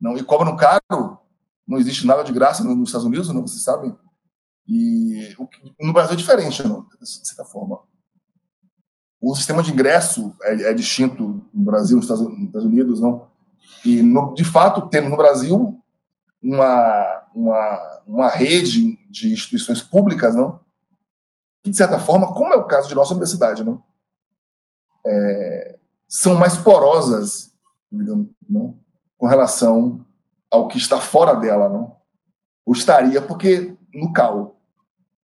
não 0.00 0.16
e 0.16 0.22
cobram 0.22 0.56
caro 0.56 1.18
não 1.66 1.78
existe 1.78 2.06
nada 2.06 2.22
de 2.22 2.32
graça 2.32 2.62
nos 2.62 2.88
Estados 2.88 3.06
Unidos, 3.06 3.28
não, 3.28 3.42
vocês 3.42 3.62
sabem. 3.62 3.96
E 4.68 5.34
no 5.80 5.92
Brasil 5.92 6.14
é 6.14 6.16
diferente, 6.16 6.66
não, 6.66 6.86
de 7.00 7.08
certa 7.08 7.44
forma. 7.44 7.80
O 9.20 9.34
sistema 9.34 9.62
de 9.62 9.72
ingresso 9.72 10.34
é, 10.42 10.70
é 10.70 10.74
distinto 10.74 11.44
no 11.52 11.64
Brasil, 11.64 11.96
nos 11.96 12.04
Estados 12.04 12.64
Unidos, 12.64 13.00
não. 13.00 13.28
E, 13.84 14.02
no, 14.02 14.34
de 14.34 14.44
fato, 14.44 14.88
temos 14.88 15.10
no 15.10 15.16
Brasil 15.16 15.80
uma, 16.42 17.24
uma, 17.34 18.02
uma 18.06 18.28
rede 18.28 18.98
de 19.10 19.32
instituições 19.32 19.82
públicas, 19.82 20.34
não? 20.34 20.60
Que, 21.62 21.70
de 21.70 21.76
certa 21.76 21.98
forma, 21.98 22.32
como 22.32 22.52
é 22.52 22.56
o 22.56 22.66
caso 22.66 22.88
de 22.88 22.94
nossa 22.94 23.12
universidade, 23.12 23.64
não? 23.64 23.82
É, 25.04 25.78
são 26.08 26.34
mais 26.34 26.56
porosas, 26.56 27.52
digamos, 27.90 28.28
não? 28.48 28.78
com 29.16 29.26
relação 29.26 30.04
ao 30.50 30.68
que 30.68 30.78
está 30.78 31.00
fora 31.00 31.34
dela, 31.34 31.68
não? 31.68 31.96
Ou 32.64 32.72
estaria, 32.72 33.20
porque 33.22 33.76
no 33.92 34.12
cal, 34.12 34.56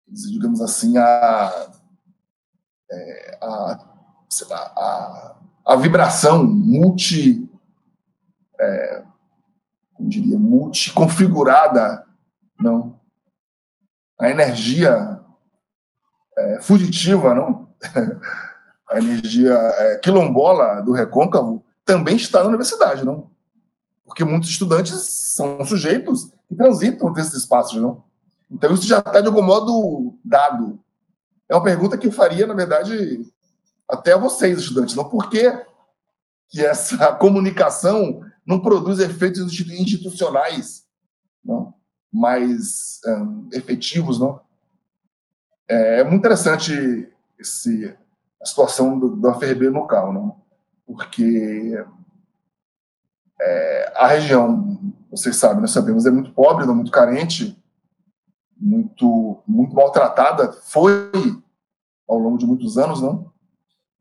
digamos 0.06 0.60
assim, 0.60 0.96
a, 0.98 1.70
é, 2.92 3.38
a, 3.40 3.78
lá, 4.48 4.72
a, 4.76 5.36
a, 5.66 5.76
vibração 5.76 6.44
multi, 6.44 7.48
é, 8.60 9.02
como 9.94 10.08
diria, 10.08 10.38
multiconfigurada, 10.38 12.06
não? 12.60 13.00
A 14.20 14.30
energia 14.30 15.20
é, 16.36 16.60
fugitiva, 16.60 17.34
não? 17.34 17.68
a 18.90 18.98
energia 18.98 19.52
é, 19.52 19.98
quilombola 19.98 20.80
do 20.82 20.92
recôncavo 20.92 21.64
também 21.84 22.16
está 22.16 22.40
na 22.40 22.48
universidade, 22.48 23.04
não? 23.04 23.32
porque 24.12 24.24
muitos 24.24 24.50
estudantes 24.50 24.92
são 25.34 25.64
sujeitos 25.64 26.30
que 26.46 26.54
transitam 26.54 27.10
desses 27.14 27.32
espaços, 27.32 27.80
não? 27.80 28.04
Então 28.50 28.74
isso 28.74 28.86
já 28.86 28.98
está 28.98 29.22
de 29.22 29.26
algum 29.26 29.40
modo 29.40 30.18
dado. 30.22 30.78
É 31.48 31.54
uma 31.54 31.62
pergunta 31.62 31.98
que 31.98 32.06
eu 32.06 32.12
faria, 32.12 32.46
na 32.46 32.54
verdade, 32.54 33.24
até 33.88 34.12
a 34.12 34.18
vocês, 34.18 34.58
estudantes, 34.58 34.94
não? 34.94 35.08
Por 35.08 35.28
que, 35.28 35.50
que 36.48 36.64
essa 36.64 37.12
comunicação 37.16 38.22
não 38.46 38.60
produz 38.60 38.98
efeitos 38.98 39.40
institucionais 39.70 40.84
não? 41.44 41.74
mais 42.12 43.00
um, 43.06 43.48
efetivos, 43.52 44.18
não? 44.18 44.40
É, 45.68 46.00
é, 46.00 46.04
muito 46.04 46.20
interessante 46.20 47.08
esse, 47.38 47.96
a 48.40 48.46
situação 48.46 48.98
do, 48.98 49.16
do 49.16 49.28
AFRB 49.28 49.68
local, 49.68 50.12
não? 50.12 50.42
Porque 50.86 51.82
é, 53.40 53.92
a 53.96 54.06
região, 54.08 54.78
vocês 55.10 55.36
sabem, 55.36 55.60
nós 55.60 55.70
sabemos, 55.70 56.06
é 56.06 56.10
muito 56.10 56.32
pobre, 56.32 56.66
não, 56.66 56.74
muito 56.74 56.90
carente, 56.90 57.56
muito, 58.62 59.42
muito 59.46 59.74
maltratada, 59.74 60.52
foi 60.52 61.10
ao 62.08 62.16
longo 62.16 62.38
de 62.38 62.46
muitos 62.46 62.78
anos, 62.78 63.02
não? 63.02 63.32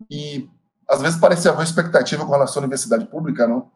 E 0.09 0.47
às 0.88 1.01
vezes 1.01 1.20
parece 1.20 1.49
haver 1.49 1.64
expectativa 1.64 2.24
com 2.24 2.32
relação 2.32 2.62
à 2.62 2.66
universidade 2.66 3.05
pública, 3.05 3.47
não? 3.47 3.72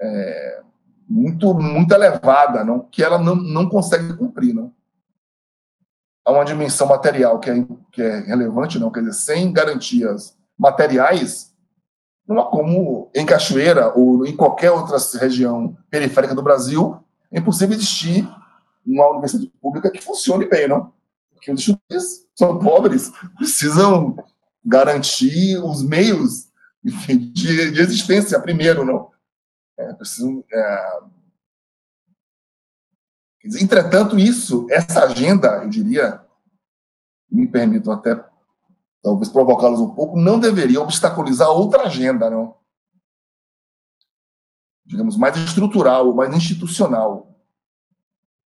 É, 0.00 0.62
muito, 1.06 1.52
muito 1.52 1.92
elevada, 1.92 2.64
não? 2.64 2.80
Que 2.80 3.02
ela 3.02 3.18
não, 3.18 3.34
não 3.34 3.68
consegue 3.68 4.14
cumprir, 4.14 4.54
não? 4.54 4.72
Há 6.24 6.32
uma 6.32 6.44
dimensão 6.44 6.88
material 6.88 7.38
que 7.38 7.50
é, 7.50 7.66
que 7.92 8.02
é 8.02 8.20
relevante, 8.20 8.78
não? 8.78 8.90
Quer 8.90 9.00
dizer, 9.00 9.12
sem 9.12 9.52
garantias 9.52 10.36
materiais, 10.58 11.54
não 12.26 12.40
há 12.40 12.44
como, 12.46 13.10
em 13.14 13.26
Cachoeira 13.26 13.92
ou 13.94 14.26
em 14.26 14.34
qualquer 14.34 14.70
outra 14.70 14.96
região 15.20 15.76
periférica 15.90 16.34
do 16.34 16.42
Brasil, 16.42 16.98
é 17.30 17.38
impossível 17.38 17.76
existir 17.76 18.26
uma 18.86 19.08
universidade 19.10 19.50
pública 19.60 19.90
que 19.90 20.02
funcione 20.02 20.46
bem, 20.46 20.68
não? 20.68 20.92
Porque 21.32 21.50
os 21.50 21.60
estudantes 21.60 22.26
são 22.34 22.58
pobres, 22.58 23.10
precisam 23.36 24.16
garantir 24.64 25.58
os 25.58 25.82
meios 25.82 26.48
enfim, 26.84 27.18
de, 27.18 27.72
de, 27.72 27.80
existência 27.80 28.40
primeiro, 28.40 28.84
não? 28.84 29.10
É, 29.78 29.92
precisam, 29.94 30.44
é... 30.52 31.00
Entretanto, 33.60 34.18
isso, 34.18 34.66
essa 34.70 35.04
agenda, 35.04 35.62
eu 35.62 35.68
diria, 35.68 36.24
me 37.30 37.46
permitam 37.46 37.92
até 37.92 38.24
talvez 39.02 39.28
provocá-los 39.28 39.80
um 39.80 39.94
pouco, 39.94 40.18
não 40.18 40.40
deveria 40.40 40.80
obstaculizar 40.80 41.48
outra 41.48 41.82
agenda, 41.82 42.28
não? 42.28 42.56
digamos, 44.86 45.16
mais 45.16 45.36
estrutural, 45.36 46.14
mais 46.14 46.34
institucional. 46.34 47.35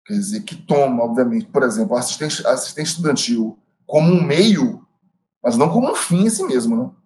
Quer 0.07 0.15
dizer, 0.15 0.41
que 0.43 0.57
toma, 0.57 1.05
obviamente, 1.05 1.47
por 1.47 1.63
exemplo, 1.63 1.97
a 1.97 2.01
assistência, 2.01 2.49
assistência 2.49 2.93
estudantil 2.93 3.59
como 3.87 4.13
um 4.13 4.23
meio, 4.23 4.87
mas 5.43 5.57
não 5.57 5.71
como 5.71 5.91
um 5.91 5.95
fim 5.95 6.27
em 6.27 6.31
si 6.31 6.45
mesmo. 6.45 6.77
Não? 6.77 6.97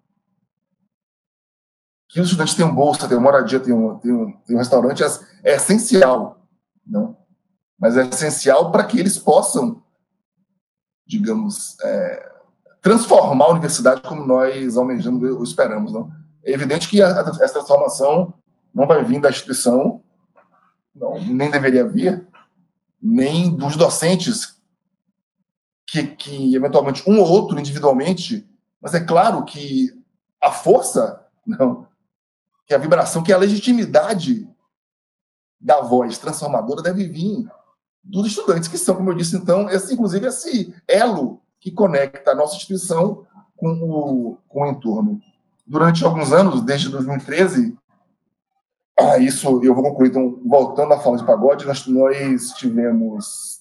Que 2.08 2.20
os 2.20 2.26
estudantes 2.26 2.54
tenham 2.54 2.74
bolsa, 2.74 3.08
tenham 3.08 3.22
moradia, 3.22 3.58
tenham, 3.58 3.98
tenham, 3.98 4.32
tenham 4.46 4.58
restaurante 4.58 5.02
é, 5.02 5.06
é 5.42 5.56
essencial. 5.56 6.46
Não? 6.86 7.16
Mas 7.78 7.96
é 7.96 8.06
essencial 8.06 8.70
para 8.70 8.84
que 8.84 8.98
eles 8.98 9.18
possam, 9.18 9.82
digamos, 11.06 11.76
é, 11.80 12.32
transformar 12.80 13.46
a 13.46 13.52
universidade 13.52 14.02
como 14.02 14.26
nós 14.26 14.76
almejamos 14.76 15.22
ou 15.30 15.42
esperamos. 15.42 15.92
Não? 15.92 16.12
É 16.44 16.52
evidente 16.52 16.88
que 16.88 17.02
a, 17.02 17.08
essa 17.40 17.54
transformação 17.54 18.34
não 18.74 18.86
vai 18.86 19.02
vir 19.02 19.20
da 19.20 19.30
instituição, 19.30 20.02
não, 20.94 21.18
nem 21.24 21.50
deveria 21.50 21.86
vir, 21.86 22.26
nem 23.04 23.54
dos 23.54 23.76
docentes, 23.76 24.56
que, 25.86 26.06
que 26.06 26.56
eventualmente 26.56 27.02
um 27.06 27.20
ou 27.20 27.28
outro 27.28 27.60
individualmente, 27.60 28.48
mas 28.80 28.94
é 28.94 29.00
claro 29.00 29.44
que 29.44 29.90
a 30.42 30.50
força, 30.50 31.22
não, 31.46 31.86
que 32.66 32.72
a 32.72 32.78
vibração, 32.78 33.22
que 33.22 33.32
a 33.32 33.36
legitimidade 33.36 34.48
da 35.60 35.82
voz 35.82 36.16
transformadora 36.16 36.82
deve 36.82 37.06
vir 37.06 37.46
dos 38.02 38.26
estudantes, 38.26 38.68
que 38.68 38.78
são, 38.78 38.96
como 38.96 39.10
eu 39.10 39.14
disse, 39.14 39.36
então, 39.36 39.68
esse, 39.68 39.92
inclusive 39.92 40.26
esse 40.26 40.74
elo 40.88 41.42
que 41.60 41.70
conecta 41.70 42.32
a 42.32 42.34
nossa 42.34 42.56
instituição 42.56 43.26
com 43.56 43.72
o, 43.72 44.38
com 44.48 44.62
o 44.62 44.66
entorno. 44.66 45.20
Durante 45.66 46.04
alguns 46.04 46.32
anos, 46.32 46.62
desde 46.62 46.88
2013, 46.88 47.76
ah, 48.98 49.18
isso 49.18 49.60
eu 49.64 49.74
vou 49.74 49.82
concluir, 49.82 50.10
então, 50.10 50.40
voltando 50.44 50.94
à 50.94 51.00
fala 51.00 51.16
de 51.16 51.26
pagode, 51.26 51.66
nós, 51.66 51.86
nós 51.86 52.50
tivemos, 52.52 53.60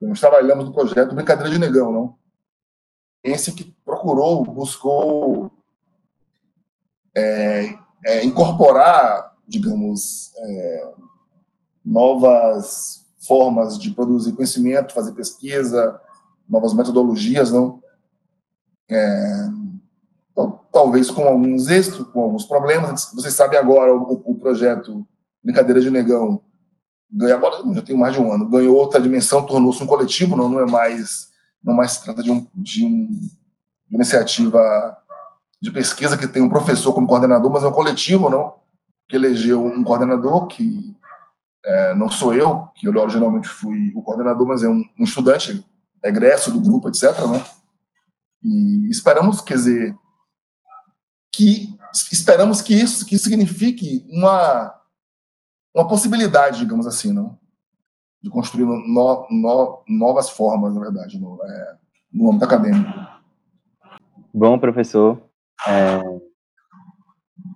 nós 0.00 0.18
trabalhamos 0.18 0.64
no 0.64 0.72
projeto 0.72 1.14
Brincadeira 1.14 1.50
de 1.50 1.58
Negão, 1.58 1.92
não? 1.92 2.18
Esse 3.22 3.52
que 3.52 3.76
procurou, 3.84 4.42
buscou 4.44 5.50
é, 7.14 7.74
é, 8.06 8.24
incorporar, 8.24 9.36
digamos, 9.46 10.32
é, 10.38 10.92
novas 11.84 13.06
formas 13.18 13.78
de 13.78 13.90
produzir 13.90 14.32
conhecimento, 14.32 14.94
fazer 14.94 15.12
pesquisa, 15.12 16.00
novas 16.48 16.72
metodologias, 16.72 17.52
não? 17.52 17.82
É, 18.88 19.48
talvez 20.72 21.10
com 21.10 21.24
alguns 21.24 21.68
êxitos, 21.68 22.06
com 22.08 22.22
alguns 22.22 22.44
problemas. 22.44 23.10
Vocês 23.14 23.34
sabem 23.34 23.58
agora 23.58 23.94
o, 23.94 24.22
o 24.24 24.34
projeto 24.36 25.06
Brincadeira 25.42 25.80
de 25.80 25.90
Negão 25.90 26.42
ganha 27.12 27.34
agora 27.34 27.56
já 27.74 27.82
tem 27.82 27.96
mais 27.96 28.14
de 28.14 28.20
um 28.20 28.32
ano 28.32 28.48
ganhou 28.48 28.76
outra 28.76 29.00
dimensão, 29.00 29.44
tornou-se 29.44 29.82
um 29.82 29.86
coletivo, 29.86 30.36
não, 30.36 30.48
não 30.48 30.60
é 30.60 30.66
mais 30.66 31.28
não 31.62 31.74
mais 31.74 31.92
se 31.92 32.04
trata 32.04 32.22
de, 32.22 32.30
um, 32.30 32.46
de, 32.54 32.84
um, 32.84 33.06
de 33.08 33.30
uma 33.90 33.96
iniciativa 33.96 34.96
de 35.60 35.70
pesquisa 35.70 36.16
que 36.16 36.26
tem 36.26 36.42
um 36.42 36.48
professor 36.48 36.92
como 36.92 37.06
coordenador, 37.06 37.50
mas 37.50 37.62
é 37.62 37.68
um 37.68 37.72
coletivo, 37.72 38.30
não? 38.30 38.54
Que 39.08 39.16
elegeu 39.16 39.62
um 39.64 39.84
coordenador 39.84 40.46
que 40.46 40.96
é, 41.64 41.94
não 41.94 42.10
sou 42.10 42.34
eu, 42.34 42.68
que 42.74 42.88
eu 42.88 42.96
originalmente 42.96 43.48
fui 43.48 43.92
o 43.94 44.02
coordenador, 44.02 44.46
mas 44.46 44.62
é 44.62 44.68
um, 44.68 44.82
um 44.98 45.04
estudante 45.04 45.64
egresso 46.02 46.50
do 46.50 46.60
grupo, 46.60 46.88
etc. 46.88 47.10
Né? 47.26 47.44
E 48.42 48.88
esperamos, 48.88 49.42
quer 49.42 49.54
dizer, 49.54 49.94
que 51.32 51.78
esperamos 52.12 52.60
que 52.62 52.74
isso 52.74 53.06
que 53.06 53.18
signifique 53.18 54.06
uma 54.10 54.76
uma 55.74 55.86
possibilidade, 55.86 56.58
digamos 56.58 56.86
assim, 56.86 57.12
não? 57.12 57.38
de 58.22 58.28
construir 58.28 58.66
no, 58.66 59.26
no, 59.30 59.82
novas 59.88 60.28
formas, 60.28 60.74
na 60.74 60.80
verdade, 60.80 61.18
no, 61.18 61.42
é, 61.42 61.76
no 62.12 62.28
âmbito 62.28 62.44
acadêmico. 62.44 62.90
Bom, 64.32 64.58
professor, 64.58 65.20
é, 65.66 66.00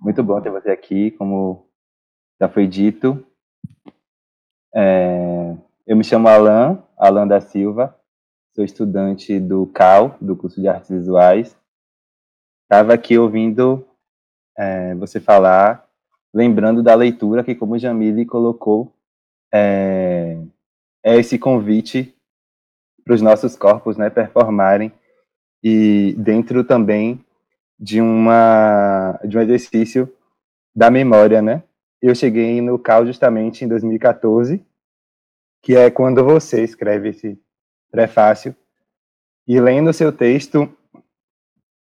muito 0.01 0.23
bom 0.23 0.41
ter 0.41 0.49
você 0.49 0.71
aqui, 0.71 1.11
como 1.11 1.67
já 2.39 2.49
foi 2.49 2.67
dito. 2.67 3.25
É, 4.73 5.55
eu 5.85 5.95
me 5.95 6.03
chamo 6.03 6.27
Alan, 6.27 6.83
Alan 6.97 7.27
da 7.27 7.39
Silva, 7.39 7.95
sou 8.55 8.65
estudante 8.65 9.39
do 9.39 9.67
CAL, 9.67 10.17
do 10.19 10.35
curso 10.35 10.59
de 10.59 10.67
Artes 10.67 10.89
Visuais. 10.89 11.55
Estava 12.65 12.93
aqui 12.93 13.17
ouvindo 13.17 13.87
é, 14.57 14.93
você 14.95 15.19
falar, 15.19 15.87
lembrando 16.33 16.83
da 16.83 16.93
leitura 16.93 17.43
que, 17.43 17.55
como 17.55 17.79
Jamile 17.79 18.25
colocou, 18.25 18.93
é, 19.53 20.37
é 21.03 21.17
esse 21.17 21.39
convite 21.39 22.13
para 23.03 23.13
os 23.13 23.21
nossos 23.21 23.55
corpos 23.55 23.97
né, 23.97 24.09
performarem 24.09 24.91
e 25.63 26.13
dentro 26.17 26.63
também 26.63 27.23
de 27.79 28.01
uma 28.01 29.19
de 29.23 29.37
um 29.37 29.41
exercício 29.41 30.11
da 30.75 30.89
memória, 30.89 31.41
né? 31.41 31.63
eu 32.07 32.13
cheguei 32.13 32.61
no 32.61 32.77
CAL 32.77 33.05
justamente 33.05 33.65
em 33.65 33.67
2014, 33.67 34.63
que 35.63 35.75
é 35.75 35.89
quando 35.89 36.23
você 36.23 36.63
escreve 36.63 37.09
esse 37.09 37.39
prefácio. 37.91 38.55
E 39.47 39.59
lendo 39.59 39.89
o 39.89 39.93
seu 39.93 40.11
texto, 40.11 40.71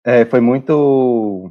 é, 0.04 0.24
foi 0.24 0.40
muito 0.40 1.50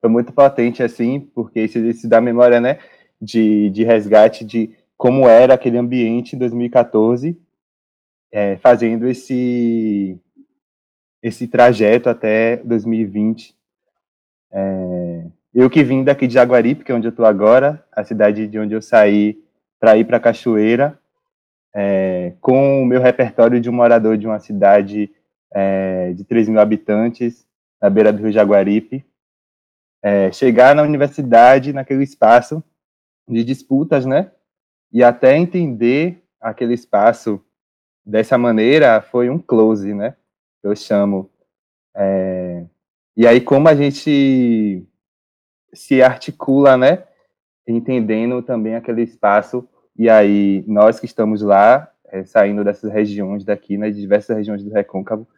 foi 0.00 0.08
muito 0.10 0.32
potente, 0.32 0.82
assim, 0.82 1.20
porque 1.20 1.60
exercício 1.60 2.08
da 2.08 2.20
memória, 2.20 2.58
né, 2.58 2.78
de, 3.20 3.68
de 3.70 3.84
resgate 3.84 4.44
de 4.44 4.74
como 4.96 5.28
era 5.28 5.54
aquele 5.54 5.76
ambiente 5.76 6.34
em 6.34 6.38
2014, 6.38 7.38
é, 8.32 8.56
fazendo 8.58 9.06
esse 9.06 10.18
esse 11.22 11.46
trajeto 11.46 12.08
até 12.08 12.56
2020. 12.58 13.54
É, 14.52 15.24
eu 15.54 15.68
que 15.68 15.84
vim 15.84 16.02
daqui 16.02 16.26
de 16.26 16.34
Jaguaripe, 16.34 16.82
que 16.82 16.90
é 16.90 16.94
onde 16.94 17.06
eu 17.06 17.10
estou 17.10 17.26
agora, 17.26 17.84
a 17.92 18.02
cidade 18.04 18.46
de 18.46 18.58
onde 18.58 18.72
eu 18.74 18.80
saí 18.80 19.38
para 19.78 19.98
ir 19.98 20.04
para 20.06 20.20
Cachoeira, 20.20 20.98
é, 21.74 22.32
com 22.40 22.82
o 22.82 22.86
meu 22.86 23.00
repertório 23.00 23.60
de 23.60 23.68
um 23.68 23.72
morador 23.72 24.16
de 24.16 24.26
uma 24.26 24.38
cidade 24.38 25.10
é, 25.52 26.12
de 26.12 26.24
3 26.24 26.48
mil 26.48 26.60
habitantes, 26.60 27.46
na 27.80 27.88
beira 27.88 28.12
do 28.12 28.22
Rio 28.22 28.32
Jaguaripe, 28.32 29.04
é, 30.02 30.32
chegar 30.32 30.74
na 30.74 30.82
universidade, 30.82 31.72
naquele 31.72 32.02
espaço 32.02 32.62
de 33.28 33.44
disputas, 33.44 34.06
né? 34.06 34.30
E 34.92 35.02
até 35.04 35.36
entender 35.36 36.22
aquele 36.40 36.74
espaço 36.74 37.40
dessa 38.04 38.36
maneira 38.36 39.00
foi 39.00 39.30
um 39.30 39.38
close, 39.38 39.94
né? 39.94 40.16
Eu 40.62 40.74
chamo. 40.74 41.30
É, 41.94 42.64
e 43.16 43.26
aí, 43.26 43.40
como 43.40 43.68
a 43.68 43.74
gente 43.74 44.86
se 45.72 46.02
articula, 46.02 46.76
né? 46.76 47.04
Entendendo 47.66 48.42
também 48.42 48.74
aquele 48.74 49.02
espaço. 49.02 49.68
E 49.96 50.08
aí, 50.08 50.64
nós 50.66 50.98
que 50.98 51.06
estamos 51.06 51.42
lá, 51.42 51.90
é, 52.06 52.24
saindo 52.24 52.64
dessas 52.64 52.90
regiões 52.90 53.44
daqui, 53.44 53.76
né, 53.76 53.90
de 53.90 54.00
diversas 54.00 54.36
regiões 54.36 54.62
do 54.62 54.72
Recôncavo, 54.72 55.28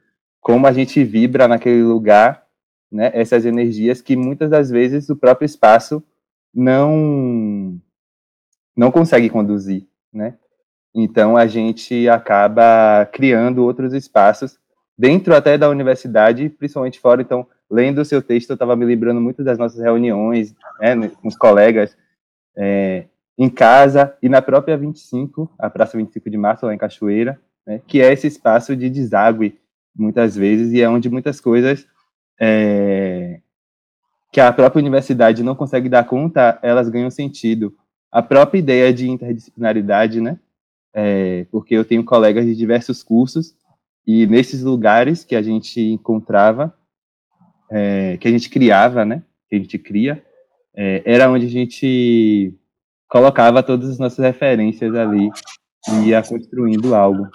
como 0.43 0.67
a 0.67 0.73
gente 0.73 1.03
vibra 1.05 1.47
naquele 1.47 1.83
lugar, 1.85 2.45
né, 2.91 3.11
essas 3.15 3.47
energias 3.47 4.03
que 4.03 4.17
muitas 4.17 4.51
das 4.51 4.69
vezes 4.69 5.09
o 5.09 5.17
próprio 5.17 5.47
espaço 5.47 6.03
não 6.53 7.81
não 8.77 8.91
consegue 8.91 9.31
conduzir, 9.31 9.87
né? 10.13 10.35
Então 10.95 11.37
a 11.37 11.47
gente 11.47 12.09
acaba 12.09 13.07
criando 13.07 13.65
outros 13.65 13.95
espaços 13.95 14.59
dentro 14.99 15.35
até 15.35 15.57
da 15.57 15.71
universidade, 15.71 16.51
principalmente 16.51 17.01
fora. 17.01 17.23
Então 17.23 17.47
lendo 17.71 18.01
o 18.01 18.05
seu 18.05 18.21
texto, 18.21 18.51
eu 18.51 18.55
estava 18.55 18.77
me 18.77 18.85
lembrando 18.85 19.21
muito 19.21 19.43
das 19.43 19.57
nossas 19.57 19.81
reuniões 19.81 20.55
né, 20.79 21.09
com 21.09 21.29
os 21.29 21.37
colegas 21.37 21.97
é, 22.55 23.07
em 23.39 23.49
casa 23.49 24.15
e 24.21 24.29
na 24.29 24.43
própria 24.43 24.77
25, 24.77 25.51
a 25.59 25.71
Praça 25.71 25.97
25 25.97 26.29
de 26.29 26.37
Março, 26.37 26.67
lá 26.67 26.75
em 26.75 26.79
Cachoeira, 26.79 27.41
né, 27.67 27.81
que 27.87 28.03
é 28.03 28.13
esse 28.13 28.27
espaço 28.27 28.77
de 28.77 28.91
deságue, 28.91 29.59
muitas 29.95 30.37
vezes, 30.37 30.73
e 30.73 30.81
é 30.81 30.89
onde 30.89 31.09
muitas 31.09 31.41
coisas 31.41 31.87
é, 32.41 33.41
que 34.33 34.41
a 34.41 34.53
própria 34.53 34.81
universidade 34.81 35.43
não 35.43 35.55
consegue 35.55 35.89
dar 35.89 36.05
conta, 36.05 36.59
elas 36.63 36.89
ganham 36.89 37.11
sentido. 37.11 37.77
A 38.11 38.23
própria 38.23 38.59
ideia 38.59 38.93
de 38.93 39.09
interdisciplinaridade, 39.09 40.21
né? 40.21 40.39
É, 40.95 41.47
porque 41.51 41.75
eu 41.75 41.85
tenho 41.85 42.05
colegas 42.05 42.45
de 42.45 42.55
diversos 42.55 43.03
cursos 43.03 43.55
e 44.07 44.27
nesses 44.27 44.63
lugares 44.63 45.25
que 45.25 45.35
a 45.35 45.43
gente 45.43 45.81
encontrava, 45.81 46.75
é, 47.71 48.17
que 48.19 48.29
a 48.29 48.31
gente 48.31 48.51
criava, 48.51 49.05
né? 49.05 49.23
Que 49.49 49.57
a 49.57 49.59
gente 49.59 49.79
cria, 49.79 50.23
é, 50.75 51.03
era 51.05 51.31
onde 51.31 51.47
a 51.47 51.51
gente 51.51 52.55
colocava 53.09 53.63
todas 53.63 53.91
as 53.91 53.99
nossas 53.99 54.25
referências 54.25 54.95
ali 54.95 55.31
e 55.89 56.09
ia 56.09 56.23
construindo 56.23 56.95
algo. 56.95 57.29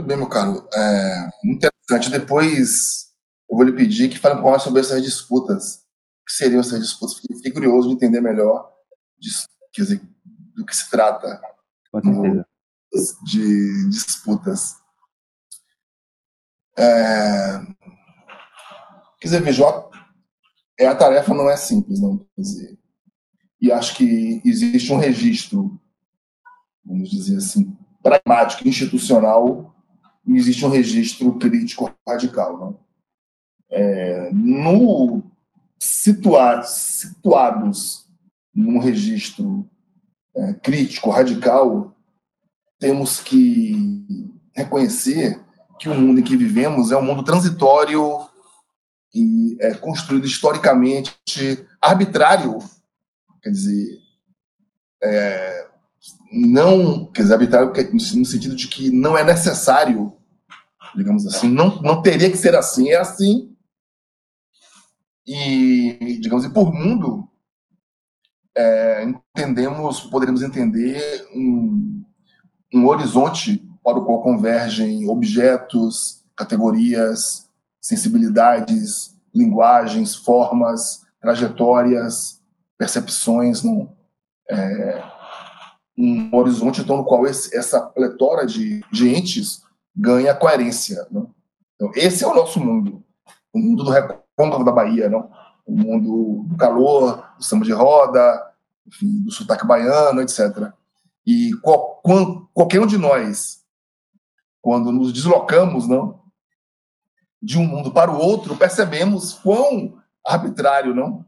Muito 0.00 0.08
bem, 0.08 0.16
meu 0.16 0.28
caro. 0.28 0.66
É, 0.74 1.30
interessante. 1.44 2.10
Depois 2.10 3.12
eu 3.50 3.54
vou 3.54 3.66
lhe 3.66 3.72
pedir 3.72 4.08
que 4.08 4.18
fale 4.18 4.36
um 4.36 4.38
pouco 4.38 4.52
mais 4.52 4.62
sobre 4.62 4.80
essas 4.80 5.02
disputas. 5.02 5.76
O 6.22 6.24
que 6.26 6.32
seriam 6.32 6.60
essas 6.60 6.80
disputas? 6.80 7.18
Fiquei 7.18 7.52
curioso 7.52 7.88
de 7.88 7.94
entender 7.96 8.22
melhor 8.22 8.72
de, 9.18 9.28
dizer, 9.76 10.00
do 10.56 10.64
que 10.64 10.74
se 10.74 10.90
trata 10.90 11.38
no, 12.02 12.42
de 13.26 13.90
disputas. 13.90 14.76
É, 16.78 17.60
Quer 19.20 19.28
dizer, 19.28 19.42
veja, 19.42 19.66
é, 20.78 20.86
a 20.86 20.94
tarefa 20.94 21.34
não 21.34 21.50
é 21.50 21.58
simples, 21.58 22.00
não. 22.00 22.16
Quer 22.34 22.40
dizer, 22.40 22.78
e 23.60 23.70
acho 23.70 23.94
que 23.96 24.40
existe 24.46 24.90
um 24.94 24.96
registro, 24.96 25.78
vamos 26.82 27.10
dizer 27.10 27.36
assim, 27.36 27.76
pragmático, 28.02 28.66
institucional, 28.66 29.76
e 30.26 30.36
existe 30.36 30.64
um 30.64 30.70
registro 30.70 31.38
crítico 31.38 31.94
radical. 32.06 32.58
Não? 32.58 32.78
É, 33.70 34.30
no 34.32 35.22
situar, 35.78 36.64
situados 36.64 38.06
num 38.54 38.78
registro 38.78 39.68
é, 40.36 40.52
crítico, 40.54 41.10
radical, 41.10 41.94
temos 42.78 43.20
que 43.20 44.04
reconhecer 44.54 45.40
que 45.78 45.88
o 45.88 45.94
mundo 45.94 46.20
em 46.20 46.22
que 46.22 46.36
vivemos 46.36 46.90
é 46.90 46.96
um 46.96 47.02
mundo 47.02 47.22
transitório 47.22 48.28
e 49.14 49.56
é 49.60 49.74
construído 49.74 50.26
historicamente, 50.26 51.16
arbitrário, 51.80 52.58
quer 53.42 53.50
dizer, 53.50 53.98
é, 55.02 55.69
não, 56.32 57.06
quer 57.06 57.22
dizer, 57.22 57.34
arbitrário 57.34 57.72
no 57.92 58.00
sentido 58.00 58.54
de 58.54 58.68
que 58.68 58.90
não 58.90 59.18
é 59.18 59.24
necessário, 59.24 60.12
digamos 60.94 61.26
assim, 61.26 61.48
não, 61.48 61.80
não 61.82 62.02
teria 62.02 62.30
que 62.30 62.36
ser 62.36 62.54
assim, 62.54 62.90
é 62.90 62.96
assim. 62.96 63.54
E, 65.26 66.18
digamos 66.20 66.44
assim, 66.44 66.54
por 66.54 66.72
mundo, 66.72 67.28
é, 68.56 69.04
entendemos, 69.04 70.00
poderíamos 70.00 70.42
entender 70.42 71.28
um, 71.34 72.04
um 72.74 72.86
horizonte 72.86 73.68
para 73.82 73.98
o 73.98 74.04
qual 74.04 74.22
convergem 74.22 75.08
objetos, 75.08 76.24
categorias, 76.36 77.48
sensibilidades, 77.80 79.16
linguagens, 79.34 80.14
formas, 80.14 81.02
trajetórias, 81.20 82.40
percepções, 82.78 83.62
não? 83.62 83.96
É, 84.48 85.02
um 86.00 86.34
horizonte 86.34 86.80
então, 86.80 86.96
no 86.96 87.04
qual 87.04 87.26
esse, 87.26 87.56
essa 87.56 87.80
pletora 87.80 88.46
de, 88.46 88.80
de 88.90 89.08
entes 89.08 89.62
ganha 89.94 90.34
coerência. 90.34 91.06
Não? 91.10 91.30
Então, 91.74 91.90
esse 91.94 92.24
é 92.24 92.26
o 92.26 92.34
nosso 92.34 92.60
mundo, 92.60 93.02
o 93.52 93.58
mundo 93.58 93.84
do 93.84 93.90
recôncavo 93.90 94.64
da 94.64 94.72
Bahia, 94.72 95.08
não? 95.08 95.30
o 95.66 95.72
mundo 95.72 96.44
do 96.48 96.56
calor, 96.56 97.24
do 97.36 97.44
samba 97.44 97.64
de 97.64 97.72
roda, 97.72 98.52
enfim, 98.86 99.22
do 99.22 99.30
sotaque 99.30 99.66
baiano, 99.66 100.20
etc. 100.20 100.72
E 101.26 101.52
qual, 101.62 102.00
qual, 102.02 102.48
qualquer 102.52 102.80
um 102.80 102.86
de 102.86 102.98
nós, 102.98 103.62
quando 104.60 104.90
nos 104.90 105.12
deslocamos 105.12 105.86
não, 105.86 106.20
de 107.42 107.58
um 107.58 107.66
mundo 107.66 107.92
para 107.92 108.10
o 108.10 108.18
outro, 108.18 108.56
percebemos 108.56 109.34
quão 109.34 109.98
arbitrário, 110.26 110.94
não? 110.94 111.24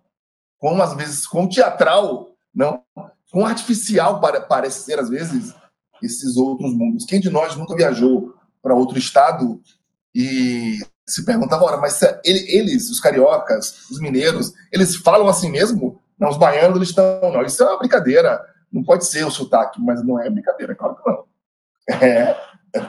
quão, 0.62 0.80
às 0.80 0.94
vezes, 0.94 1.26
quão 1.26 1.48
teatral, 1.48 2.36
não? 2.54 2.84
Quão 3.32 3.46
artificial 3.46 4.20
para, 4.20 4.40
parece 4.40 4.84
ser, 4.84 5.00
às 5.00 5.08
vezes, 5.08 5.54
esses 6.02 6.36
outros 6.36 6.72
mundos. 6.74 7.06
Quem 7.06 7.18
de 7.18 7.30
nós 7.30 7.56
nunca 7.56 7.74
viajou 7.74 8.34
para 8.62 8.74
outro 8.74 8.98
estado 8.98 9.60
e 10.14 10.78
se 11.06 11.24
perguntava, 11.24 11.76
mas 11.78 11.98
eles, 12.24 12.90
os 12.90 13.00
cariocas, 13.00 13.90
os 13.90 13.98
mineiros, 13.98 14.52
eles 14.70 14.94
falam 14.96 15.26
assim 15.26 15.50
mesmo? 15.50 16.00
Não, 16.18 16.28
os 16.28 16.36
baianos 16.36 16.76
eles 16.76 16.90
estão. 16.90 17.32
Não, 17.32 17.42
isso 17.42 17.62
é 17.62 17.66
uma 17.66 17.78
brincadeira. 17.78 18.40
Não 18.70 18.84
pode 18.84 19.06
ser 19.06 19.26
o 19.26 19.30
sotaque, 19.30 19.80
mas 19.80 20.04
não 20.04 20.20
é 20.20 20.30
brincadeira, 20.30 20.74
claro 20.74 20.96
que 20.96 21.10
não. 21.10 21.24
É, 22.00 22.36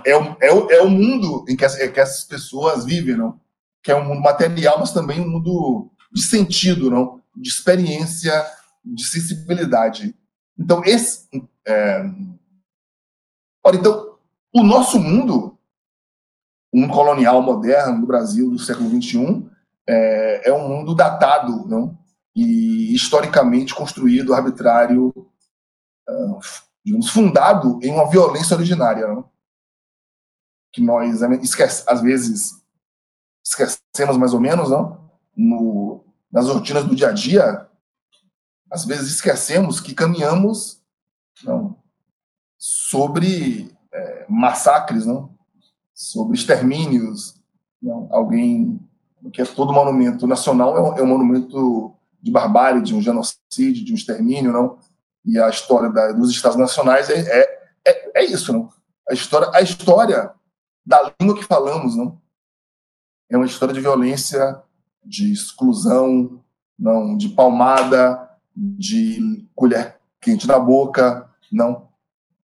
é, 0.06 0.18
o, 0.18 0.38
é, 0.40 0.54
o, 0.54 0.72
é 0.72 0.82
o 0.82 0.90
mundo 0.90 1.46
em 1.50 1.56
que, 1.56 1.68
que 1.90 2.00
essas 2.00 2.24
pessoas 2.26 2.86
vivem, 2.86 3.16
não? 3.18 3.40
que 3.82 3.92
é 3.92 3.96
um 3.96 4.06
mundo 4.06 4.22
material, 4.22 4.78
mas 4.80 4.94
também 4.94 5.20
um 5.20 5.30
mundo 5.30 5.92
de 6.12 6.22
sentido, 6.22 6.90
não? 6.90 7.22
de 7.36 7.50
experiência, 7.50 8.46
de 8.86 9.04
sensibilidade. 9.06 10.16
Então, 10.58 10.84
esse. 10.86 11.28
É... 11.68 12.04
Ora, 13.64 13.76
então, 13.76 14.18
o 14.54 14.64
nosso 14.64 15.00
mundo, 15.00 15.58
mundo 16.74 16.94
colonial 16.94 17.42
moderno 17.42 18.02
do 18.02 18.08
Brasil 18.08 18.52
do 18.52 18.60
século 18.60 18.90
XXI, 18.90 19.50
é, 19.88 20.50
é 20.50 20.54
um 20.54 20.68
mundo 20.68 20.94
datado, 20.96 21.68
não? 21.68 21.98
e 22.36 22.94
historicamente 22.94 23.76
construído, 23.76 24.34
arbitrário, 24.34 25.14
ah, 26.08 26.40
digamos, 26.84 27.10
fundado 27.10 27.80
em 27.82 27.92
uma 27.92 28.10
violência 28.10 28.56
originária, 28.56 29.08
não? 29.08 29.30
que 30.72 30.82
nós 30.82 31.22
esquece, 31.44 31.84
às 31.88 32.02
vezes 32.02 32.64
esquecemos 33.46 34.18
mais 34.18 34.34
ou 34.34 34.40
menos, 34.40 34.72
não? 34.72 35.12
No, 35.38 36.04
nas 36.32 36.48
rotinas 36.48 36.84
do 36.86 36.96
dia 36.96 37.10
a 37.10 37.12
dia, 37.12 37.70
às 38.74 38.86
vezes 38.86 39.14
esquecemos 39.14 39.80
que 39.80 39.94
caminhamos 39.94 40.82
não, 41.44 41.78
sobre 42.58 43.72
é, 43.94 44.26
massacres, 44.28 45.06
não? 45.06 45.38
sobre 45.94 46.36
extermínios. 46.36 47.36
Não? 47.80 48.08
Alguém 48.12 48.80
que 49.32 49.42
é 49.42 49.46
todo 49.46 49.72
monumento 49.72 50.26
nacional 50.26 50.96
é 50.98 51.00
é 51.00 51.04
um 51.04 51.08
monumento 51.08 51.94
de 52.20 52.32
barbárie, 52.32 52.82
de 52.82 52.96
um 52.96 53.02
genocídio, 53.02 53.86
de 53.86 53.92
um 53.92 53.96
extermínio, 53.96 54.52
não? 54.52 54.80
E 55.24 55.38
a 55.38 55.50
história 55.50 55.90
da, 55.90 56.12
dos 56.12 56.32
Estados 56.32 56.58
Nacionais 56.58 57.10
é, 57.10 57.20
é, 57.20 57.70
é, 57.86 58.22
é, 58.22 58.26
isso, 58.26 58.52
não? 58.52 58.70
A 59.08 59.14
história, 59.14 59.50
a 59.54 59.62
história 59.62 60.34
da 60.86 61.14
língua 61.20 61.38
que 61.38 61.46
falamos, 61.46 61.96
não? 61.96 62.20
É 63.30 63.38
uma 63.38 63.46
história 63.46 63.74
de 63.74 63.82
violência, 63.82 64.62
de 65.06 65.32
exclusão, 65.32 66.42
não, 66.78 67.16
de 67.16 67.30
palmada, 67.30 68.33
de 68.56 69.48
colher 69.56 69.98
quente 70.22 70.48
na 70.48 70.60
boca, 70.60 71.30
não, 71.52 71.90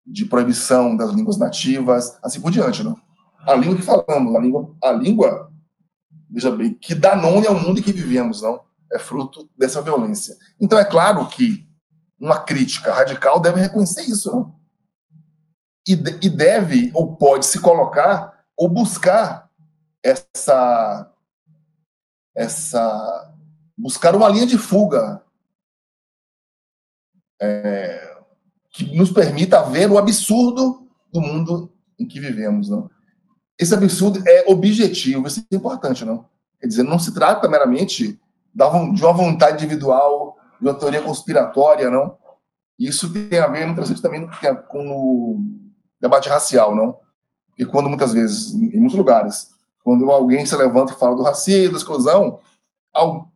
de 0.05 0.25
proibição 0.25 0.95
das 0.95 1.11
línguas 1.11 1.37
nativas, 1.37 2.17
assim 2.23 2.41
por 2.41 2.51
diante, 2.51 2.83
não? 2.83 2.99
A 3.39 3.55
língua 3.55 3.75
que 3.75 3.81
falamos, 3.81 4.35
a 4.35 4.39
língua, 4.39 4.75
a 4.83 4.91
língua, 4.91 5.51
veja 6.29 6.51
bem, 6.51 6.73
que 6.73 6.93
dá 6.93 7.15
nome 7.15 7.47
ao 7.47 7.55
mundo 7.55 7.79
em 7.79 7.83
que 7.83 7.93
vivemos, 7.93 8.41
não? 8.41 8.61
é 8.91 8.99
fruto 8.99 9.49
dessa 9.57 9.81
violência. 9.81 10.35
Então, 10.59 10.77
é 10.77 10.85
claro 10.85 11.27
que 11.27 11.67
uma 12.19 12.39
crítica 12.39 12.93
radical 12.93 13.39
deve 13.39 13.61
reconhecer 13.61 14.01
isso, 14.01 14.31
não? 14.31 14.55
E, 15.87 15.93
e 15.93 16.29
deve 16.29 16.91
ou 16.93 17.15
pode 17.15 17.45
se 17.45 17.59
colocar 17.59 18.43
ou 18.55 18.67
buscar 18.67 19.49
essa 20.03 21.11
essa 22.35 23.33
buscar 23.77 24.15
uma 24.15 24.29
linha 24.29 24.45
de 24.45 24.57
fuga 24.57 25.23
é, 27.41 28.17
que 28.71 28.95
nos 28.95 29.11
permita 29.11 29.63
ver 29.63 29.89
o 29.89 29.97
absurdo 29.97 30.87
do 31.11 31.21
mundo 31.21 31.71
em 31.97 32.07
que 32.07 32.19
vivemos, 32.19 32.69
não? 32.69 32.89
Esse 33.57 33.73
absurdo 33.73 34.21
é 34.27 34.45
objetivo, 34.47 35.27
isso 35.27 35.45
é 35.51 35.55
importante, 35.55 36.05
não? 36.05 36.25
Quer 36.59 36.67
dizer, 36.67 36.83
não 36.83 36.99
se 36.99 37.13
trata 37.13 37.47
meramente 37.47 38.19
de 38.53 38.63
uma 39.03 39.13
vontade 39.13 39.63
individual, 39.63 40.37
de 40.59 40.67
uma 40.67 40.73
teoria 40.73 41.01
conspiratória, 41.01 41.89
não? 41.89 42.17
Isso 42.77 43.11
tem 43.11 43.39
a 43.39 43.47
ver, 43.47 43.65
muitas 43.65 43.89
vezes, 43.89 44.01
também 44.01 44.29
com 44.69 44.89
o 44.89 45.39
debate 45.99 46.29
racial, 46.29 46.75
não? 46.75 46.97
E 47.57 47.65
quando, 47.65 47.89
muitas 47.89 48.13
vezes, 48.13 48.53
em 48.53 48.79
muitos 48.79 48.97
lugares, 48.97 49.49
quando 49.83 50.09
alguém 50.09 50.45
se 50.45 50.55
levanta 50.55 50.93
e 50.93 50.95
fala 50.95 51.15
do 51.15 51.23
racismo, 51.23 51.73
da 51.73 51.77
exclusão, 51.77 52.39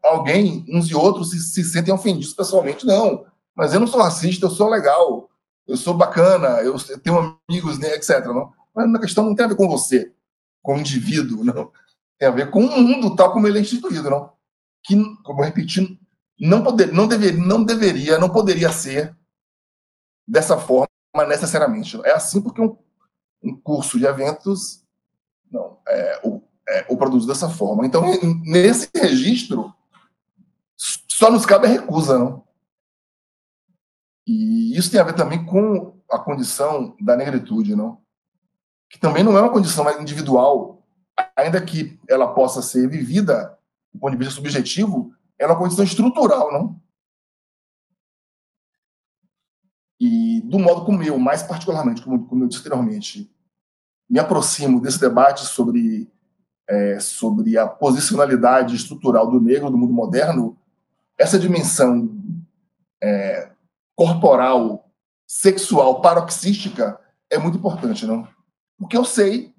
alguém, 0.02 0.66
uns 0.70 0.90
e 0.90 0.96
outros, 0.96 1.32
se, 1.32 1.40
se 1.40 1.64
sentem 1.64 1.94
ofendidos 1.94 2.34
pessoalmente. 2.34 2.86
Não, 2.86 3.26
mas 3.56 3.74
eu 3.74 3.80
não 3.80 3.88
sou 3.88 4.02
racista, 4.02 4.46
eu 4.46 4.50
sou 4.50 4.70
legal, 4.70 5.30
eu 5.68 5.78
sou 5.78 5.94
bacana, 5.94 6.62
eu 6.62 6.78
tenho 7.00 7.38
amigos, 7.50 7.80
né, 7.80 7.94
etc. 7.96 8.26
Não? 8.26 8.52
Mas 8.76 8.94
a 8.94 9.00
questão 9.00 9.24
não 9.24 9.36
tem 9.36 9.46
a 9.46 9.50
ver 9.50 9.56
com 9.56 9.68
você, 9.68 10.12
com 10.62 10.76
o 10.76 10.80
indivíduo, 10.80 11.44
não. 11.44 11.72
Tem 12.18 12.28
a 12.28 12.32
ver 12.32 12.52
com 12.52 12.64
o 12.64 12.82
mundo 12.82 13.16
tal 13.16 13.32
como 13.32 13.48
ele 13.48 13.60
é 13.60 13.62
instituído, 13.62 14.10
não 14.10 14.34
que, 14.84 14.96
como 15.24 15.42
eu 15.42 15.46
repeti, 15.46 16.00
não, 16.40 16.62
poder, 16.62 16.92
não, 16.92 17.08
dever, 17.08 17.38
não 17.38 17.64
deveria, 17.64 18.20
não 18.20 18.30
poderia 18.30 18.72
ser 18.72 19.16
dessa 20.28 20.58
forma 20.58 20.88
necessariamente. 21.28 22.00
É 22.04 22.12
assim 22.12 22.42
porque 22.42 22.62
um, 22.62 22.78
um 23.42 23.56
curso 23.56 23.98
de 23.98 24.06
eventos 24.06 24.84
não 25.50 25.80
é 25.88 26.22
o, 26.24 26.42
é 26.68 26.84
produz 26.96 27.26
dessa 27.26 27.50
forma. 27.50 27.86
Então, 27.86 28.04
nesse 28.44 28.90
registro, 28.94 29.74
só 30.76 31.32
nos 31.32 31.46
cabe 31.46 31.68
a 31.68 31.70
recusa, 31.70 32.20
não? 32.20 32.43
E 34.26 34.78
isso 34.78 34.90
tem 34.90 35.00
a 35.00 35.04
ver 35.04 35.14
também 35.14 35.46
com 35.46 36.00
a 36.10 36.20
condição 36.20 36.96
da 37.00 37.16
negritude, 37.16 37.76
não? 37.76 38.02
Que 38.90 39.00
também 39.00 39.24
não 39.24 39.38
é 39.38 39.42
uma 39.42 39.52
condição 39.52 39.90
individual, 40.00 40.86
ainda 41.36 41.64
que 41.64 42.00
ela 42.08 42.34
possa 42.34 42.62
ser 42.62 42.88
vivida 42.90 43.58
do 43.94 44.00
ponto 44.00 44.12
de 44.12 44.18
vista 44.18 44.34
subjetivo, 44.34 45.14
é 45.38 45.46
uma 45.46 45.58
condição 45.58 45.84
estrutural, 45.84 46.52
não? 46.52 46.82
E 50.00 50.42
do 50.42 50.60
modo 50.60 50.86
como 50.86 51.04
eu, 51.04 51.18
mais 51.20 51.44
particularmente, 51.44 52.02
como, 52.02 52.26
como 52.26 52.44
eu 52.44 52.48
disse 52.48 52.62
anteriormente, 52.62 53.32
me 54.10 54.20
aproximo 54.20 54.82
desse 54.82 55.00
debate 55.00 55.46
sobre, 55.46 56.12
é, 56.68 57.00
sobre 57.00 57.58
a 57.58 57.68
posicionalidade 57.68 58.76
estrutural 58.76 59.30
do 59.30 59.40
negro 59.40 59.70
no 59.70 59.78
mundo 59.78 59.94
moderno, 59.94 60.58
essa 61.18 61.40
dimensão 61.40 62.20
é, 63.02 63.53
corporal, 63.96 64.92
sexual, 65.28 66.02
paroxística 66.02 67.00
é 67.30 67.38
muito 67.38 67.58
importante, 67.58 68.06
não? 68.06 68.28
Porque 68.78 68.98
eu 68.98 69.06
sei, 69.06 69.54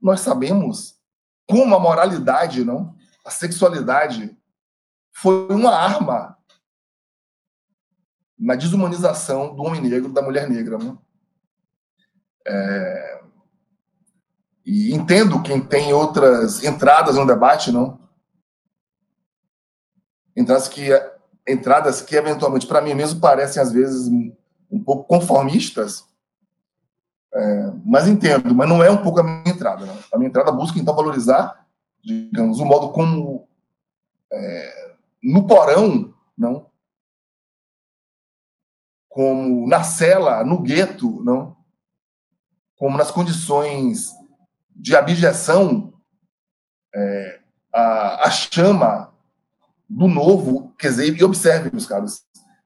nós 0.00 0.20
sabemos 0.20 0.98
como 1.46 1.74
a 1.74 1.78
moralidade, 1.78 2.64
não? 2.64 2.94
a 3.24 3.30
sexualidade 3.30 4.36
foi 5.12 5.48
uma 5.48 5.74
arma 5.74 6.36
na 8.38 8.54
desumanização 8.54 9.54
do 9.54 9.62
homem 9.62 9.80
negro, 9.80 10.12
da 10.12 10.20
mulher 10.20 10.48
negra. 10.48 10.76
Né? 10.76 10.98
É, 12.46 13.24
e 14.66 14.92
entendo 14.92 15.42
quem 15.42 15.64
tem 15.64 15.94
outras 15.94 16.62
entradas 16.62 17.16
no 17.16 17.26
debate, 17.26 17.72
não? 17.72 17.98
Entradas 20.36 20.68
que, 20.68 20.90
entradas 21.46 22.00
que 22.00 22.16
eventualmente, 22.16 22.66
para 22.66 22.80
mim 22.80 22.94
mesmo, 22.94 23.20
parecem 23.20 23.62
às 23.62 23.72
vezes 23.72 24.08
um 24.70 24.82
pouco 24.82 25.04
conformistas, 25.04 26.04
é, 27.32 27.72
mas 27.84 28.06
entendo, 28.06 28.54
mas 28.54 28.68
não 28.68 28.82
é 28.82 28.90
um 28.90 29.02
pouco 29.02 29.20
a 29.20 29.22
minha 29.22 29.42
entrada. 29.46 29.84
Não. 29.84 29.98
A 30.12 30.18
minha 30.18 30.28
entrada 30.28 30.52
busca, 30.52 30.78
então, 30.78 30.94
valorizar, 30.94 31.66
digamos, 32.02 32.60
o 32.60 32.64
modo 32.64 32.90
como, 32.92 33.48
é, 34.32 34.94
no 35.22 35.46
porão, 35.46 36.14
não, 36.36 36.66
como 39.08 39.68
na 39.68 39.84
cela, 39.84 40.44
no 40.44 40.60
gueto, 40.60 41.22
não, 41.22 41.56
como 42.76 42.98
nas 42.98 43.10
condições 43.10 44.10
de 44.74 44.96
abjeção, 44.96 45.92
é, 46.92 47.40
a, 47.72 48.26
a 48.26 48.30
chama 48.30 49.13
do 49.88 50.08
novo, 50.08 50.74
quer 50.78 50.88
dizer, 50.88 51.16
e 51.16 51.24
observe, 51.24 51.70
meus 51.70 51.86
caros, 51.86 52.22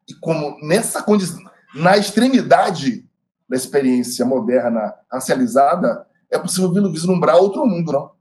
e 0.09 0.15
como 0.15 0.59
nessa 0.67 1.03
condição, 1.03 1.43
na 1.75 1.97
extremidade 1.97 3.07
da 3.49 3.57
experiência 3.57 4.25
moderna 4.25 4.95
racializada, 5.11 6.07
é 6.31 6.39
possível 6.39 6.71
vislumbrar 6.91 7.37
outro 7.37 7.67
mundo, 7.67 7.93
não? 7.93 8.13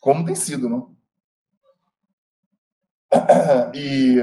Como 0.00 0.24
tem 0.24 0.34
sido, 0.34 0.68
não? 0.68 0.94
E, 3.74 4.18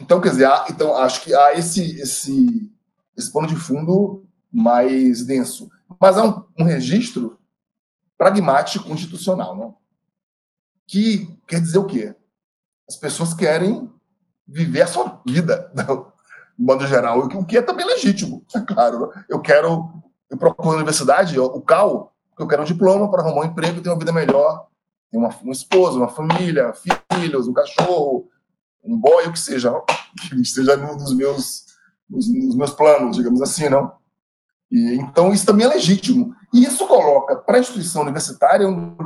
então, 0.00 0.20
quer 0.20 0.30
dizer, 0.30 0.48
então, 0.68 0.96
acho 0.96 1.22
que 1.22 1.34
há 1.34 1.54
esse, 1.54 2.00
esse, 2.00 2.72
esse 3.16 3.32
pano 3.32 3.46
de 3.46 3.56
fundo 3.56 4.26
mais 4.52 5.24
denso. 5.24 5.70
Mas 6.00 6.16
há 6.16 6.24
um, 6.24 6.44
um 6.58 6.64
registro 6.64 7.38
pragmático 8.18 8.90
institucional, 8.92 9.56
não? 9.56 9.76
Que 10.86 11.28
quer 11.46 11.60
dizer 11.60 11.78
o 11.78 11.86
quê? 11.86 12.14
As 12.88 12.96
pessoas 12.96 13.32
querem 13.34 13.90
viver 14.46 14.82
a 14.82 14.86
sua 14.86 15.20
vida, 15.26 15.70
não? 15.74 16.12
de 16.56 16.64
modo 16.64 16.86
geral, 16.86 17.18
o 17.18 17.44
que 17.44 17.58
é 17.58 17.62
também 17.62 17.86
legítimo, 17.86 18.44
é 18.54 18.60
claro. 18.60 19.10
Eu 19.28 19.40
quero, 19.40 19.92
eu 20.30 20.36
procuro 20.36 20.70
na 20.70 20.76
universidade, 20.76 21.38
o 21.38 21.60
CAL, 21.60 22.14
eu 22.38 22.46
quero 22.46 22.62
um 22.62 22.66
diploma 22.66 23.10
para 23.10 23.22
arrumar 23.22 23.42
um 23.42 23.44
emprego 23.44 23.78
e 23.78 23.80
ter 23.82 23.88
uma 23.88 23.98
vida 23.98 24.12
melhor, 24.12 24.66
ter 25.10 25.18
uma, 25.18 25.30
uma 25.42 25.52
esposa, 25.52 25.98
uma 25.98 26.08
família, 26.08 26.72
filhos, 27.12 27.48
um 27.48 27.52
cachorro, 27.52 28.28
um 28.82 28.98
boy, 28.98 29.26
o 29.26 29.32
que 29.32 29.38
seja, 29.38 29.72
que 30.28 30.40
esteja 30.40 30.76
nos 30.76 31.14
meus, 31.14 31.64
nos, 32.08 32.28
nos 32.28 32.56
meus 32.56 32.70
planos, 32.70 33.16
digamos 33.16 33.42
assim, 33.42 33.68
não? 33.68 33.92
E, 34.70 34.96
então, 34.96 35.32
isso 35.32 35.46
também 35.46 35.66
é 35.66 35.70
legítimo. 35.70 36.34
E 36.52 36.64
isso 36.64 36.86
coloca 36.86 37.36
para 37.36 37.56
a 37.56 37.60
instituição 37.60 38.02
universitária 38.02 38.68
um, 38.68 38.96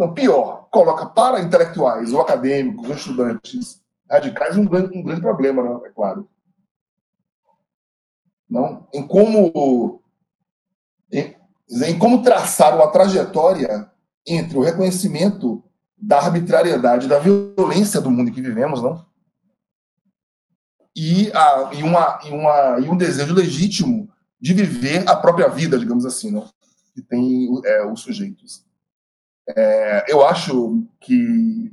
não, 0.00 0.14
pior, 0.14 0.66
coloca 0.70 1.04
para 1.04 1.42
intelectuais 1.42 2.10
ou 2.10 2.22
acadêmicos 2.22 2.88
ou 2.88 2.94
estudantes 2.94 3.82
radicais 4.10 4.56
um 4.56 4.64
grande, 4.64 4.96
um 4.96 5.02
grande 5.02 5.20
problema, 5.20 5.62
não, 5.62 5.84
é 5.84 5.90
claro. 5.90 6.26
Não? 8.48 8.88
Em 8.94 9.06
como 9.06 10.02
em, 11.12 11.36
em 11.86 11.98
como 11.98 12.22
traçar 12.22 12.74
uma 12.74 12.90
trajetória 12.90 13.90
entre 14.26 14.56
o 14.56 14.62
reconhecimento 14.62 15.62
da 15.98 16.16
arbitrariedade, 16.16 17.06
da 17.06 17.18
violência 17.18 18.00
do 18.00 18.10
mundo 18.10 18.30
em 18.30 18.32
que 18.32 18.40
vivemos, 18.40 18.82
não? 18.82 19.04
E, 20.96 21.30
a, 21.34 21.70
e, 21.74 21.82
uma, 21.82 22.18
e, 22.24 22.30
uma, 22.30 22.78
e 22.80 22.88
um 22.88 22.96
desejo 22.96 23.34
legítimo 23.34 24.08
de 24.40 24.54
viver 24.54 25.06
a 25.06 25.14
própria 25.14 25.48
vida, 25.48 25.78
digamos 25.78 26.06
assim, 26.06 26.30
não? 26.30 26.48
que 26.94 27.02
tem 27.02 27.48
é, 27.66 27.86
os 27.86 28.00
sujeitos. 28.00 28.64
É, 29.56 30.04
eu 30.08 30.26
acho 30.26 30.84
que 31.00 31.70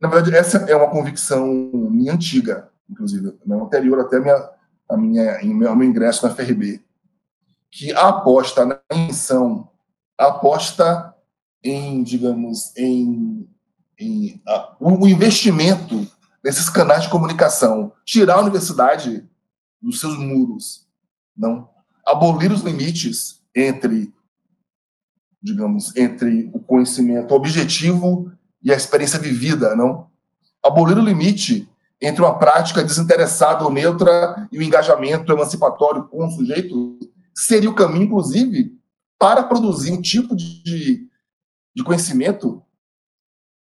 Na 0.00 0.08
verdade, 0.08 0.36
essa 0.36 0.58
é 0.58 0.76
uma 0.76 0.90
convicção 0.90 1.70
minha 1.90 2.12
antiga, 2.12 2.70
inclusive, 2.88 3.36
né, 3.44 3.56
anterior 3.56 4.00
até 4.00 4.18
a 4.18 4.20
minha, 4.20 4.50
a 4.88 4.96
minha, 4.96 5.44
meu, 5.44 5.74
meu 5.74 5.88
ingresso 5.88 6.26
na 6.26 6.32
FRB, 6.32 6.80
que 7.70 7.92
a 7.92 8.08
aposta 8.08 8.64
na 8.64 8.80
invenção, 8.92 9.68
a 10.16 10.28
aposta 10.28 11.14
em, 11.64 12.02
digamos, 12.04 12.74
em, 12.76 13.48
em 13.98 14.40
a, 14.46 14.76
o 14.78 15.08
investimento 15.08 16.06
nesses 16.44 16.70
canais 16.70 17.02
de 17.02 17.10
comunicação, 17.10 17.92
tirar 18.04 18.36
a 18.36 18.42
universidade 18.42 19.28
dos 19.82 19.98
seus 19.98 20.16
muros, 20.16 20.86
não? 21.36 21.68
Abolir 22.06 22.52
os 22.52 22.62
limites 22.62 23.42
entre, 23.54 24.14
digamos, 25.42 25.96
entre 25.96 26.50
o 26.52 26.58
conhecimento 26.58 27.34
objetivo 27.34 28.30
e 28.62 28.72
a 28.72 28.76
experiência 28.76 29.18
vivida, 29.18 29.76
não? 29.76 30.08
Abolir 30.64 30.98
o 30.98 31.04
limite 31.04 31.68
entre 32.00 32.22
uma 32.22 32.38
prática 32.38 32.82
desinteressada 32.82 33.64
ou 33.64 33.72
neutra 33.72 34.48
e 34.52 34.58
o 34.58 34.62
engajamento 34.62 35.32
emancipatório 35.32 36.04
com 36.04 36.26
o 36.26 36.30
sujeito 36.30 36.98
seria 37.34 37.70
o 37.70 37.74
caminho, 37.74 38.04
inclusive, 38.04 38.76
para 39.18 39.42
produzir 39.42 39.92
um 39.92 40.00
tipo 40.00 40.34
de, 40.34 41.08
de 41.74 41.84
conhecimento, 41.84 42.62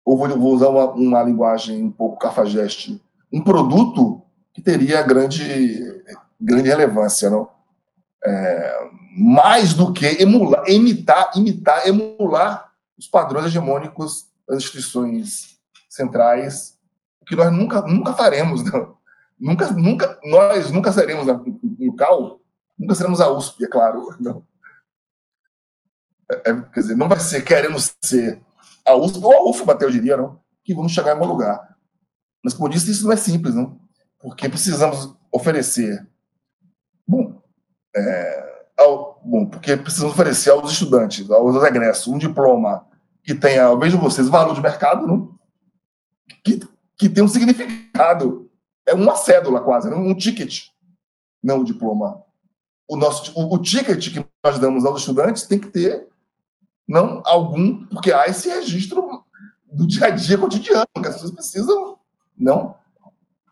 ou 0.04 0.16
vou, 0.16 0.28
vou 0.28 0.54
usar 0.54 0.68
uma, 0.68 0.90
uma 0.92 1.22
linguagem 1.22 1.82
um 1.82 1.90
pouco 1.90 2.18
cafajeste, 2.18 3.02
um 3.32 3.42
produto 3.42 4.22
que 4.52 4.62
teria 4.62 5.02
grande, 5.02 6.02
grande 6.40 6.68
relevância, 6.68 7.28
não? 7.28 7.48
É, 8.24 8.90
mais 9.16 9.74
do 9.74 9.92
que 9.92 10.06
emular, 10.22 10.64
imitar, 10.68 11.30
imitar, 11.36 11.86
emular 11.86 12.72
os 12.98 13.06
padrões 13.06 13.46
hegemônicos 13.46 14.26
das 14.46 14.58
instituições 14.58 15.58
centrais, 15.88 16.78
que 17.26 17.36
nós 17.36 17.52
nunca, 17.52 17.82
nunca 17.82 18.12
faremos. 18.12 18.62
Não. 18.64 18.94
Nunca, 19.38 19.70
nunca, 19.72 20.20
nós 20.24 20.70
nunca 20.70 20.92
seremos 20.92 21.26
no 21.26 21.96
CAL, 21.96 22.40
nunca 22.78 22.94
seremos 22.94 23.20
a 23.20 23.30
USP, 23.30 23.64
é 23.64 23.68
claro. 23.68 24.16
Não. 24.20 24.46
É, 26.30 26.50
é, 26.50 26.62
quer 26.62 26.80
dizer, 26.80 26.96
não 26.96 27.08
vai 27.08 27.18
ser 27.18 27.42
queremos 27.42 27.94
ser 28.02 28.40
a 28.86 28.94
USP 28.94 29.22
ou 29.22 29.34
a 29.34 29.50
UFBA, 29.50 29.72
até 29.72 29.84
eu 29.84 29.90
diria, 29.90 30.16
não, 30.16 30.40
que 30.62 30.72
vamos 30.72 30.92
chegar 30.92 31.10
em 31.10 31.14
algum 31.14 31.26
lugar. 31.26 31.76
Mas, 32.44 32.54
como 32.54 32.68
eu 32.68 32.72
disse, 32.72 32.90
isso 32.90 33.04
não 33.04 33.12
é 33.12 33.16
simples, 33.16 33.54
não? 33.54 33.78
porque 34.24 34.48
precisamos 34.48 35.14
oferecer. 35.30 36.08
Bom, 37.06 37.42
é, 37.94 38.53
ao, 38.76 39.20
bom, 39.24 39.46
porque 39.46 39.76
precisamos 39.76 40.12
oferecer 40.12 40.50
aos 40.50 40.72
estudantes, 40.72 41.30
aos 41.30 41.62
egressos, 41.64 42.08
um 42.08 42.18
diploma 42.18 42.86
que 43.22 43.34
tenha, 43.34 43.74
vejo 43.76 43.98
vocês, 43.98 44.28
valor 44.28 44.54
de 44.54 44.60
mercado, 44.60 45.06
não? 45.06 45.34
Que, 46.44 46.60
que 46.96 47.08
tem 47.08 47.24
um 47.24 47.28
significado. 47.28 48.50
É 48.86 48.92
uma 48.92 49.16
cédula 49.16 49.60
quase, 49.62 49.88
não? 49.88 49.98
um 49.98 50.14
ticket, 50.14 50.68
não 51.42 51.60
um 51.60 51.64
diploma. 51.64 52.22
O, 52.86 52.96
nosso, 52.96 53.32
o, 53.34 53.54
o 53.54 53.58
ticket 53.58 54.12
que 54.12 54.26
nós 54.44 54.58
damos 54.58 54.84
aos 54.84 55.00
estudantes 55.00 55.46
tem 55.46 55.58
que 55.58 55.68
ter 55.68 56.06
não 56.86 57.22
algum, 57.24 57.86
porque 57.86 58.12
há 58.12 58.26
esse 58.26 58.48
registro 58.48 59.24
do 59.72 59.86
dia 59.86 60.06
a 60.06 60.10
dia 60.10 60.36
cotidiano, 60.36 60.86
que 60.94 61.08
as 61.08 61.14
pessoas 61.14 61.32
precisam, 61.32 61.98
não. 62.36 62.76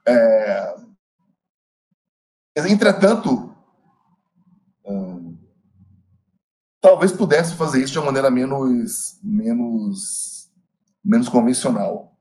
É... 0.07 0.77
Entretanto, 2.57 3.52
talvez 6.83 7.13
pudesse 7.13 7.55
fazer 7.55 7.81
isso 7.81 7.93
de 7.93 7.99
uma 8.01 8.07
maneira 8.07 8.29
menos, 8.29 9.17
menos, 9.23 10.51
menos 11.03 11.29
convencional. 11.29 12.13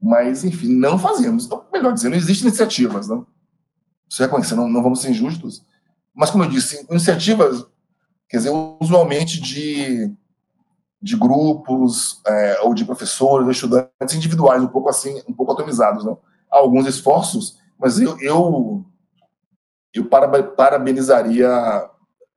Mas, 0.00 0.42
enfim, 0.42 0.74
não 0.74 0.98
fazemos. 0.98 1.44
Então, 1.44 1.64
melhor 1.70 1.92
dizendo, 1.92 2.16
existem 2.16 2.48
iniciativas, 2.48 3.06
não? 3.08 3.26
Isso 4.08 4.22
reconhecer, 4.22 4.54
não, 4.54 4.68
não 4.68 4.82
vamos 4.82 5.02
ser 5.02 5.10
injustos. 5.10 5.62
Mas, 6.14 6.30
como 6.30 6.44
eu 6.44 6.48
disse, 6.48 6.86
iniciativas, 6.90 7.66
quer 8.28 8.38
dizer, 8.38 8.50
usualmente 8.80 9.38
de, 9.38 10.10
de 11.00 11.16
grupos, 11.16 12.22
é, 12.26 12.60
ou 12.62 12.72
de 12.72 12.86
professores, 12.86 13.44
ou 13.44 13.52
estudantes 13.52 14.14
individuais, 14.14 14.62
um 14.62 14.68
pouco 14.68 14.88
assim, 14.88 15.22
um 15.28 15.34
pouco 15.34 15.52
atomizados, 15.52 16.04
não? 16.04 16.18
Há 16.50 16.56
alguns 16.56 16.86
esforços, 16.86 17.58
mas 17.78 18.00
eu, 18.00 18.18
eu, 18.20 18.84
eu 19.92 20.06
parabenizaria 20.06 21.90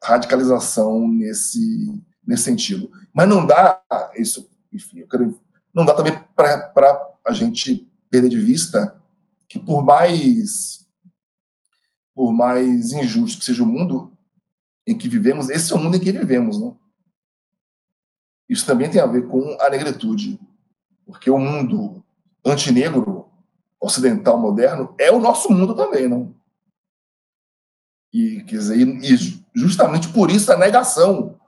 radicalização 0.04 1.08
nesse, 1.08 1.94
nesse 2.26 2.44
sentido. 2.44 2.92
Mas 3.14 3.28
não 3.28 3.46
dá 3.46 3.82
isso, 4.16 4.50
enfim, 4.72 5.06
quero, 5.10 5.40
não 5.74 5.86
dá 5.86 5.94
também 5.94 6.18
para 6.36 7.14
a 7.26 7.34
gente 7.34 7.88
perder 8.10 8.30
de 8.30 8.40
vista 8.40 9.00
que 9.48 9.60
por 9.60 9.84
mais 9.84 10.80
por 12.20 12.34
mais 12.34 12.92
injusto 12.92 13.40
que 13.40 13.46
seja 13.46 13.64
o 13.64 13.66
mundo 13.66 14.12
em 14.86 14.98
que 14.98 15.08
vivemos, 15.08 15.50
esse 15.50 15.72
é 15.72 15.76
o 15.76 15.80
mundo 15.80 15.96
em 15.96 16.00
que 16.02 16.12
vivemos, 16.12 16.60
não? 16.60 16.78
Isso 18.50 18.66
também 18.66 18.90
tem 18.90 19.00
a 19.00 19.06
ver 19.06 19.26
com 19.28 19.56
a 19.62 19.70
negritude, 19.70 20.38
porque 21.06 21.30
o 21.30 21.38
mundo 21.38 22.04
antinegro 22.46 23.30
ocidental 23.80 24.38
moderno 24.38 24.94
é 25.00 25.10
o 25.10 25.20
nosso 25.20 25.50
mundo 25.50 25.74
também, 25.74 26.10
não? 26.10 26.36
E, 28.12 28.44
quer 28.44 28.58
dizer, 28.58 28.78
e 28.78 29.46
justamente 29.54 30.10
por 30.10 30.32
isso 30.32 30.52
a 30.52 30.58
negação. 30.58 31.40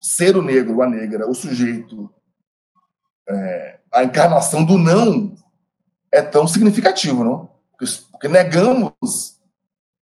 Ser 0.00 0.36
o 0.36 0.42
negro, 0.42 0.82
a 0.82 0.88
negra, 0.88 1.28
o 1.28 1.34
sujeito, 1.34 2.12
é, 3.28 3.80
a 3.92 4.04
encarnação 4.04 4.64
do 4.64 4.76
não 4.76 5.34
é 6.12 6.20
tão 6.20 6.46
significativo, 6.46 7.24
não? 7.24 7.50
Porque, 7.70 7.86
porque 8.10 8.28
negamos, 8.28 9.40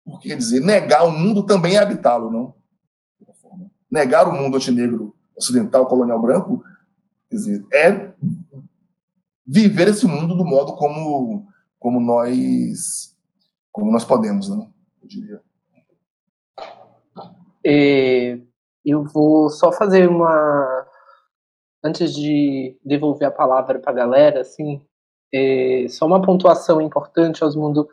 porque, 0.05 0.28
quer 0.28 0.36
dizer, 0.36 0.61
negar 0.61 1.07
o 1.07 1.12
mundo 1.12 1.45
também 1.45 1.76
é 1.76 1.78
habitá-lo, 1.78 2.30
não? 2.30 2.55
Negar 3.91 4.26
o 4.26 4.32
mundo 4.32 4.57
antinegro 4.57 5.14
ocidental 5.36 5.86
colonial 5.86 6.20
branco, 6.20 6.64
quer 7.28 7.36
dizer, 7.36 7.66
é 7.72 8.12
viver 9.47 9.88
esse 9.88 10.07
mundo 10.07 10.36
do 10.36 10.45
modo 10.45 10.76
como, 10.76 11.47
como 11.78 12.01
nós 12.01 13.11
como 13.72 13.93
nós 13.93 14.05
podemos, 14.05 14.49
né? 14.49 14.66
Diria. 15.11 15.41
É, 17.67 18.39
eu 18.85 19.03
vou 19.05 19.51
só 19.51 19.73
fazer 19.73 20.09
uma 20.09 20.87
antes 21.83 22.15
de 22.15 22.79
devolver 22.85 23.27
a 23.27 23.33
palavra 23.33 23.79
para 23.81 23.91
a 23.91 23.95
galera, 23.95 24.41
assim, 24.43 24.81
é, 25.35 25.87
só 25.89 26.07
uma 26.07 26.23
pontuação 26.23 26.81
importante, 26.81 27.45
Osmundo, 27.45 27.89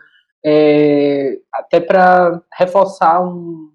é, 0.46 1.40
até 1.52 1.80
para 1.80 2.42
reforçar 2.54 3.22
um, 3.24 3.72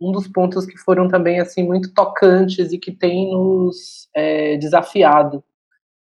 um 0.00 0.12
dos 0.12 0.28
pontos 0.28 0.66
que 0.66 0.76
foram 0.76 1.08
também 1.08 1.40
assim 1.40 1.62
muito 1.62 1.94
tocantes 1.94 2.72
e 2.72 2.78
que 2.78 2.92
tem 2.92 3.30
nos 3.30 4.08
é, 4.14 4.56
desafiado 4.56 5.42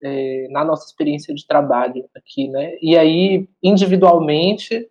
é, 0.02 0.48
na 0.50 0.64
nossa 0.64 0.86
experiência 0.86 1.34
de 1.34 1.46
trabalho 1.46 2.08
aqui, 2.14 2.48
né? 2.48 2.76
E 2.82 2.96
aí 2.98 3.48
individualmente, 3.62 4.90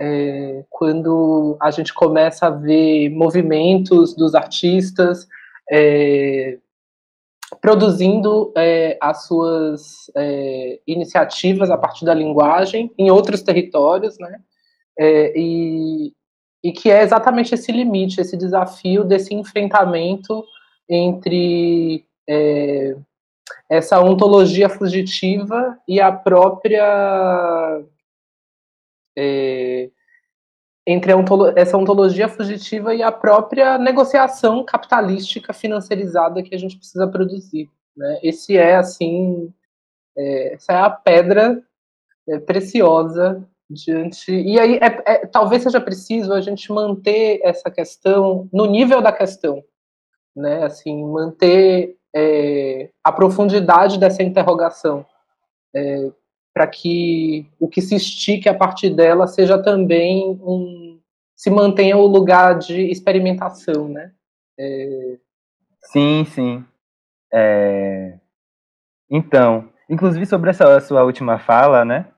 é, 0.00 0.64
quando 0.70 1.56
a 1.60 1.70
gente 1.70 1.92
começa 1.94 2.46
a 2.46 2.50
ver 2.50 3.10
movimentos 3.10 4.14
dos 4.14 4.34
artistas 4.34 5.26
é, 5.70 6.58
produzindo 7.60 8.52
é, 8.56 8.98
as 9.00 9.26
suas 9.26 10.10
é, 10.16 10.80
iniciativas 10.86 11.70
a 11.70 11.78
partir 11.78 12.04
da 12.04 12.14
linguagem 12.14 12.90
em 12.98 13.10
outros 13.10 13.42
territórios, 13.42 14.18
né? 14.18 14.40
e 15.34 16.12
e 16.64 16.72
que 16.72 16.90
é 16.90 17.02
exatamente 17.02 17.54
esse 17.54 17.70
limite, 17.70 18.22
esse 18.22 18.38
desafio 18.38 19.04
desse 19.04 19.34
enfrentamento 19.34 20.42
entre 20.88 22.06
é, 22.26 22.96
essa 23.68 24.00
ontologia 24.00 24.70
fugitiva 24.70 25.78
e 25.86 26.00
a 26.00 26.10
própria 26.10 27.82
é, 29.16 29.90
entre 30.86 31.14
ontolo 31.14 31.52
essa 31.56 31.76
ontologia 31.76 32.28
fugitiva 32.28 32.94
e 32.94 33.02
a 33.02 33.10
própria 33.10 33.78
negociação 33.78 34.64
capitalística 34.64 35.52
financiarizada 35.52 36.42
que 36.42 36.54
a 36.54 36.58
gente 36.58 36.76
precisa 36.76 37.06
produzir. 37.06 37.70
Né? 37.96 38.20
Esse 38.22 38.56
é 38.56 38.76
assim, 38.76 39.52
é, 40.16 40.54
essa 40.54 40.72
é 40.72 40.76
a 40.76 40.90
pedra 40.90 41.62
é, 42.28 42.38
preciosa 42.38 43.46
diante. 43.68 44.32
E 44.32 44.58
aí, 44.58 44.76
é, 44.76 45.02
é, 45.06 45.26
talvez 45.26 45.62
seja 45.62 45.80
preciso 45.80 46.32
a 46.32 46.40
gente 46.40 46.70
manter 46.72 47.40
essa 47.42 47.70
questão 47.70 48.48
no 48.52 48.66
nível 48.66 49.00
da 49.00 49.12
questão, 49.12 49.62
né? 50.36 50.64
Assim, 50.64 51.04
manter 51.04 51.96
é, 52.14 52.90
a 53.02 53.10
profundidade 53.10 53.98
dessa 53.98 54.22
interrogação, 54.22 55.04
é, 55.74 56.10
para 56.54 56.66
que 56.66 57.46
o 57.58 57.68
que 57.68 57.82
se 57.82 57.96
estique 57.96 58.48
a 58.48 58.54
partir 58.54 58.90
dela 58.90 59.26
seja 59.26 59.60
também 59.62 60.40
um. 60.40 61.00
se 61.36 61.50
mantenha 61.50 61.96
o 61.96 62.06
lugar 62.06 62.58
de 62.58 62.90
experimentação, 62.90 63.88
né? 63.88 64.12
É, 64.58 65.18
sim, 65.92 66.24
sim. 66.24 66.64
É, 67.32 68.18
então, 69.10 69.68
inclusive 69.90 70.24
sobre 70.24 70.50
essa 70.50 70.80
sua 70.80 71.02
última 71.02 71.38
fala, 71.38 71.84
né? 71.84 72.14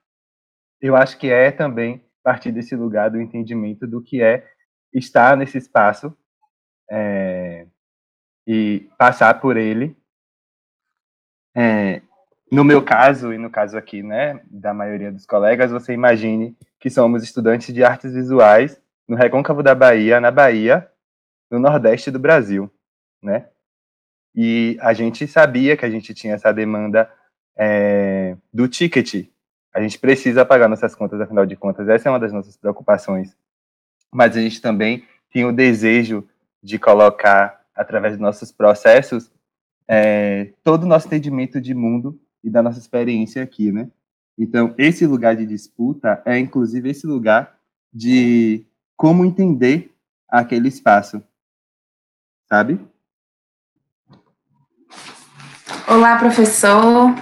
eu 0.81 0.97
acho 0.97 1.19
que 1.19 1.31
é 1.31 1.51
também 1.51 2.05
partir 2.23 2.53
desse 2.53 2.75
lugar 2.75 3.11
do 3.11 3.21
entendimento 3.21 3.87
do 3.87 4.03
que 4.03 4.23
é 4.23 4.47
estar 4.93 5.37
nesse 5.37 5.59
espaço 5.59 6.17
é, 6.91 7.67
e 8.47 8.89
passar 8.99 9.41
por 9.41 9.57
ele. 9.57 9.97
É, 11.55 12.03
no 12.51 12.65
meu 12.65 12.83
caso, 12.83 13.33
e 13.33 13.39
no 13.39 13.51
caso 13.51 13.77
aqui, 13.77 14.03
né, 14.03 14.41
da 14.51 14.73
maioria 14.73 15.11
dos 15.11 15.27
colegas, 15.27 15.71
você 15.71 15.93
imagine 15.93 16.57
que 16.79 16.91
somos 16.91 17.23
estudantes 17.23 17.75
de 17.75 17.83
artes 17.83 18.15
visuais 18.15 18.81
no 19.09 19.17
Recôncavo 19.17 19.63
da 19.63 19.75
Bahia, 19.75 20.21
na 20.21 20.31
Bahia, 20.31 20.89
no 21.51 21.59
Nordeste 21.59 22.11
do 22.11 22.19
Brasil, 22.19 22.71
né? 23.23 23.49
E 24.35 24.77
a 24.81 24.93
gente 24.93 25.27
sabia 25.27 25.77
que 25.77 25.85
a 25.85 25.91
gente 25.91 26.13
tinha 26.13 26.35
essa 26.35 26.53
demanda 26.53 27.11
é, 27.57 28.37
do 28.53 28.69
ticket 28.69 29.27
a 29.77 29.83
gente 29.83 29.99
precisa 29.99 30.43
pagar 30.43 30.69
nossas 30.69 30.95
contas, 30.95 31.21
afinal 31.21 31.45
de 31.45 31.55
contas, 31.55 31.87
essa 31.87 32.09
é 32.09 32.11
uma 32.11 32.19
das 32.19 32.33
nossas 32.33 32.57
preocupações. 32.57 33.37
Mas 34.11 34.35
a 34.35 34.41
gente 34.41 34.59
também 34.59 35.05
tem 35.31 35.45
o 35.45 35.53
desejo 35.53 36.27
de 36.63 36.79
colocar, 36.79 37.61
através 37.75 38.15
dos 38.15 38.21
nossos 38.23 38.51
processos, 38.51 39.31
é, 39.87 40.51
todo 40.65 40.85
o 40.85 40.87
nosso 40.87 41.09
entendimento 41.09 41.61
de 41.61 41.75
mundo 41.75 42.19
e 42.43 42.51
da 42.51 42.63
nossa 42.63 42.79
experiência 42.79 43.43
aqui, 43.43 43.73
né? 43.73 43.91
Então, 44.39 44.75
esse 44.77 45.07
lugar 45.07 45.35
de 45.37 45.47
disputa 45.47 46.23
é, 46.25 46.39
inclusive, 46.39 46.91
esse 46.91 47.07
lugar 47.07 47.59
de 47.93 48.67
como 48.97 49.25
entender 49.25 49.95
aquele 50.29 50.69
espaço, 50.69 51.23
sabe? 52.49 52.79
Olá, 55.89 56.19
professor. 56.19 57.15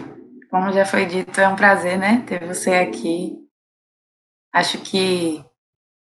Como 0.51 0.73
já 0.73 0.87
foi 0.87 1.07
dito, 1.07 1.41
é 1.41 1.49
um 1.49 1.57
prazer, 1.57 1.99
né, 1.99 2.23
ter 2.27 2.47
você 2.47 2.75
aqui. 2.75 3.39
Acho 4.53 4.79
que 4.79 5.45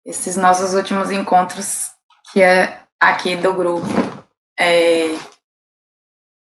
esses 0.04 0.36
nossos 0.36 0.74
últimos 0.74 1.10
encontros, 1.10 1.90
que 2.32 2.40
é 2.40 2.82
aqui 2.98 3.36
do 3.36 3.52
grupo, 3.52 3.86
é, 4.58 5.08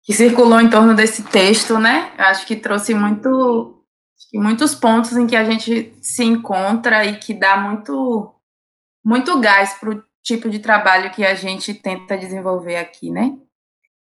que 0.03 0.13
circulou 0.13 0.61
em 0.61 0.71
torno 0.71 0.95
desse 0.95 1.23
texto, 1.25 1.79
né, 1.79 2.13
eu 2.19 2.25
acho 2.25 2.47
que 2.47 2.57
trouxe 2.57 2.95
muito, 2.95 3.85
muitos 4.35 4.75
pontos 4.75 5.17
em 5.17 5.27
que 5.27 5.37
a 5.37 5.45
gente 5.45 5.95
se 6.03 6.25
encontra 6.25 7.05
e 7.05 7.19
que 7.19 7.35
dá 7.35 7.57
muito, 7.57 8.35
muito 9.05 9.39
gás 9.41 9.75
para 9.75 9.91
o 9.91 10.05
tipo 10.23 10.49
de 10.49 10.59
trabalho 10.59 11.11
que 11.11 11.25
a 11.25 11.35
gente 11.35 11.75
tenta 11.75 12.17
desenvolver 12.17 12.77
aqui, 12.77 13.11
né? 13.11 13.39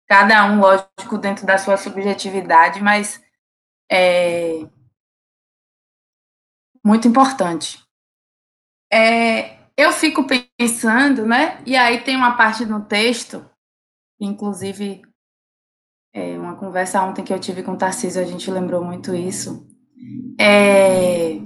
Cada 0.07 0.45
um, 0.45 0.59
lógico, 0.59 1.17
dentro 1.17 1.45
da 1.45 1.57
sua 1.57 1.77
subjetividade, 1.77 2.81
mas 2.81 3.21
é 3.91 4.67
muito 6.83 7.07
importante. 7.07 7.83
É, 8.91 9.57
eu 9.75 9.91
fico 9.91 10.25
pensando, 10.57 11.25
né? 11.25 11.61
E 11.65 11.75
aí 11.75 12.01
tem 12.01 12.15
uma 12.15 12.37
parte 12.37 12.65
no 12.65 12.85
texto, 12.85 13.47
inclusive 14.19 15.01
é, 16.17 16.35
uma 16.35 16.55
conversa 16.55 17.03
ontem 17.03 17.23
que 17.23 17.31
eu 17.31 17.39
tive 17.39 17.61
com 17.61 17.73
o 17.73 17.77
Tarcísio, 17.77 18.19
a 18.19 18.25
gente 18.25 18.49
lembrou 18.49 18.83
muito 18.83 19.13
isso. 19.13 19.67
É, 20.39 21.39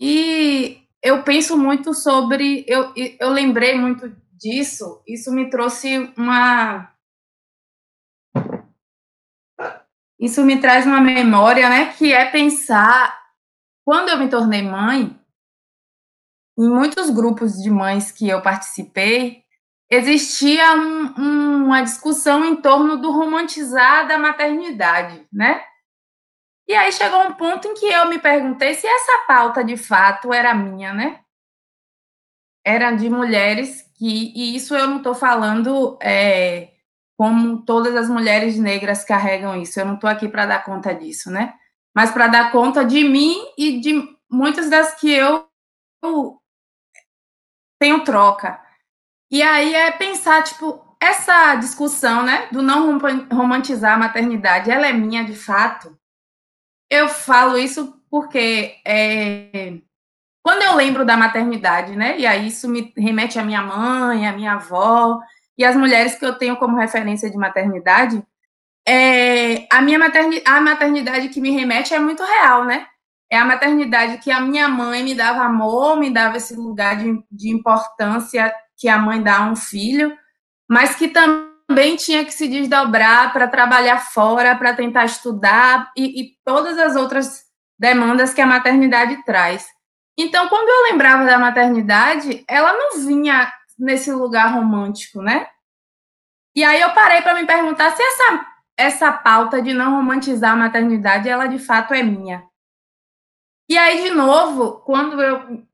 e 0.00 0.78
eu 1.00 1.22
penso 1.22 1.56
muito 1.56 1.94
sobre. 1.94 2.64
Eu, 2.66 2.92
eu 2.96 3.30
lembrei 3.30 3.78
muito 3.78 4.12
disso, 4.32 5.00
isso 5.06 5.32
me 5.32 5.48
trouxe 5.48 6.12
uma 6.16 6.92
isso 10.18 10.42
me 10.42 10.60
traz 10.60 10.84
uma 10.84 11.00
memória, 11.00 11.68
né, 11.68 11.92
que 11.92 12.12
é 12.12 12.28
pensar 12.30 13.16
quando 13.84 14.08
eu 14.08 14.18
me 14.18 14.28
tornei 14.28 14.62
mãe, 14.62 15.16
em 16.58 16.68
muitos 16.68 17.10
grupos 17.10 17.52
de 17.52 17.70
mães 17.70 18.10
que 18.10 18.28
eu 18.28 18.42
participei, 18.42 19.44
existia 19.90 20.74
um, 20.74 21.14
um, 21.18 21.64
uma 21.66 21.82
discussão 21.82 22.44
em 22.44 22.56
torno 22.56 22.96
do 22.96 23.10
romantizar 23.12 24.06
da 24.06 24.18
maternidade, 24.18 25.26
né? 25.32 25.64
E 26.68 26.74
aí 26.74 26.90
chegou 26.90 27.22
um 27.22 27.34
ponto 27.34 27.68
em 27.68 27.74
que 27.74 27.86
eu 27.86 28.08
me 28.08 28.18
perguntei 28.18 28.74
se 28.74 28.86
essa 28.86 29.24
pauta 29.26 29.62
de 29.62 29.76
fato 29.76 30.32
era 30.32 30.52
minha, 30.52 30.92
né? 30.92 31.20
Era 32.64 32.90
de 32.90 33.08
mulheres 33.08 33.82
que, 33.94 34.32
e 34.34 34.56
isso 34.56 34.74
eu 34.74 34.88
não 34.88 34.96
estou 34.96 35.14
falando 35.14 35.96
é, 36.02 36.72
como 37.16 37.64
todas 37.64 37.94
as 37.94 38.08
mulheres 38.08 38.58
negras 38.58 39.04
carregam 39.04 39.60
isso. 39.60 39.78
Eu 39.78 39.86
não 39.86 39.94
estou 39.94 40.10
aqui 40.10 40.28
para 40.28 40.46
dar 40.46 40.64
conta 40.64 40.92
disso, 40.92 41.30
né? 41.30 41.54
Mas 41.94 42.10
para 42.10 42.26
dar 42.26 42.50
conta 42.50 42.84
de 42.84 43.04
mim 43.04 43.36
e 43.56 43.80
de 43.80 44.02
muitas 44.28 44.68
das 44.68 45.00
que 45.00 45.10
eu 45.10 45.48
tenho 47.80 48.02
troca. 48.02 48.65
E 49.30 49.42
aí 49.42 49.74
é 49.74 49.90
pensar, 49.92 50.42
tipo, 50.44 50.96
essa 51.00 51.56
discussão, 51.56 52.22
né, 52.22 52.48
do 52.52 52.62
não 52.62 52.98
romantizar 53.32 53.94
a 53.94 53.98
maternidade, 53.98 54.70
ela 54.70 54.86
é 54.86 54.92
minha 54.92 55.24
de 55.24 55.34
fato? 55.34 55.96
eu 56.90 57.08
falo 57.08 57.58
isso 57.58 58.00
porque 58.10 58.76
é, 58.86 59.78
quando 60.42 60.62
eu 60.62 60.74
lembro 60.76 61.04
da 61.04 61.16
maternidade, 61.16 61.96
né? 61.96 62.18
E 62.18 62.26
aí 62.26 62.46
isso 62.48 62.68
me 62.68 62.92
remete 62.96 63.38
à 63.38 63.44
minha 63.44 63.62
mãe, 63.62 64.26
à 64.26 64.32
minha 64.32 64.52
avó 64.52 65.20
e 65.58 65.64
às 65.64 65.76
mulheres 65.76 66.16
que 66.18 66.24
eu 66.24 66.38
tenho 66.38 66.56
como 66.56 66.76
referência 66.76 67.30
de 67.30 67.36
maternidade. 67.36 68.22
É, 68.88 69.66
a 69.70 69.82
minha 69.82 69.98
maternidade, 69.98 70.44
a 70.46 70.60
maternidade 70.60 71.28
que 71.30 71.40
me 71.40 71.50
remete 71.50 71.92
é 71.94 71.98
muito 71.98 72.22
real, 72.22 72.64
né? 72.64 72.86
É 73.30 73.36
a 73.36 73.44
maternidade 73.44 74.18
que 74.18 74.30
a 74.30 74.40
minha 74.40 74.68
mãe 74.68 75.02
me 75.02 75.14
dava 75.14 75.42
amor, 75.42 75.98
me 75.98 76.10
dava 76.10 76.36
esse 76.36 76.54
lugar 76.54 76.96
de, 76.96 77.20
de 77.30 77.50
importância 77.50 78.54
que 78.76 78.88
a 78.88 78.98
mãe 78.98 79.22
dá 79.22 79.38
a 79.38 79.50
um 79.50 79.56
filho, 79.56 80.16
mas 80.68 80.94
que 80.94 81.08
também 81.08 81.96
tinha 81.96 82.24
que 82.24 82.32
se 82.32 82.48
desdobrar 82.48 83.32
para 83.32 83.48
trabalhar 83.48 83.98
fora, 83.98 84.56
para 84.56 84.74
tentar 84.74 85.04
estudar 85.04 85.90
e, 85.96 86.20
e 86.20 86.36
todas 86.44 86.78
as 86.78 86.96
outras 86.96 87.44
demandas 87.78 88.32
que 88.32 88.40
a 88.40 88.46
maternidade 88.46 89.22
traz. 89.24 89.66
Então, 90.18 90.48
quando 90.48 90.68
eu 90.68 90.92
lembrava 90.92 91.24
da 91.24 91.38
maternidade, 91.38 92.44
ela 92.48 92.72
não 92.72 93.04
vinha 93.04 93.52
nesse 93.78 94.10
lugar 94.10 94.52
romântico, 94.52 95.20
né? 95.20 95.46
E 96.54 96.64
aí 96.64 96.80
eu 96.80 96.92
parei 96.94 97.20
para 97.20 97.34
me 97.34 97.46
perguntar 97.46 97.90
se 97.94 98.02
essa, 98.02 98.46
essa 98.78 99.12
pauta 99.12 99.60
de 99.60 99.74
não 99.74 99.96
romantizar 99.96 100.52
a 100.52 100.56
maternidade, 100.56 101.28
ela 101.28 101.46
de 101.46 101.58
fato 101.58 101.92
é 101.92 102.02
minha. 102.02 102.42
E 103.68 103.76
aí, 103.76 104.04
de 104.04 104.10
novo, 104.10 104.80
quando 104.80 105.20
eu 105.20 105.66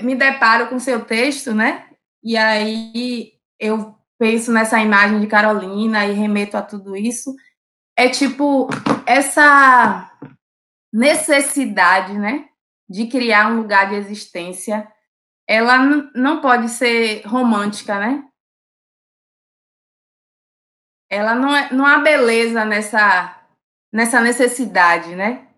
me 0.00 0.14
deparo 0.14 0.68
com 0.68 0.78
seu 0.78 1.04
texto, 1.04 1.52
né? 1.52 1.87
E 2.22 2.36
aí 2.36 3.32
eu 3.58 3.96
penso 4.18 4.52
nessa 4.52 4.80
imagem 4.80 5.20
de 5.20 5.26
Carolina 5.26 6.06
e 6.06 6.12
remeto 6.12 6.56
a 6.56 6.62
tudo 6.62 6.96
isso, 6.96 7.34
é 7.96 8.08
tipo 8.08 8.68
essa 9.06 10.10
necessidade, 10.92 12.18
né, 12.18 12.48
de 12.88 13.06
criar 13.06 13.50
um 13.50 13.58
lugar 13.58 13.88
de 13.88 13.94
existência, 13.96 14.90
ela 15.46 15.78
não 16.14 16.40
pode 16.40 16.68
ser 16.68 17.22
romântica, 17.26 17.98
né? 17.98 18.24
Ela 21.10 21.34
não, 21.34 21.56
é, 21.56 21.72
não 21.72 21.86
há 21.86 21.98
beleza 21.98 22.64
nessa 22.64 23.34
nessa 23.90 24.20
necessidade, 24.20 25.16
né? 25.16 25.48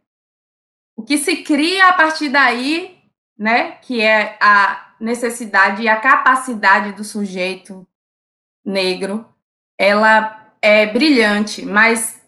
O 0.97 1.03
que 1.03 1.19
se 1.19 1.43
cria 1.43 1.89
a 1.89 1.93
partir 1.93 2.29
daí, 2.29 3.03
né, 3.37 3.73
que 3.79 4.01
é 4.01 4.39
a 4.41 4.90
necessidade 5.01 5.83
e 5.83 5.89
a 5.89 6.01
capacidade 6.01 6.93
do 6.93 7.03
sujeito 7.03 7.87
negro, 8.65 9.27
ela 9.79 10.55
é 10.61 10.87
brilhante, 10.87 11.65
mas 11.65 12.21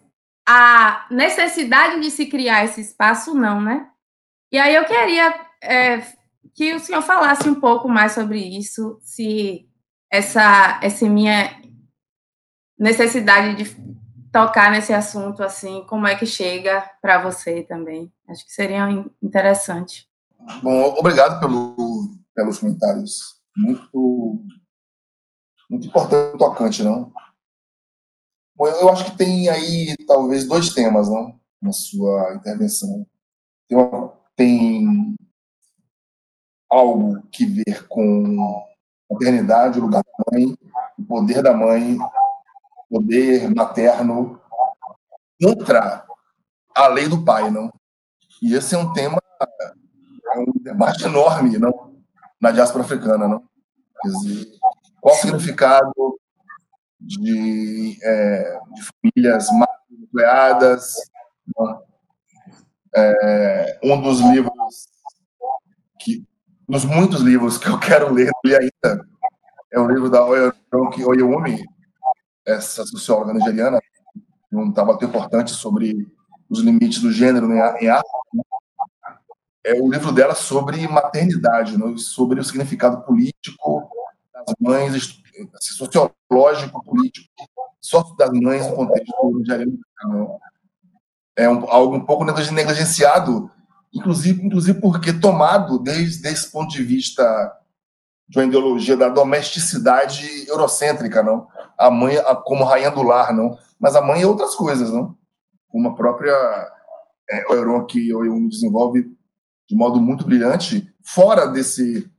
a 0.49 1.07
necessidade 1.11 2.01
de 2.01 2.11
se 2.11 2.27
criar 2.27 2.65
esse 2.65 2.81
espaço 2.81 3.35
não, 3.35 3.61
né? 3.61 3.89
E 4.51 4.59
aí 4.59 4.75
eu 4.75 4.85
queria 4.85 5.35
é, 5.63 6.03
que 6.55 6.75
o 6.75 6.81
senhor 6.81 7.03
falasse 7.03 7.49
um 7.49 7.55
pouco 7.55 7.89
mais 7.89 8.13
sobre 8.13 8.39
isso, 8.39 8.99
se 9.03 9.69
essa 10.11 10.81
essa 10.83 11.09
minha 11.09 11.61
necessidade 12.79 13.55
de 13.63 13.77
tocar 14.33 14.71
nesse 14.71 14.93
assunto 14.93 15.43
assim, 15.43 15.85
como 15.87 16.07
é 16.07 16.15
que 16.15 16.27
chega 16.27 16.91
para 17.01 17.23
você 17.23 17.63
também? 17.63 18.11
Acho 18.29 18.45
que 18.45 18.53
seria 18.53 18.89
interessante. 19.23 20.09
Bom, 20.63 20.95
obrigado 20.99 21.39
pelo, 21.39 21.77
pelos 22.35 22.59
comentários. 22.59 23.41
Muito, 23.57 24.45
muito 25.71 25.87
importante, 25.87 26.39
tocante, 26.39 26.83
não? 26.83 27.13
Bom, 28.55 28.67
eu 28.67 28.89
acho 28.89 29.11
que 29.11 29.17
tem 29.17 29.49
aí 29.49 29.95
talvez 30.07 30.47
dois 30.47 30.73
temas, 30.75 31.09
não, 31.09 31.39
na 31.61 31.73
sua 31.73 32.35
intervenção. 32.35 33.07
Tem, 33.69 33.79
uma, 33.79 34.13
tem 34.37 35.17
algo 36.71 37.23
que 37.31 37.45
ver 37.45 37.87
com 37.89 38.67
maternidade, 39.11 39.79
o 39.79 39.83
lugar 39.83 40.03
da 40.03 40.33
mãe, 40.33 40.57
o 40.99 41.05
poder 41.05 41.43
da 41.43 41.55
mãe, 41.55 41.99
poder 42.89 43.55
materno 43.55 44.41
contra 45.41 46.07
a 46.75 46.89
lei 46.89 47.09
do 47.09 47.25
pai, 47.25 47.51
não? 47.51 47.73
E 48.41 48.55
esse 48.55 48.75
é 48.75 48.79
um 48.79 48.93
tema, 48.93 49.19
é 50.35 50.39
um 50.39 50.53
debate 50.63 51.05
enorme, 51.05 51.59
não? 51.59 51.92
Na 52.43 52.51
diáspora 52.51 52.85
africana, 52.85 53.29
não? 53.29 53.45
Quer 54.03 54.09
dizer, 54.09 54.47
qual 55.01 55.15
o 55.15 55.19
significado 55.19 56.19
de, 57.01 57.97
é, 58.03 58.59
de 58.75 58.83
famílias 58.83 59.47
nucleadas? 59.89 60.97
É, 62.95 63.79
um 63.85 64.03
dos 64.03 64.21
livros 64.21 64.89
que, 66.01 66.27
dos 66.69 66.85
muitos 66.85 67.21
livros 67.21 67.59
que 67.59 67.69
eu 67.69 67.79
quero 67.79 68.13
ler 68.13 68.31
ainda 68.45 69.07
é 69.73 69.79
o 69.79 69.87
livro 69.87 70.11
da 70.11 70.25
Oyoroki 70.27 71.05
Oyewumi, 71.05 71.65
essa 72.45 72.85
socióloga 72.85 73.33
nigeriana, 73.33 73.79
um 74.53 74.73
trabalho 74.73 74.99
importante 75.03 75.53
sobre 75.53 76.07
os 76.51 76.61
limites 76.61 77.01
do 77.01 77.11
gênero 77.11 77.51
em 77.53 77.89
África. 77.89 78.52
É 79.65 79.75
o 79.75 79.89
livro 79.89 80.11
dela 80.13 80.35
sobre 80.35 80.87
maternidade, 80.89 81.79
né? 81.79 81.95
sobre 81.97 82.41
o 82.41 82.45
significado 82.45 83.03
político 83.03 83.89
das 84.35 84.55
mães, 84.61 84.95
assim, 84.95 85.49
sociológico, 85.61 86.85
político, 86.85 87.29
só 87.81 88.03
das 88.19 88.31
mães 88.31 88.67
no 88.67 88.75
contexto 88.75 89.39
nigeriano. 89.39 89.79
Né? 90.07 90.27
É 91.37 91.49
um, 91.49 91.69
algo 91.71 91.97
um 91.97 92.05
pouco 92.05 92.25
negligenciado, 92.25 93.51
inclusive, 93.93 94.45
inclusive 94.45 94.81
porque 94.81 95.13
tomado 95.13 95.79
desde 95.79 96.29
esse 96.29 96.51
ponto 96.51 96.71
de 96.71 96.83
vista 96.83 97.23
de 98.29 98.39
uma 98.39 98.47
ideologia 98.47 98.97
da 98.97 99.09
domesticidade 99.09 100.49
eurocêntrica, 100.49 101.23
não? 101.23 101.49
A 101.77 101.91
mãe 101.91 102.17
como 102.45 102.65
rainha 102.65 102.91
do 102.91 103.03
lar, 103.03 103.33
não? 103.33 103.59
Mas 103.79 103.95
a 103.95 104.01
mãe 104.01 104.23
é 104.23 104.27
outras 104.27 104.55
coisas, 104.55 104.91
não? 104.91 105.17
Como 105.69 105.89
a 105.89 105.95
própria 105.95 106.33
é, 107.31 107.53
Euron 107.53 107.85
que 107.85 108.09
eu 108.09 108.23
desenvolve 108.49 109.11
de 109.69 109.77
modo 109.77 110.01
muito 110.01 110.25
brilhante, 110.25 110.93
fora 111.03 111.47
desse 111.47 112.11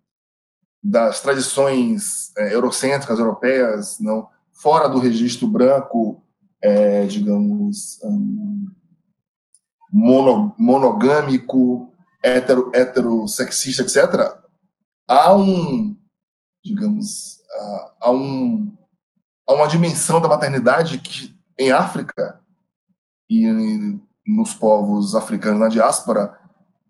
das 0.86 1.22
tradições 1.22 2.36
é, 2.38 2.54
eurocêntricas 2.54 3.18
europeias, 3.18 4.00
não? 4.00 4.28
Fora 4.52 4.89
do 4.89 5.00
registro 5.00 5.48
branco, 5.48 6.22
é, 6.62 7.06
digamos, 7.06 8.00
um, 8.04 8.68
mono, 9.91 10.53
monogâmico, 10.57 11.94
hetero, 12.22 12.70
heterossexista, 12.74 13.84
etc. 13.84 14.38
Há 15.07 15.34
um 15.34 15.95
digamos, 16.64 17.40
a, 18.02 18.11
um, 18.11 18.76
a 19.48 19.53
uma 19.53 19.68
dimensão 19.68 20.22
da 20.22 20.30
maternidade 20.30 20.98
que 20.99 21.36
em 21.60 21.72
África 21.72 22.40
e 23.30 23.99
nos 24.26 24.53
povos 24.53 25.14
africanos 25.14 25.60
na 25.60 25.68
diáspora 25.68 26.40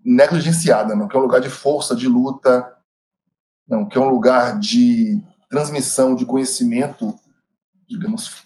negligenciada, 0.03 0.95
não 0.95 1.07
que 1.07 1.15
é 1.15 1.19
um 1.19 1.23
lugar 1.23 1.41
de 1.41 1.49
força, 1.49 1.95
de 1.95 2.07
luta, 2.07 2.75
não 3.67 3.87
que 3.87 3.97
é 3.97 4.01
um 4.01 4.09
lugar 4.09 4.59
de 4.59 5.21
transmissão 5.49 6.15
de 6.15 6.25
conhecimento, 6.25 7.17
digamos, 7.87 8.45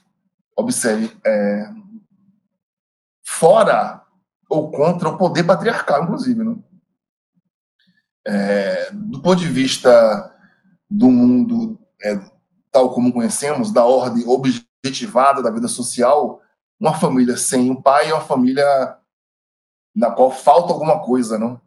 observe, 0.56 1.16
é, 1.26 1.70
fora 3.26 4.04
ou 4.50 4.72
contra 4.72 5.10
o 5.10 5.18
poder 5.18 5.44
patriarcal, 5.44 6.04
inclusive, 6.04 6.44
não? 6.44 6.64
É, 8.26 8.92
do 8.92 9.22
ponto 9.22 9.40
de 9.40 9.48
vista 9.48 10.36
do 10.90 11.10
mundo 11.10 11.80
é, 12.02 12.20
tal 12.72 12.94
como 12.94 13.12
conhecemos, 13.12 13.72
da 13.72 13.86
ordem 13.86 14.28
objetivada 14.28 15.42
da 15.42 15.50
vida 15.50 15.68
social, 15.68 16.42
uma 16.80 16.94
família 16.94 17.36
sem 17.36 17.72
um 17.72 17.82
pai 17.82 18.10
é 18.10 18.14
uma 18.14 18.24
família 18.24 18.98
na 19.98 20.12
qual 20.12 20.32
falta 20.32 20.72
alguma 20.72 21.00
coisa, 21.00 21.38
não? 21.38 21.60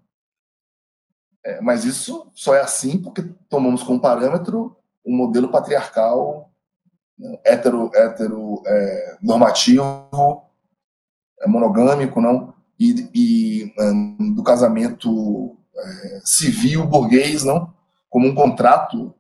É, 1.44 1.60
mas 1.60 1.84
isso 1.84 2.30
só 2.34 2.54
é 2.54 2.60
assim 2.60 3.00
porque 3.00 3.22
tomamos 3.48 3.82
como 3.82 4.00
parâmetro 4.00 4.76
um 5.04 5.16
modelo 5.16 5.48
patriarcal 5.48 6.50
né, 7.18 7.38
hetero, 7.44 7.90
hetero 7.94 8.62
é, 8.66 9.18
normativo, 9.22 10.44
é, 11.40 11.48
monogâmico, 11.48 12.20
não? 12.20 12.54
E, 12.78 13.10
e 13.14 13.74
um, 13.78 14.34
do 14.34 14.42
casamento 14.42 15.56
é, 15.76 16.20
civil 16.24 16.86
burguês, 16.86 17.44
não? 17.44 17.74
como 18.10 18.26
um 18.26 18.34
contrato, 18.34 19.14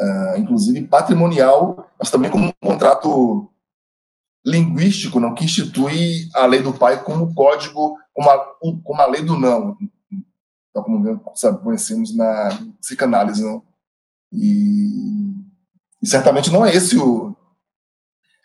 uh, 0.00 0.36
inclusive 0.36 0.82
patrimonial, 0.88 1.88
mas 1.98 2.10
também 2.10 2.30
como 2.30 2.48
um 2.48 2.68
contrato 2.68 3.48
linguístico, 4.44 5.20
não 5.20 5.32
que 5.32 5.44
institui 5.44 6.28
a 6.34 6.44
lei 6.44 6.60
do 6.60 6.74
pai 6.74 7.04
como 7.04 7.32
código, 7.32 7.96
como 8.12 8.30
a, 8.30 8.38
como 8.84 9.00
a 9.00 9.06
lei 9.06 9.22
do 9.22 9.38
não, 9.38 9.76
então, 10.72 10.82
como 10.82 11.36
sabe, 11.36 11.62
conhecemos 11.62 12.16
na 12.16 12.48
psicanálise, 12.80 13.44
não? 13.44 13.62
E, 14.32 15.34
e 16.02 16.06
certamente 16.06 16.50
não 16.50 16.64
é 16.64 16.74
esse 16.74 16.98
o 16.98 17.36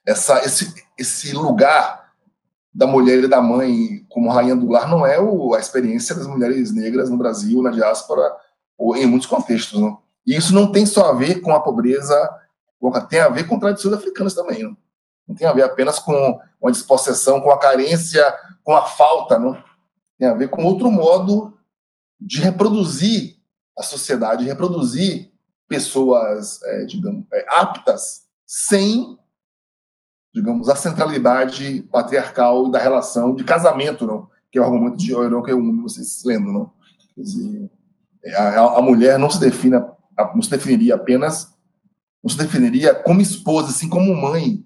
essa 0.06 0.44
esse 0.44 0.74
esse 0.98 1.34
lugar 1.34 2.14
da 2.74 2.86
mulher 2.86 3.24
e 3.24 3.28
da 3.28 3.42
mãe 3.42 4.06
como 4.10 4.30
rainha 4.30 4.56
do 4.56 4.70
lar 4.70 4.90
não 4.90 5.06
é 5.06 5.20
o, 5.20 5.54
a 5.54 5.60
experiência 5.60 6.14
das 6.14 6.28
mulheres 6.28 6.72
negras 6.72 7.10
no 7.10 7.18
Brasil, 7.18 7.62
na 7.64 7.72
diáspora, 7.72 8.22
ou 8.78 8.96
em 8.96 9.06
muitos 9.06 9.28
contextos. 9.28 9.80
Não? 9.80 10.00
E 10.26 10.36
isso 10.36 10.54
não 10.54 10.72
tem 10.72 10.86
só 10.86 11.10
a 11.10 11.14
ver 11.14 11.42
com 11.42 11.54
a 11.54 11.62
pobreza, 11.62 12.16
tem 13.10 13.20
a 13.20 13.30
ver 13.30 13.48
com 13.48 13.58
tradições 13.58 13.94
africanas 13.96 14.34
também. 14.34 14.64
Não, 14.64 14.78
não 15.28 15.36
tem 15.36 15.48
a 15.48 15.54
ver 15.54 15.64
apenas 15.64 16.00
com 16.00 16.40
uma 16.62 16.72
dispossessão, 16.72 17.42
com 17.42 17.52
a 17.52 17.60
carência, 17.60 18.24
com 18.64 18.76
a 18.76 18.84
falta. 18.84 19.38
Não? 19.38 19.62
Tem 20.18 20.28
a 20.28 20.34
ver 20.34 20.50
com 20.50 20.64
outro 20.64 20.90
modo 20.90 21.58
de 22.20 22.40
reproduzir 22.40 23.38
a 23.78 23.84
sociedade, 23.84 24.46
reproduzir 24.46 25.32
pessoas, 25.68 26.62
é, 26.64 26.86
digamos, 26.86 27.26
é, 27.32 27.46
aptas, 27.50 28.24
sem, 28.46 29.18
digamos, 30.34 30.70
a 30.70 30.76
centralidade 30.76 31.84
patriarcal 31.92 32.70
da 32.70 32.80
relação 32.80 33.36
de 33.36 33.44
casamento, 33.44 34.08
não? 34.08 34.30
que 34.52 34.58
é 34.58 34.62
o 34.62 34.64
argumento 34.64 34.98
de 34.98 35.14
Oiron 35.14 35.44
que 35.44 35.52
eu 35.52 35.82
vocês 35.82 36.24
lembram, 36.26 36.54
não? 36.54 36.72
Quer 37.14 37.22
dizer, 37.22 37.70
é, 38.24 38.36
a, 38.36 38.78
a, 38.78 38.82
mulher 38.82 39.20
não 39.20 39.30
se 39.30 39.40
define, 39.40 39.78
não 40.34 40.42
se 40.42 40.50
definiria 40.50 40.96
apenas, 40.96 41.54
não 42.24 42.30
se 42.30 42.38
definiria 42.38 42.96
como 42.96 43.22
esposa, 43.22 43.70
assim 43.70 43.90
como 43.90 44.16
mãe, 44.16 44.66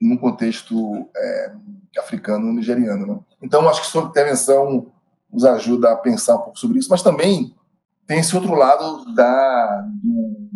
num 0.00 0.16
contexto 0.16 1.08
é, 1.14 1.52
africano, 1.98 2.52
nigeriano. 2.52 3.06
Não? 3.06 3.24
Então, 3.42 3.68
acho 3.68 3.82
que 3.82 3.86
sua 3.86 4.04
intervenção 4.04 4.90
nos 5.30 5.44
ajuda 5.44 5.92
a 5.92 5.96
pensar 5.96 6.36
um 6.36 6.42
pouco 6.42 6.58
sobre 6.58 6.78
isso, 6.78 6.88
mas 6.90 7.02
também 7.02 7.54
tem 8.06 8.18
esse 8.18 8.34
outro 8.34 8.54
lado 8.54 9.14
da, 9.14 9.86
do, 10.02 10.50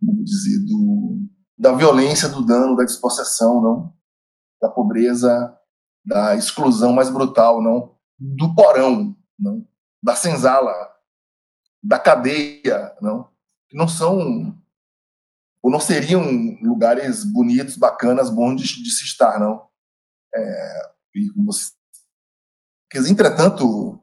como 0.00 0.24
dizer, 0.24 0.58
do, 0.64 1.18
da 1.58 1.72
violência, 1.72 2.28
do 2.28 2.44
dano, 2.44 2.76
da 2.76 2.84
despossessão, 2.84 3.60
não? 3.60 3.92
Da 4.60 4.68
pobreza, 4.70 5.54
da 6.04 6.34
exclusão 6.36 6.92
mais 6.92 7.10
brutal, 7.10 7.62
não? 7.62 7.94
Do 8.18 8.54
porão, 8.54 9.14
não? 9.38 9.66
Da 10.02 10.14
senzala, 10.14 10.72
da 11.82 11.98
cadeia, 11.98 12.96
não? 13.00 13.28
Que 13.68 13.76
não 13.76 13.88
são 13.88 14.56
ou 15.62 15.70
não 15.70 15.78
seriam 15.78 16.22
lugares 16.60 17.24
bonitos, 17.24 17.76
bacanas, 17.76 18.28
bons 18.28 18.60
de, 18.60 18.82
de 18.82 18.90
se 18.90 19.04
estar, 19.04 19.38
não? 19.38 19.68
É, 20.34 20.92
e 21.14 21.30
você, 21.44 21.70
entretanto, 23.08 24.02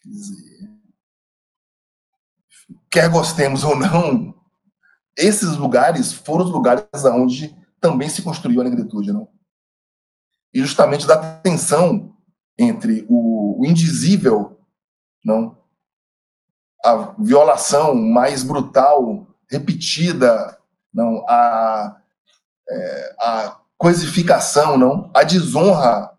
quer 0.00 0.08
dizer, 0.08 0.70
quer 2.90 3.10
gostemos 3.10 3.64
ou 3.64 3.76
não, 3.76 4.32
esses 5.16 5.56
lugares 5.56 6.12
foram 6.12 6.44
os 6.44 6.50
lugares 6.50 6.84
onde 7.04 7.54
também 7.80 8.08
se 8.08 8.22
construiu 8.22 8.60
a 8.60 8.64
negritude, 8.64 9.12
não? 9.12 9.28
E 10.54 10.60
justamente 10.60 11.06
da 11.06 11.40
tensão 11.40 12.16
entre 12.56 13.04
o, 13.08 13.60
o 13.60 13.66
indizível, 13.66 14.60
não? 15.24 15.58
A 16.84 17.14
violação 17.18 17.94
mais 17.94 18.44
brutal, 18.44 19.26
repetida, 19.50 20.58
não? 20.92 21.24
A, 21.28 22.00
é, 22.68 23.16
a 23.20 23.60
coisificação, 23.76 24.76
não? 24.78 25.10
A 25.14 25.24
desonra 25.24 26.16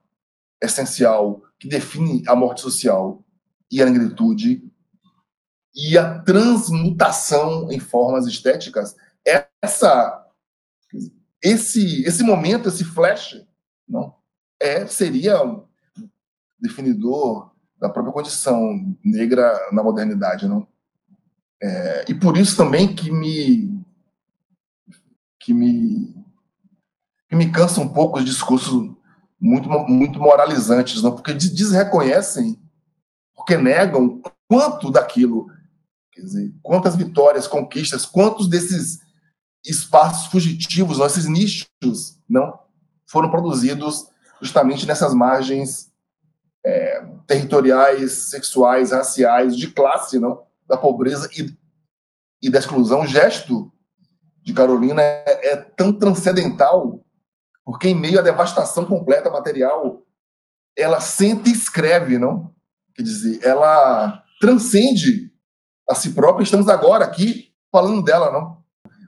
essencial 0.61 1.41
que 1.59 1.67
define 1.67 2.23
a 2.27 2.35
morte 2.35 2.61
social 2.61 3.23
e 3.71 3.81
a 3.81 3.85
negritude 3.85 4.63
e 5.75 5.97
a 5.97 6.19
transmutação 6.19 7.71
em 7.71 7.79
formas 7.79 8.27
estéticas, 8.27 8.95
essa, 9.61 10.27
esse, 11.41 12.03
esse 12.03 12.23
momento, 12.23 12.69
esse 12.69 12.83
flash, 12.83 13.43
não, 13.87 14.15
é, 14.61 14.85
seria 14.85 15.39
definidor 16.59 17.51
da 17.79 17.89
própria 17.89 18.13
condição 18.13 18.95
negra 19.03 19.51
na 19.71 19.83
modernidade, 19.83 20.47
não? 20.47 20.67
É, 21.61 22.05
e 22.09 22.13
por 22.13 22.37
isso 22.37 22.55
também 22.55 22.93
que 22.93 23.09
me 23.09 23.72
que 25.43 25.53
me 25.53 26.15
que 27.29 27.35
me 27.35 27.51
cansa 27.51 27.81
um 27.81 27.89
pouco 27.89 28.19
os 28.19 28.25
discursos 28.25 28.91
muito 29.39 29.69
muito 29.69 30.19
moralizantes, 30.19 31.01
não? 31.01 31.11
Porque 31.13 31.33
desreconhecem, 31.33 32.59
porque 33.35 33.57
negam 33.57 34.21
quanto 34.47 34.91
daquilo 34.91 35.47
Quer 36.13 36.21
dizer, 36.21 36.53
quantas 36.61 36.95
vitórias, 36.95 37.47
conquistas, 37.47 38.05
quantos 38.05 38.47
desses 38.47 38.99
espaços 39.65 40.27
fugitivos, 40.27 40.99
esses 40.99 41.25
nichos, 41.25 41.67
não 42.29 42.59
foram 43.07 43.31
produzidos 43.31 44.07
justamente 44.39 44.85
nessas 44.85 45.13
margens 45.13 45.91
é, 46.63 47.05
territoriais, 47.25 48.11
sexuais, 48.29 48.91
raciais, 48.91 49.57
de 49.57 49.67
classe, 49.67 50.19
não, 50.19 50.43
da 50.67 50.77
pobreza 50.77 51.29
e, 51.35 51.55
e 52.41 52.49
da 52.49 52.59
exclusão. 52.59 53.07
Gesto 53.07 53.71
de 54.43 54.53
Carolina 54.53 55.01
é, 55.01 55.53
é 55.53 55.55
tão 55.55 55.93
transcendental, 55.93 57.03
porque 57.63 57.87
em 57.87 57.95
meio 57.95 58.19
à 58.19 58.21
devastação 58.21 58.85
completa 58.85 59.29
material, 59.29 60.05
ela 60.77 60.99
sente 60.99 61.49
e 61.49 61.53
escreve, 61.53 62.17
não? 62.17 62.53
Quer 62.93 63.03
dizer, 63.03 63.43
ela 63.43 64.23
transcende 64.39 65.31
a 65.89 65.95
si 65.95 66.13
própria. 66.13 66.43
Estamos 66.43 66.67
agora 66.67 67.05
aqui 67.05 67.53
falando 67.71 68.03
dela, 68.03 68.31
não? 68.31 68.61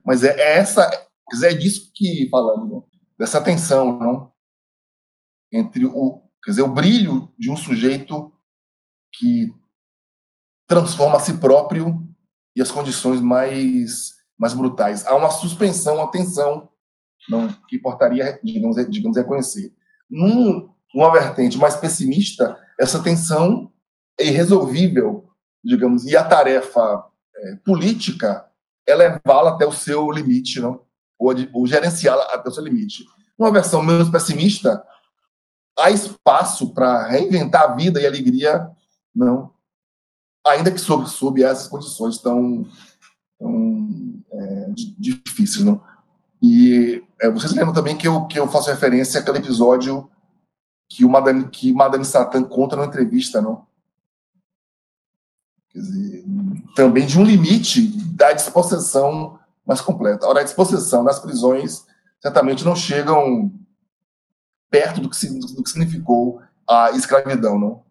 Mas 0.05 0.23
é, 0.23 0.39
é 0.39 0.57
essa, 0.57 0.89
é 1.43 1.53
disso 1.53 1.91
que 1.93 2.29
falamos, 2.29 2.69
não? 2.69 2.85
dessa 3.17 3.41
tensão, 3.41 3.99
não? 3.99 4.31
Entre 5.51 5.85
o, 5.85 6.21
quer 6.43 6.51
dizer, 6.51 6.61
o 6.61 6.73
brilho 6.73 7.33
de 7.37 7.51
um 7.51 7.57
sujeito 7.57 8.31
que 9.13 9.53
transforma 10.67 11.17
a 11.17 11.19
si 11.19 11.37
próprio 11.37 12.07
e 12.55 12.61
as 12.61 12.71
condições 12.71 13.19
mais 13.21 14.14
mais 14.37 14.53
brutais. 14.53 15.05
Há 15.05 15.15
uma 15.15 15.29
suspensão, 15.29 15.95
uma 15.95 16.11
tensão, 16.11 16.69
não 17.29 17.47
que 17.67 17.77
importaria, 17.77 18.39
digamos, 18.43 18.75
digamos 18.89 19.17
reconhecer. 19.17 19.73
Num, 20.09 20.69
numa 20.93 21.11
vertente 21.11 21.57
mais 21.57 21.75
pessimista, 21.75 22.57
essa 22.79 23.01
tensão 23.01 23.71
é 24.19 24.27
irresolvível 24.27 25.25
digamos, 25.65 26.05
e 26.05 26.15
a 26.15 26.23
tarefa 26.23 27.03
é, 27.35 27.55
política 27.65 28.45
é 28.87 28.93
levá-la 28.93 29.55
até 29.55 29.65
o 29.65 29.71
seu 29.71 30.11
limite, 30.11 30.61
não? 30.61 30.85
Ou, 31.17 31.33
ou 31.53 31.65
gerenciá-la 31.65 32.23
até 32.25 32.49
o 32.49 32.51
seu 32.51 32.63
limite. 32.63 33.03
Uma 33.37 33.51
versão 33.51 33.81
menos 33.81 34.09
pessimista, 34.09 34.85
há 35.77 35.89
espaço 35.89 36.71
para 36.71 37.07
reinventar 37.07 37.63
a 37.63 37.75
vida 37.75 37.99
e 37.99 38.05
a 38.05 38.09
alegria, 38.09 38.69
não? 39.13 39.51
Ainda 40.45 40.71
que 40.71 40.77
sob, 40.77 41.09
sob 41.09 41.43
essas 41.43 41.67
condições 41.67 42.19
tão, 42.19 42.67
tão 43.39 44.14
difíceis, 44.75 45.63
não? 45.63 45.81
E 46.41 47.03
é, 47.21 47.29
vocês 47.29 47.53
lembram 47.53 47.73
também 47.73 47.97
que 47.97 48.07
eu, 48.07 48.25
que 48.25 48.37
eu 48.37 48.47
faço 48.47 48.69
referência 48.69 49.19
àquele 49.19 49.39
episódio 49.39 50.09
que 50.87 51.03
o 51.03 51.09
Madame, 51.09 51.47
que 51.49 51.73
Madame 51.73 52.05
Satã 52.05 52.43
conta 52.43 52.75
na 52.75 52.85
entrevista, 52.85 53.41
não? 53.41 53.65
Quer 55.69 55.79
dizer, 55.79 56.25
também 56.75 57.05
de 57.05 57.19
um 57.19 57.23
limite 57.23 57.87
da 58.13 58.31
dispossessão 58.33 59.39
mais 59.65 59.81
completa. 59.81 60.27
Ora, 60.27 60.41
a 60.41 60.43
dispossessão 60.43 61.03
nas 61.03 61.19
prisões 61.19 61.85
certamente 62.21 62.63
não 62.63 62.75
chegam 62.75 63.51
perto 64.69 65.01
do 65.01 65.09
que, 65.09 65.27
do 65.27 65.63
que 65.63 65.69
significou 65.69 66.41
a 66.67 66.91
escravidão, 66.91 67.59
não? 67.59 67.83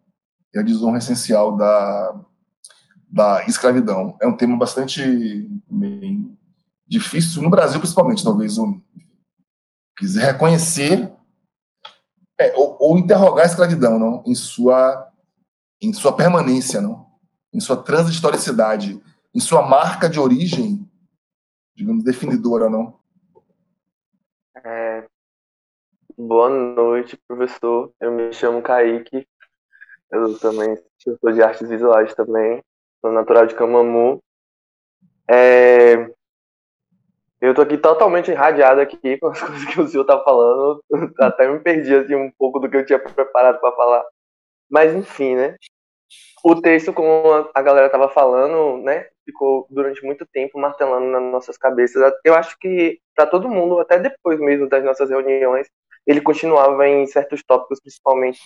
E 0.54 0.58
a 0.58 0.62
desonra 0.62 0.98
essencial 0.98 1.56
da, 1.56 2.20
da 3.10 3.44
escravidão. 3.46 4.16
É 4.20 4.26
um 4.26 4.36
tema 4.36 4.56
bastante 4.56 5.48
difícil, 6.86 7.42
no 7.42 7.50
Brasil 7.50 7.80
principalmente, 7.80 8.24
talvez. 8.24 8.58
Um, 8.58 8.80
quiser 9.96 10.32
reconhecer 10.32 11.12
é, 12.38 12.52
ou, 12.56 12.76
ou, 12.80 12.98
interrogar 12.98 13.44
a 13.44 13.48
escravidão 13.48 13.98
não? 13.98 14.24
Em, 14.26 14.34
sua, 14.34 15.08
em 15.80 15.92
sua 15.92 16.16
permanência, 16.16 16.80
não? 16.80 17.04
em 17.54 17.60
sua 17.60 17.80
transhistoricidade, 17.80 19.00
em 19.32 19.38
sua 19.38 19.62
marca 19.62 20.10
de 20.10 20.18
origem, 20.18 20.90
digamos, 21.74 22.02
definidora, 22.02 22.68
não? 22.68 22.98
É... 24.56 25.06
Boa 26.18 26.48
noite, 26.48 27.16
professor. 27.28 27.92
Eu 28.00 28.10
me 28.10 28.32
chamo 28.32 28.60
Kaique. 28.60 29.26
Eu 30.10 30.36
também 30.38 30.76
sou 31.00 31.32
de 31.32 31.42
artes 31.42 31.68
visuais 31.68 32.12
também. 32.14 32.62
Sou 33.00 33.12
natural 33.12 33.46
de 33.46 33.54
Camamu. 33.54 34.20
É... 35.30 36.12
Eu 37.44 37.54
tô 37.54 37.62
aqui 37.62 37.76
totalmente 37.76 38.30
irradiado 38.30 38.80
aqui 38.80 39.18
com 39.18 39.28
as 39.28 39.40
coisas 39.42 39.64
que 39.66 39.80
o 39.80 39.86
senhor 39.88 40.04
tá 40.04 40.18
falando. 40.22 40.82
Até 41.20 41.48
me 41.48 41.60
perdi 41.60 41.94
assim, 41.94 42.14
um 42.14 42.30
pouco 42.38 42.58
do 42.58 42.70
que 42.70 42.76
eu 42.76 42.86
tinha 42.86 42.98
preparado 42.98 43.60
para 43.60 43.76
falar. 43.76 44.04
Mas 44.70 44.94
enfim, 44.94 45.34
né? 45.36 45.56
o 46.44 46.60
texto, 46.60 46.92
como 46.92 47.50
a 47.54 47.62
galera 47.62 47.86
estava 47.86 48.08
falando, 48.08 48.82
né, 48.82 49.08
ficou 49.24 49.66
durante 49.70 50.04
muito 50.04 50.26
tempo 50.26 50.58
martelando 50.58 51.06
nas 51.06 51.22
nossas 51.32 51.56
cabeças. 51.56 52.12
Eu 52.22 52.34
acho 52.34 52.58
que 52.58 53.00
para 53.16 53.26
todo 53.26 53.48
mundo, 53.48 53.80
até 53.80 53.98
depois 53.98 54.38
mesmo 54.38 54.68
das 54.68 54.84
nossas 54.84 55.08
reuniões, 55.08 55.66
ele 56.06 56.20
continuava 56.20 56.86
em 56.86 57.06
certos 57.06 57.42
tópicos, 57.42 57.80
principalmente. 57.80 58.40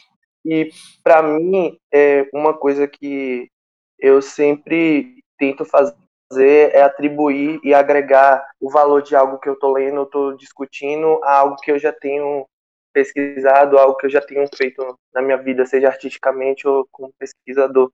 E, 0.45 0.70
para 1.03 1.23
mim, 1.23 1.77
é 1.93 2.29
uma 2.33 2.57
coisa 2.57 2.87
que 2.87 3.51
eu 3.99 4.23
sempre 4.23 5.16
tento 5.37 5.65
fazer 5.65 5.97
é 6.36 6.82
atribuir 6.82 7.60
e 7.64 7.72
agregar 7.72 8.46
o 8.60 8.70
valor 8.70 9.02
de 9.02 9.16
algo 9.16 9.38
que 9.38 9.48
eu 9.48 9.55
estou 9.55 9.72
lendo, 9.72 10.02
estou 10.02 10.36
discutindo, 10.36 11.20
a 11.24 11.38
algo 11.38 11.56
que 11.56 11.70
eu 11.70 11.78
já 11.78 11.92
tenho 11.92 12.46
pesquisado, 12.92 13.78
algo 13.78 13.96
que 13.96 14.06
eu 14.06 14.10
já 14.10 14.20
tenho 14.20 14.46
feito 14.55 14.98
na 15.14 15.22
minha 15.22 15.36
vida, 15.36 15.64
seja 15.64 15.88
artisticamente 15.88 16.66
ou 16.66 16.86
como 16.90 17.12
pesquisador. 17.18 17.90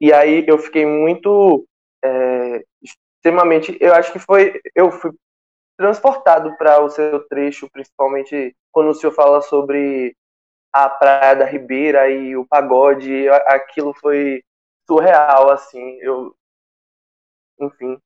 E 0.00 0.12
aí 0.12 0.44
eu 0.46 0.58
fiquei 0.58 0.86
muito 0.86 1.66
é, 2.04 2.64
extremamente, 2.82 3.76
eu 3.80 3.92
acho 3.94 4.12
que 4.12 4.18
foi, 4.18 4.60
eu 4.74 4.90
fui 4.90 5.10
transportado 5.76 6.56
para 6.56 6.80
o 6.82 6.88
seu 6.88 7.26
trecho, 7.28 7.68
principalmente 7.70 8.54
quando 8.72 8.90
o 8.90 8.94
senhor 8.94 9.12
fala 9.12 9.40
sobre 9.42 10.14
a 10.72 10.88
Praia 10.88 11.34
da 11.34 11.44
Ribeira 11.44 12.08
e 12.08 12.36
o 12.36 12.46
pagode, 12.46 13.28
aquilo 13.46 13.94
foi 13.94 14.42
surreal, 14.86 15.50
assim, 15.50 15.98
eu, 16.00 16.34
enfim. 17.60 17.98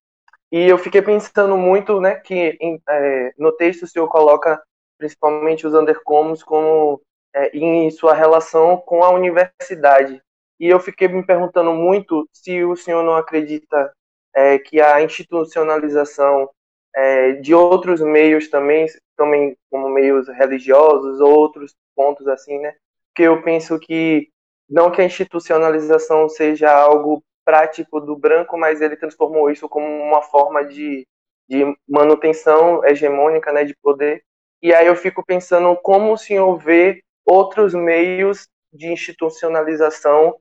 E 0.53 0.69
eu 0.69 0.79
fiquei 0.79 1.01
pensando 1.01 1.57
muito, 1.57 2.01
né, 2.01 2.17
que 2.17 2.57
em, 2.61 2.81
é, 2.89 3.33
no 3.39 3.53
texto 3.53 3.85
o 3.85 3.87
senhor 3.87 4.09
coloca 4.09 4.61
principalmente 4.99 5.67
os 5.67 5.75
undercommos 5.75 6.43
como 6.43 7.01
é, 7.35 7.57
em 7.57 7.91
sua 7.91 8.15
relação 8.15 8.77
com 8.77 9.05
a 9.05 9.11
universidade. 9.11 10.21
E 10.59 10.67
eu 10.67 10.79
fiquei 10.81 11.09
me 11.09 11.25
perguntando 11.25 11.73
muito 11.73 12.29
se 12.33 12.63
o 12.65 12.77
senhor 12.77 13.03
não 13.03 13.15
acredita 13.15 13.93
é, 14.35 14.59
que 14.59 14.81
a 14.81 15.03
institucionalização 15.03 16.51
é, 16.95 17.33
de 17.33 17.55
outros 17.55 18.01
meios 18.01 18.49
também, 18.49 18.87
também 19.17 19.57
como 19.71 19.89
meios 19.89 20.29
religiosos, 20.29 21.21
outros 21.21 21.75
pontos 21.95 22.27
assim, 22.29 22.59
né? 22.59 22.75
Que 23.15 23.23
eu 23.23 23.43
penso 23.43 23.79
que 23.79 24.29
não 24.69 24.91
que 24.91 25.01
a 25.01 25.05
institucionalização 25.05 26.29
seja 26.29 26.71
algo 26.71 27.23
prático 27.51 28.01
do 28.01 28.17
branco, 28.17 28.57
mas 28.57 28.81
ele 28.81 28.97
transformou 28.97 29.51
isso 29.51 29.69
como 29.69 29.85
uma 29.85 30.23
forma 30.23 30.65
de, 30.65 31.05
de 31.49 31.65
manutenção 31.89 32.85
hegemônica, 32.85 33.53
né, 33.53 33.65
de 33.65 33.75
poder. 33.83 34.23
E 34.63 34.73
aí 34.73 34.87
eu 34.87 34.95
fico 34.95 35.25
pensando 35.25 35.75
como 35.83 36.13
o 36.13 36.17
senhor 36.17 36.57
vê 36.59 37.03
outros 37.27 37.75
meios 37.75 38.47
de 38.73 38.87
institucionalização 38.87 40.37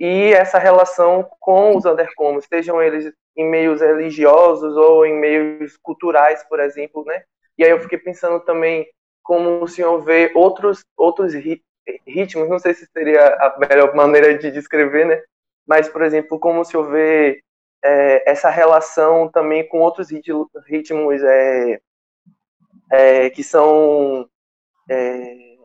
e 0.00 0.32
essa 0.32 0.58
relação 0.58 1.28
com 1.38 1.76
os 1.76 1.84
undercommons, 1.84 2.46
sejam 2.46 2.82
eles 2.82 3.12
em 3.36 3.46
meios 3.46 3.82
religiosos 3.82 4.74
ou 4.74 5.04
em 5.04 5.12
meios 5.12 5.76
culturais, 5.82 6.42
por 6.48 6.60
exemplo, 6.60 7.04
né? 7.04 7.24
E 7.58 7.64
aí 7.64 7.70
eu 7.70 7.80
fiquei 7.80 7.98
pensando 7.98 8.40
também 8.40 8.88
como 9.22 9.62
o 9.62 9.68
senhor 9.68 10.00
vê 10.00 10.32
outros 10.34 10.80
outros 10.96 11.34
ritmos, 12.06 12.48
não 12.48 12.58
sei 12.58 12.72
se 12.72 12.86
seria 12.90 13.26
a 13.34 13.58
melhor 13.58 13.94
maneira 13.94 14.38
de 14.38 14.50
descrever, 14.50 15.04
né? 15.04 15.22
Mas, 15.66 15.88
por 15.88 16.02
exemplo, 16.02 16.38
como 16.38 16.64
senhor 16.64 16.90
vê 16.90 17.42
é, 17.82 18.30
essa 18.30 18.50
relação 18.50 19.28
também 19.28 19.66
com 19.68 19.80
outros 19.80 20.08
ritmos 20.66 21.22
é, 21.22 21.80
é, 22.92 23.30
que 23.30 23.42
são 23.42 24.28
é, 24.90 25.56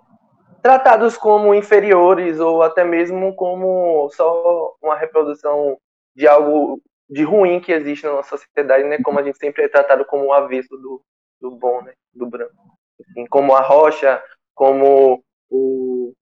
tratados 0.61 1.17
como 1.17 1.53
inferiores 1.53 2.39
ou 2.39 2.61
até 2.61 2.83
mesmo 2.83 3.35
como 3.35 4.09
só 4.11 4.75
uma 4.81 4.95
reprodução 4.95 5.77
de 6.15 6.27
algo 6.27 6.81
de 7.09 7.23
ruim 7.23 7.59
que 7.59 7.71
existe 7.71 8.05
na 8.05 8.13
nossa 8.13 8.37
sociedade, 8.37 8.83
né? 8.83 8.99
Como 9.03 9.19
a 9.19 9.23
gente 9.23 9.37
sempre 9.37 9.63
é 9.63 9.67
tratado 9.67 10.05
como 10.05 10.25
o 10.25 10.33
avesso 10.33 10.77
do, 10.77 11.01
do 11.41 11.51
bom, 11.51 11.81
né? 11.81 11.93
Do 12.13 12.27
branco. 12.27 12.53
Assim, 13.01 13.25
como 13.25 13.55
a 13.55 13.61
rocha, 13.61 14.21
como 14.53 15.23
o, 15.49 16.13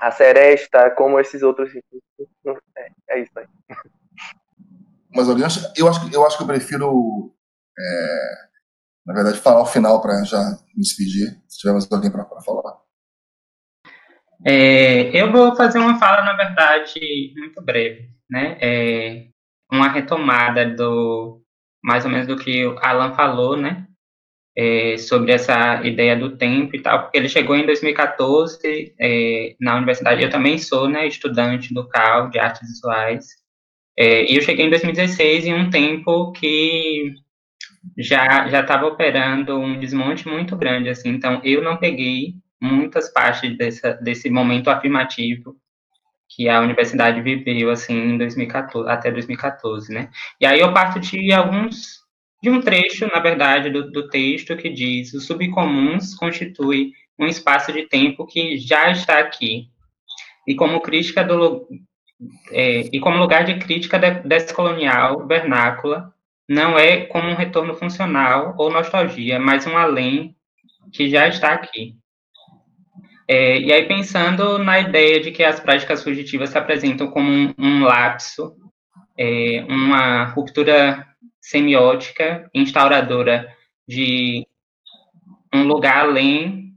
a 0.00 0.10
seresta, 0.10 0.90
como 0.90 1.18
esses 1.20 1.42
outros. 1.42 1.70
É, 1.74 2.88
é 3.10 3.20
isso 3.20 3.32
aí. 3.36 3.46
Mas 5.14 5.28
alguém 5.28 5.44
acha, 5.44 5.72
eu 5.76 5.88
acho 5.88 6.08
que 6.08 6.14
eu 6.16 6.26
acho 6.26 6.36
que 6.36 6.42
eu 6.42 6.46
prefiro, 6.46 7.32
é, 7.78 8.34
na 9.06 9.14
verdade, 9.14 9.38
falar 9.38 9.62
o 9.62 9.66
final 9.66 10.00
para 10.00 10.24
já 10.24 10.38
me 10.74 10.82
despedir. 10.82 11.40
Se 11.48 11.58
tiver 11.58 11.72
mais 11.72 11.90
alguém 11.90 12.10
para 12.10 12.24
falar. 12.42 12.82
É, 14.46 15.16
eu 15.16 15.32
vou 15.32 15.56
fazer 15.56 15.78
uma 15.78 15.98
fala, 15.98 16.22
na 16.22 16.36
verdade, 16.36 17.32
muito 17.36 17.62
breve, 17.62 18.10
né? 18.28 18.58
É, 18.60 19.28
uma 19.72 19.88
retomada 19.88 20.68
do 20.74 21.40
mais 21.82 22.04
ou 22.04 22.10
menos 22.10 22.26
do 22.26 22.36
que 22.36 22.66
o 22.66 22.78
Alan 22.78 23.14
falou, 23.14 23.56
né? 23.56 23.86
É, 24.56 24.96
sobre 24.98 25.32
essa 25.32 25.84
ideia 25.84 26.16
do 26.16 26.36
tempo 26.36 26.76
e 26.76 26.80
tal, 26.80 27.02
porque 27.02 27.18
ele 27.18 27.28
chegou 27.28 27.56
em 27.56 27.66
2014 27.66 28.94
é, 29.00 29.56
na 29.60 29.76
universidade. 29.76 30.22
Eu 30.22 30.30
também 30.30 30.58
sou, 30.58 30.88
né, 30.88 31.08
estudante 31.08 31.74
do 31.74 31.88
CAL 31.88 32.30
de 32.30 32.38
artes 32.38 32.68
visuais. 32.68 33.26
É, 33.98 34.30
e 34.30 34.36
eu 34.36 34.42
cheguei 34.42 34.66
em 34.66 34.70
2016 34.70 35.46
em 35.46 35.54
um 35.54 35.70
tempo 35.70 36.30
que 36.32 37.14
já 37.98 38.48
já 38.48 38.60
estava 38.60 38.86
operando 38.86 39.58
um 39.58 39.78
desmonte 39.78 40.28
muito 40.28 40.56
grande, 40.56 40.88
assim. 40.88 41.10
Então 41.10 41.40
eu 41.44 41.62
não 41.62 41.76
peguei 41.76 42.34
muitas 42.60 43.12
partes 43.12 43.56
dessa, 43.56 43.92
desse 43.94 44.30
momento 44.30 44.70
afirmativo 44.70 45.56
que 46.28 46.48
a 46.48 46.60
universidade 46.60 47.20
viveu 47.22 47.70
assim 47.70 47.94
em 47.94 48.18
2014 48.18 48.88
até 48.90 49.10
2014, 49.10 49.92
né? 49.92 50.10
E 50.40 50.46
aí 50.46 50.60
eu 50.60 50.72
parto 50.72 50.98
de 50.98 51.32
alguns 51.32 52.03
de 52.44 52.50
um 52.50 52.60
trecho, 52.60 53.06
na 53.06 53.20
verdade, 53.20 53.70
do, 53.70 53.90
do 53.90 54.06
texto 54.06 54.54
que 54.54 54.68
diz: 54.68 55.14
os 55.14 55.26
subcomuns 55.26 56.14
constitui 56.14 56.92
um 57.18 57.26
espaço 57.26 57.72
de 57.72 57.88
tempo 57.88 58.26
que 58.26 58.58
já 58.58 58.90
está 58.90 59.18
aqui 59.18 59.68
e 60.46 60.54
como 60.54 60.82
crítica 60.82 61.24
do 61.24 61.66
é, 62.50 62.80
e 62.92 63.00
como 63.00 63.16
lugar 63.16 63.44
de 63.44 63.58
crítica 63.58 63.98
descolonial 63.98 65.26
vernácula 65.26 66.12
não 66.46 66.78
é 66.78 67.06
como 67.06 67.30
um 67.30 67.34
retorno 67.34 67.74
funcional 67.74 68.54
ou 68.58 68.70
nostalgia, 68.70 69.40
mas 69.40 69.66
um 69.66 69.76
além 69.78 70.36
que 70.92 71.08
já 71.08 71.26
está 71.26 71.54
aqui. 71.54 71.94
É, 73.26 73.58
e 73.58 73.72
aí, 73.72 73.88
pensando 73.88 74.58
na 74.58 74.78
ideia 74.80 75.18
de 75.18 75.30
que 75.30 75.42
as 75.42 75.58
práticas 75.58 76.02
fugitivas 76.02 76.50
se 76.50 76.58
apresentam 76.58 77.06
como 77.10 77.30
um, 77.30 77.54
um 77.58 77.84
lapso, 77.84 78.54
é, 79.18 79.64
uma 79.66 80.24
ruptura 80.24 81.13
semiótica 81.44 82.48
instauradora 82.54 83.46
de 83.86 84.46
um 85.52 85.64
lugar 85.64 85.98
além, 85.98 86.72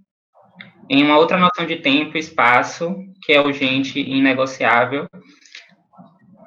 em 0.90 1.04
uma 1.04 1.18
outra 1.18 1.38
noção 1.38 1.66
de 1.66 1.78
tempo 1.78 2.18
e 2.18 2.20
espaço, 2.20 2.96
que 3.24 3.32
é 3.32 3.40
urgente 3.42 4.00
e 4.00 4.18
inegociável, 4.18 5.08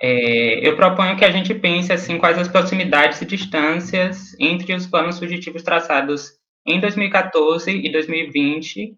é, 0.02 0.66
eu 0.66 0.76
proponho 0.76 1.16
que 1.16 1.24
a 1.24 1.30
gente 1.30 1.54
pense 1.54 1.92
assim 1.92 2.18
quais 2.18 2.38
as 2.38 2.48
proximidades 2.48 3.20
e 3.20 3.26
distâncias 3.26 4.34
entre 4.38 4.74
os 4.74 4.86
planos 4.86 5.18
fugitivos 5.18 5.62
traçados 5.62 6.32
em 6.66 6.78
2014 6.78 7.70
e 7.70 7.90
2020 7.90 8.96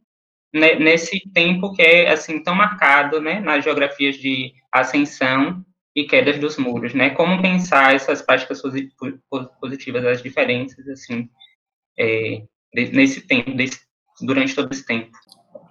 nesse 0.53 1.21
tempo 1.33 1.73
que 1.73 1.81
é 1.81 2.11
assim 2.11 2.43
tão 2.43 2.55
marcado, 2.55 3.21
né, 3.21 3.41
nas 3.41 3.65
geografias 3.65 4.17
de 4.17 4.53
ascensão 4.71 5.65
e 5.95 6.05
quedas 6.05 6.39
dos 6.39 6.57
muros, 6.57 6.95
né? 6.95 7.11
Como 7.11 7.43
pensar 7.43 7.95
essas 7.95 8.23
práticas 8.23 8.63
positivas, 9.61 10.05
as 10.05 10.23
diferenças, 10.23 10.87
assim, 10.89 11.29
é, 11.99 12.47
nesse 12.75 13.21
tempo, 13.21 13.55
desse, 13.55 13.81
durante 14.21 14.55
todo 14.55 14.73
esse 14.73 14.85
tempo. 14.85 15.11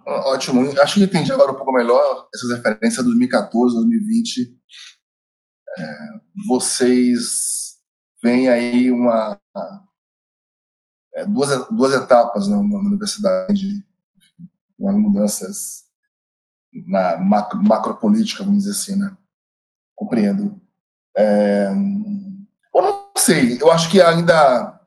Ótimo. 0.05 0.79
Acho 0.79 0.95
que 0.95 1.03
entendi 1.03 1.31
agora 1.31 1.51
um 1.51 1.55
pouco 1.55 1.71
melhor 1.71 2.27
essas 2.33 2.51
referências 2.51 2.97
de 2.97 3.03
2014, 3.03 3.75
2020. 3.75 4.55
É, 5.77 5.97
vocês 6.47 7.77
veem 8.21 8.49
aí 8.49 8.91
uma 8.91 9.39
é, 11.15 11.25
duas, 11.25 11.67
duas 11.69 11.93
etapas 11.93 12.47
na, 12.47 12.57
na 12.57 12.79
universidade 12.79 13.83
umas 14.77 14.95
mudanças 14.95 15.83
na 16.87 17.17
macro, 17.17 17.61
macropolítica, 17.61 18.43
vamos 18.43 18.63
dizer 18.63 18.71
assim, 18.71 18.95
né? 18.95 19.15
Compreendo. 20.01 20.59
É, 21.15 21.69
eu 22.73 22.81
não 22.81 23.11
sei, 23.15 23.61
eu 23.61 23.71
acho 23.71 23.91
que 23.91 24.01
ainda 24.01 24.79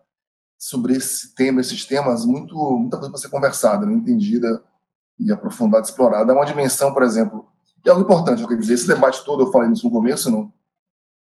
sobre 0.58 0.96
esse 0.96 1.34
tema, 1.34 1.60
esses 1.60 1.84
temas, 1.84 2.24
muito, 2.24 2.56
muita 2.78 2.96
coisa 2.96 3.12
para 3.12 3.20
ser 3.20 3.28
conversada, 3.28 3.86
né? 3.86 3.92
entendida 3.92 4.60
e 5.20 5.30
aprofundada, 5.30 5.84
explorada. 5.84 6.32
É 6.32 6.34
uma 6.34 6.44
dimensão, 6.44 6.92
por 6.92 7.04
exemplo, 7.04 7.46
e 7.84 7.88
algo 7.88 8.02
importante, 8.02 8.42
eu 8.42 8.48
quero 8.48 8.60
dizer, 8.60 8.74
esse 8.74 8.88
debate 8.88 9.24
todo, 9.24 9.44
eu 9.44 9.52
falei 9.52 9.70
isso 9.70 9.86
no 9.86 9.92
começo, 9.92 10.30
não? 10.30 10.52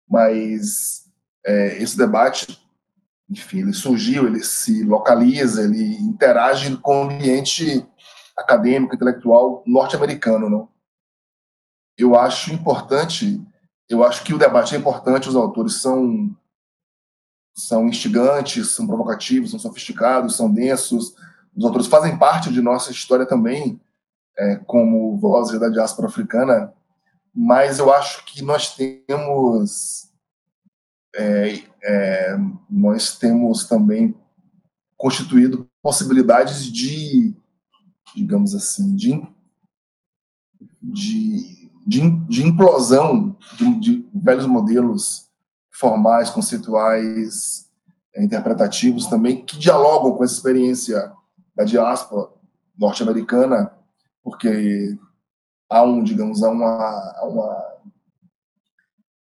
mas 0.09 1.05
é, 1.45 1.83
esse 1.83 1.97
debate, 1.97 2.61
enfim, 3.29 3.61
ele 3.61 3.73
surgiu, 3.73 4.27
ele 4.27 4.43
se 4.43 4.83
localiza, 4.83 5.63
ele 5.63 5.97
interage 5.97 6.77
com 6.79 7.03
o 7.03 7.11
ambiente 7.11 7.87
acadêmico, 8.37 8.95
intelectual 8.95 9.63
norte-americano, 9.67 10.49
não? 10.49 10.69
Eu 11.99 12.15
acho 12.15 12.53
importante, 12.53 13.43
eu 13.89 14.05
acho 14.05 14.25
que 14.25 14.35
o 14.35 14.39
debate 14.39 14.75
é 14.75 14.79
importante, 14.79 15.29
os 15.29 15.37
autores 15.37 15.81
são 15.81 16.35
são 17.59 17.89
instigantes, 17.89 18.73
são 18.73 18.87
provocativos, 18.87 19.51
são 19.51 19.59
sofisticados, 19.59 20.37
são 20.37 20.53
densos, 20.53 21.15
os 21.57 21.65
autores 21.65 21.87
fazem 21.87 22.19
parte 22.19 22.53
de 22.53 22.61
nossa 22.61 22.91
história 22.91 23.25
também, 23.25 23.81
é, 24.37 24.57
como 24.57 25.17
vozes 25.17 25.59
da 25.59 25.71
diáspora 25.71 26.09
africana, 26.09 26.75
mas 27.35 27.79
eu 27.79 27.91
acho 27.91 28.27
que 28.27 28.43
nós 28.43 28.77
temos 28.77 30.11
é, 31.17 31.63
é, 31.83 32.37
nós 32.69 33.17
temos 33.17 33.67
também 33.67 34.15
constituído 34.97 35.69
possibilidades 35.83 36.65
de, 36.65 37.35
digamos 38.15 38.55
assim, 38.55 38.95
de, 38.95 39.23
de, 40.83 41.66
de, 41.87 42.11
de 42.27 42.47
implosão 42.47 43.37
de, 43.57 43.81
de, 43.81 44.09
velhos 44.13 44.47
modelos 44.47 45.29
formais, 45.71 46.31
conceituais, 46.31 47.71
é, 48.15 48.25
interpretativos 48.25 49.07
também, 49.07 49.45
que 49.45 49.59
dialogam 49.59 50.17
com 50.17 50.25
essa 50.25 50.35
experiência 50.35 51.13
da 51.55 51.65
diáspora 51.65 52.29
norte-americana, 52.77 53.73
porque 54.23 54.99
há 55.71 55.83
um, 55.83 56.03
digamos, 56.03 56.43
há 56.43 56.51
uma, 56.51 57.15
há 57.17 57.27
uma, 57.27 57.65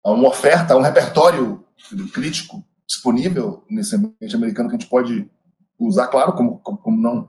há 0.05 0.11
uma 0.11 0.29
oferta, 0.29 0.73
há 0.73 0.77
um 0.77 0.81
repertório 0.81 1.65
crítico 2.13 2.63
disponível 2.85 3.63
nesse 3.69 3.95
ambiente 3.95 4.35
americano 4.35 4.69
que 4.69 4.75
a 4.75 4.79
gente 4.79 4.89
pode 4.89 5.29
usar, 5.79 6.07
claro, 6.07 6.33
como, 6.33 6.59
como 6.59 6.97
não 6.97 7.27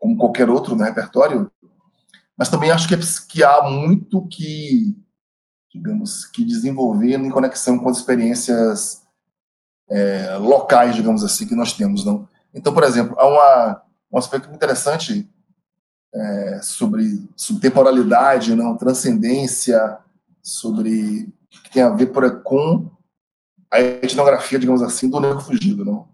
como 0.00 0.16
qualquer 0.16 0.48
outro 0.48 0.74
no 0.74 0.82
repertório, 0.82 1.52
mas 2.40 2.48
também 2.48 2.70
acho 2.70 2.88
que, 2.88 2.94
é, 2.94 2.98
que 3.28 3.44
há 3.44 3.68
muito 3.68 4.26
que, 4.26 4.96
digamos, 5.70 6.24
que 6.24 6.42
desenvolver 6.42 7.16
em 7.16 7.28
conexão 7.28 7.78
com 7.78 7.90
as 7.90 7.98
experiências 7.98 9.02
é, 9.90 10.38
locais, 10.38 10.94
digamos 10.94 11.22
assim, 11.22 11.46
que 11.46 11.54
nós 11.54 11.74
temos, 11.74 12.02
não? 12.02 12.26
Então, 12.54 12.72
por 12.72 12.82
exemplo, 12.82 13.14
há 13.20 13.26
uma, 13.26 13.82
um 14.10 14.16
aspecto 14.16 14.50
interessante 14.54 15.30
é, 16.14 16.60
sobre, 16.62 17.28
sobre 17.36 17.60
temporalidade, 17.60 18.54
não, 18.54 18.74
transcendência, 18.74 19.98
sobre 20.42 21.30
que 21.50 21.70
tem 21.70 21.82
a 21.82 21.90
ver 21.90 22.06
por, 22.06 22.42
com 22.42 22.90
a 23.70 23.80
etnografia, 23.80 24.58
digamos 24.58 24.80
assim, 24.80 25.10
do 25.10 25.20
negro 25.20 25.42
fugido, 25.42 25.84
não? 25.84 26.08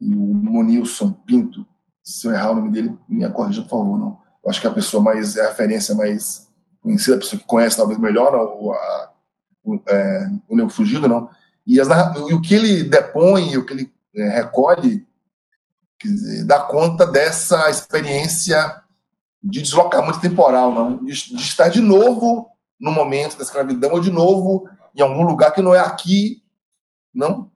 E 0.00 0.12
o 0.12 0.34
Monilson 0.34 1.12
Pinto, 1.12 1.64
se 2.02 2.26
eu 2.26 2.32
errar 2.32 2.50
o 2.50 2.56
nome 2.56 2.72
dele, 2.72 2.98
me 3.08 3.30
corrija, 3.30 3.62
por 3.62 3.70
favor, 3.70 3.96
não. 3.96 4.25
Eu 4.46 4.50
acho 4.50 4.60
que 4.60 4.66
a 4.68 4.72
pessoa 4.72 5.02
mais, 5.02 5.36
é 5.36 5.44
a 5.44 5.48
referência 5.48 5.92
mais 5.92 6.48
conhecida, 6.80 7.16
a 7.16 7.18
pessoa 7.18 7.40
que 7.40 7.46
conhece 7.46 7.76
talvez 7.76 7.98
melhor 7.98 8.30
não, 8.30 8.72
a, 8.72 9.10
o, 9.64 9.82
é, 9.88 10.30
o 10.48 10.68
fugido, 10.68 11.08
não? 11.08 11.28
E, 11.66 11.80
as, 11.80 11.88
e 12.28 12.32
o 12.32 12.40
que 12.40 12.54
ele 12.54 12.84
depõe, 12.84 13.56
o 13.56 13.66
que 13.66 13.72
ele 13.72 13.92
é, 14.14 14.28
recolhe, 14.28 15.04
dizer, 16.00 16.44
dá 16.44 16.60
conta 16.60 17.04
dessa 17.04 17.68
experiência 17.68 18.80
de 19.42 19.60
deslocamento 19.60 20.20
temporal, 20.20 20.72
não? 20.72 21.04
De, 21.04 21.12
de, 21.12 21.42
estar 21.42 21.68
de 21.68 21.80
novo 21.80 22.48
no 22.78 22.92
momento 22.92 23.36
da 23.36 23.42
escravidão 23.42 23.94
ou 23.94 24.00
de 24.00 24.12
novo 24.12 24.68
em 24.94 25.00
algum 25.02 25.24
lugar 25.24 25.52
que 25.52 25.60
não 25.60 25.74
é 25.74 25.80
aqui, 25.80 26.40
não? 27.12 27.50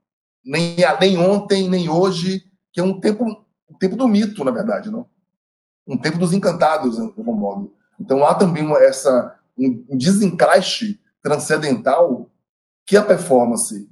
Nem, 0.44 0.74
nem 1.00 1.16
ontem, 1.18 1.68
nem 1.68 1.88
hoje, 1.88 2.42
que 2.72 2.80
é 2.80 2.82
um 2.82 2.98
tempo, 2.98 3.24
um 3.70 3.74
tempo 3.78 3.94
do 3.94 4.08
mito, 4.08 4.42
na 4.42 4.50
verdade, 4.50 4.90
não? 4.90 5.06
Um 5.90 5.98
tempo 5.98 6.18
dos 6.18 6.32
encantados, 6.32 6.96
de 6.96 7.02
algum 7.02 7.34
modo. 7.34 7.74
Então 7.98 8.24
há 8.24 8.34
também 8.34 8.64
uma, 8.64 8.78
essa 8.78 9.36
um 9.58 9.84
desencaixe 9.96 11.00
transcendental 11.22 12.30
que 12.86 12.96
a 12.96 13.02
performance 13.02 13.88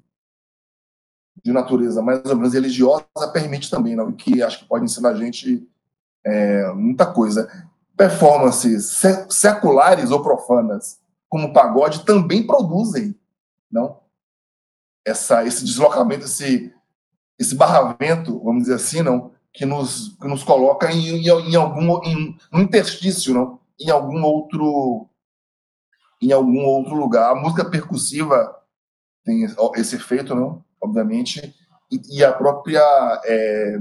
de 1.44 1.52
natureza 1.52 2.00
mais 2.00 2.24
ou 2.24 2.36
menos 2.36 2.54
religiosa 2.54 3.04
permite 3.32 3.70
também, 3.70 3.94
não? 3.94 4.12
que 4.12 4.42
acho 4.42 4.60
que 4.60 4.68
pode 4.68 4.84
ensinar 4.84 5.10
a 5.10 5.14
gente 5.14 5.68
é, 6.24 6.72
muita 6.72 7.06
coisa. 7.06 7.48
Performances 7.96 9.02
seculares 9.28 10.10
ou 10.10 10.22
profanas, 10.22 11.00
como 11.28 11.48
o 11.48 11.52
pagode, 11.52 12.04
também 12.04 12.46
produzem 12.46 13.14
não? 13.70 14.00
Essa, 15.04 15.44
esse 15.46 15.64
deslocamento, 15.64 16.24
esse, 16.24 16.74
esse 17.38 17.54
barramento, 17.54 18.38
vamos 18.42 18.64
dizer 18.64 18.74
assim, 18.74 19.02
não? 19.02 19.32
Que 19.58 19.66
nos, 19.66 20.16
que 20.20 20.28
nos 20.28 20.44
coloca 20.44 20.88
em, 20.92 21.26
em, 21.26 21.56
algum 21.56 22.00
em, 22.04 22.38
um 22.52 22.60
interstício, 22.60 23.34
não? 23.34 23.58
em 23.80 23.90
algum 23.90 24.22
outro 24.22 25.10
em 26.22 26.30
algum 26.30 26.64
outro 26.64 26.94
lugar. 26.94 27.32
A 27.32 27.34
música 27.34 27.68
percussiva 27.68 28.56
tem 29.24 29.48
esse 29.74 29.96
efeito, 29.96 30.32
não? 30.32 30.64
obviamente, 30.80 31.52
e, 31.90 32.18
e 32.18 32.24
a 32.24 32.32
própria 32.32 32.80
é, 33.24 33.78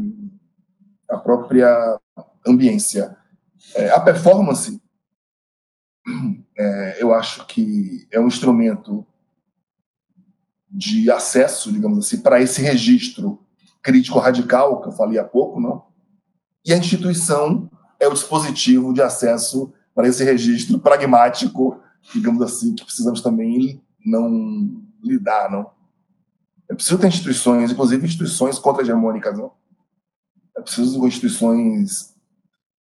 a 1.12 1.18
própria 1.18 1.99
ambiência. 2.45 3.16
É, 3.76 3.91
a 3.91 3.99
performance, 3.99 4.82
é, 6.58 6.98
eu 6.99 7.14
acho 7.14 7.45
que 7.45 8.08
é 8.12 8.20
um 8.20 8.28
instrumento 8.28 9.06
de 10.72 11.12
acesso, 11.12 11.72
digamos 11.72 11.99
assim, 11.99 12.20
para 12.20 12.41
esse 12.41 12.64
registro 12.64 13.47
crítico 13.82 14.20
radical 14.20 14.82
que 14.82 14.90
eu 14.90 14.91
falei 14.91 15.20
há 15.20 15.24
pouco, 15.24 15.60
não? 15.60 15.86
E 16.66 16.74
a 16.74 16.78
instituição 16.78 17.70
é 17.99 18.08
o 18.08 18.14
dispositivo 18.14 18.94
de 18.94 19.02
acesso 19.02 19.74
para 19.95 20.08
esse 20.08 20.24
registro 20.24 20.80
pragmático, 20.80 21.80
digamos 22.14 22.41
assim, 22.41 22.76
que 22.76 22.86
precisamos 22.86 23.22
também 23.22 23.82
não 24.06 24.82
lidar, 25.04 25.49
não? 25.49 25.72
É 26.70 26.76
preciso 26.76 26.98
ter 26.98 27.08
instituições, 27.08 27.72
inclusive 27.72 28.06
instituições 28.06 28.60
contra-hegemônicas, 28.60 29.38
não? 29.38 29.52
É 30.56 30.62
preciso 30.62 31.06
instituições 31.08 32.14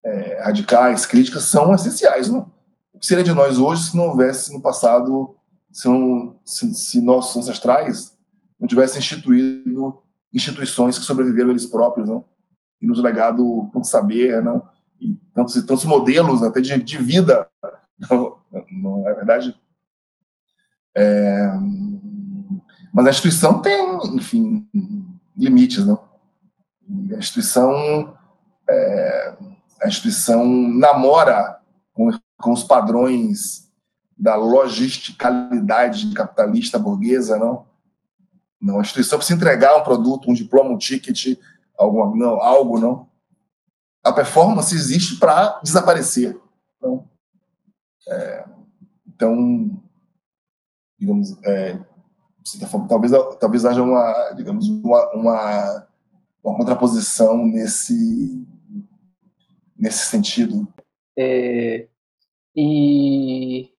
é, 0.03 0.41
radicais, 0.43 1.05
críticas, 1.05 1.43
são 1.43 1.73
essenciais, 1.73 2.29
não? 2.29 2.51
O 2.93 2.99
que 2.99 3.05
seria 3.05 3.23
de 3.23 3.33
nós 3.33 3.59
hoje 3.59 3.91
se 3.91 3.97
não 3.97 4.09
houvesse 4.09 4.53
no 4.53 4.61
passado, 4.61 5.35
se, 5.71 5.87
não, 5.87 6.39
se, 6.45 6.73
se 6.73 7.01
nossos 7.01 7.35
ancestrais 7.35 8.17
não 8.59 8.67
tivessem 8.67 8.99
instituído 8.99 10.01
instituições 10.35 10.99
que 10.99 11.05
sobreviveram 11.05 11.49
eles 11.49 11.65
próprios, 11.65 12.09
não? 12.09 12.25
E 12.81 12.85
nos 12.85 13.01
legado 13.01 13.69
tanto 13.71 13.87
saber, 13.87 14.43
não? 14.43 14.67
E 14.99 15.15
tantos, 15.33 15.53
tantos 15.63 15.85
modelos 15.85 16.43
até 16.43 16.59
de, 16.59 16.77
de 16.77 16.97
vida, 16.97 17.47
não, 18.09 18.37
não 18.71 19.09
é 19.09 19.13
verdade? 19.13 19.57
É, 20.95 21.51
mas 22.93 23.07
a 23.07 23.09
instituição 23.09 23.61
tem, 23.61 23.97
enfim, 24.15 24.67
limites, 25.35 25.85
não? 25.85 26.03
A 27.13 27.17
instituição, 27.17 28.17
é, 28.69 29.37
a 29.81 29.87
instituição 29.87 30.45
namora 30.45 31.59
com, 31.93 32.09
com 32.37 32.51
os 32.51 32.63
padrões 32.63 33.65
da 34.17 34.35
logisticalidade 34.35 36.13
capitalista 36.13 36.79
burguesa, 36.79 37.37
não? 37.37 37.65
Não, 38.61 38.79
a 38.79 38.81
instituição 38.81 39.17
precisa 39.17 39.37
entregar 39.37 39.77
um 39.77 39.83
produto, 39.83 40.29
um 40.29 40.33
diploma, 40.33 40.71
um 40.71 40.77
ticket, 40.77 41.37
alguma, 41.77 42.15
não, 42.15 42.41
algo, 42.41 42.79
não. 42.79 43.09
A 44.03 44.13
performance 44.13 44.73
existe 44.73 45.17
para 45.17 45.59
desaparecer. 45.61 46.39
Não? 46.81 47.07
É, 48.07 48.45
então, 49.07 49.81
digamos, 50.99 51.37
é, 51.43 51.79
talvez, 52.87 53.11
talvez 53.39 53.65
haja 53.65 53.81
uma, 53.81 54.33
digamos, 54.35 54.69
uma, 54.69 55.11
uma, 55.13 55.87
uma 56.43 56.57
contraposição 56.57 57.45
nesse, 57.45 58.45
nesse 59.77 60.05
sentido. 60.05 60.67
É, 61.17 61.87
e, 62.55 63.69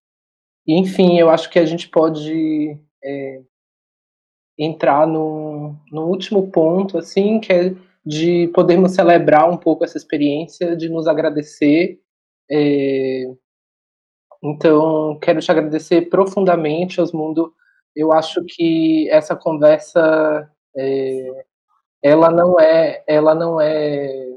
enfim, 0.67 1.19
eu 1.19 1.31
acho 1.31 1.49
que 1.51 1.59
a 1.59 1.65
gente 1.65 1.89
pode 1.89 2.79
é, 3.03 3.43
entrar 4.59 5.07
no, 5.07 5.75
no 5.93 6.07
último 6.07 6.51
ponto, 6.51 6.99
assim, 6.99 7.41
que 7.41 7.53
é 7.53 7.75
de 8.05 8.49
podermos 8.55 8.93
celebrar 8.93 9.51
um 9.51 9.57
pouco 9.57 9.85
essa 9.85 9.99
experiência, 9.99 10.77
de 10.77 10.89
nos 10.89 11.09
agradecer. 11.09 11.99
É, 12.51 13.25
então, 14.43 15.19
quero 15.21 15.41
te 15.41 15.51
agradecer 15.51 16.03
profundamente, 16.03 17.01
Osmundo, 17.01 17.53
eu 17.95 18.13
acho 18.13 18.45
que 18.45 19.09
essa 19.11 19.35
conversa 19.35 20.49
é, 20.77 21.45
ela 22.03 22.31
não 22.31 22.61
é 22.61 23.03
ela 23.07 23.35
não 23.35 23.61
é 23.61 24.37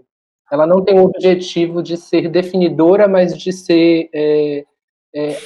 ela 0.52 0.66
não 0.66 0.84
tem 0.84 0.98
o 0.98 1.04
objetivo 1.04 1.84
de 1.84 1.98
ser 1.98 2.30
definidora 2.30 3.08
mas 3.08 3.38
de 3.38 3.52
ser 3.52 4.10
é, 4.14 4.66
é, 5.14 5.38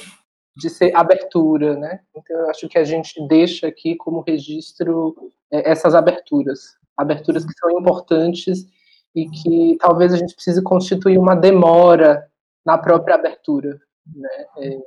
de 0.56 0.70
ser 0.70 0.94
abertura 0.94 1.76
né 1.76 2.00
então 2.14 2.36
eu 2.36 2.50
acho 2.50 2.68
que 2.68 2.78
a 2.78 2.84
gente 2.84 3.26
deixa 3.26 3.66
aqui 3.66 3.96
como 3.96 4.20
registro 4.20 5.16
é, 5.50 5.70
essas 5.70 5.94
aberturas 5.94 6.76
aberturas 6.96 7.44
que 7.44 7.52
são 7.58 7.70
importantes 7.72 8.66
e 9.14 9.28
que 9.28 9.76
talvez 9.80 10.12
a 10.12 10.16
gente 10.16 10.34
precise 10.34 10.62
constituir 10.62 11.18
uma 11.18 11.34
demora 11.34 12.28
na 12.64 12.78
própria 12.78 13.16
abertura 13.16 13.80
né 14.06 14.46
é, 14.58 14.78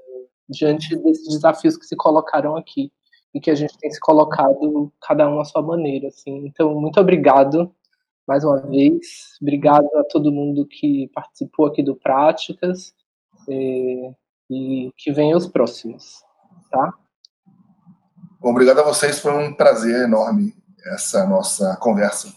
diante 0.50 0.96
desses 0.98 1.28
desafios 1.28 1.78
que 1.78 1.86
se 1.86 1.96
colocaram 1.96 2.56
aqui 2.56 2.92
e 3.34 3.40
que 3.40 3.52
a 3.52 3.56
gente 3.56 3.78
tem 3.78 3.92
se 3.92 4.00
colocado 4.00 4.92
cada 5.02 5.30
um 5.30 5.40
à 5.40 5.46
sua 5.46 5.62
maneira, 5.62 6.08
assim. 6.08 6.46
Então, 6.46 6.74
muito 6.80 7.00
obrigado 7.00 7.74
mais 8.28 8.44
uma 8.44 8.58
vez. 8.58 9.38
Obrigado 9.42 9.88
a 9.96 10.04
todo 10.06 10.32
mundo 10.32 10.66
que 10.66 11.10
participou 11.14 11.68
aqui 11.68 11.84
do 11.84 11.96
Práticas 11.96 12.94
e, 13.48 14.10
e 14.50 14.92
que 14.98 15.12
venham 15.12 15.38
os 15.38 15.48
próximos, 15.48 16.24
tá? 16.72 16.94
Obrigado 18.42 18.80
a 18.80 18.84
vocês, 18.84 19.20
foi 19.20 19.34
um 19.34 19.54
prazer 19.54 20.04
enorme 20.04 20.56
essa 20.94 21.26
nossa 21.26 21.76
conversa. 21.78 22.34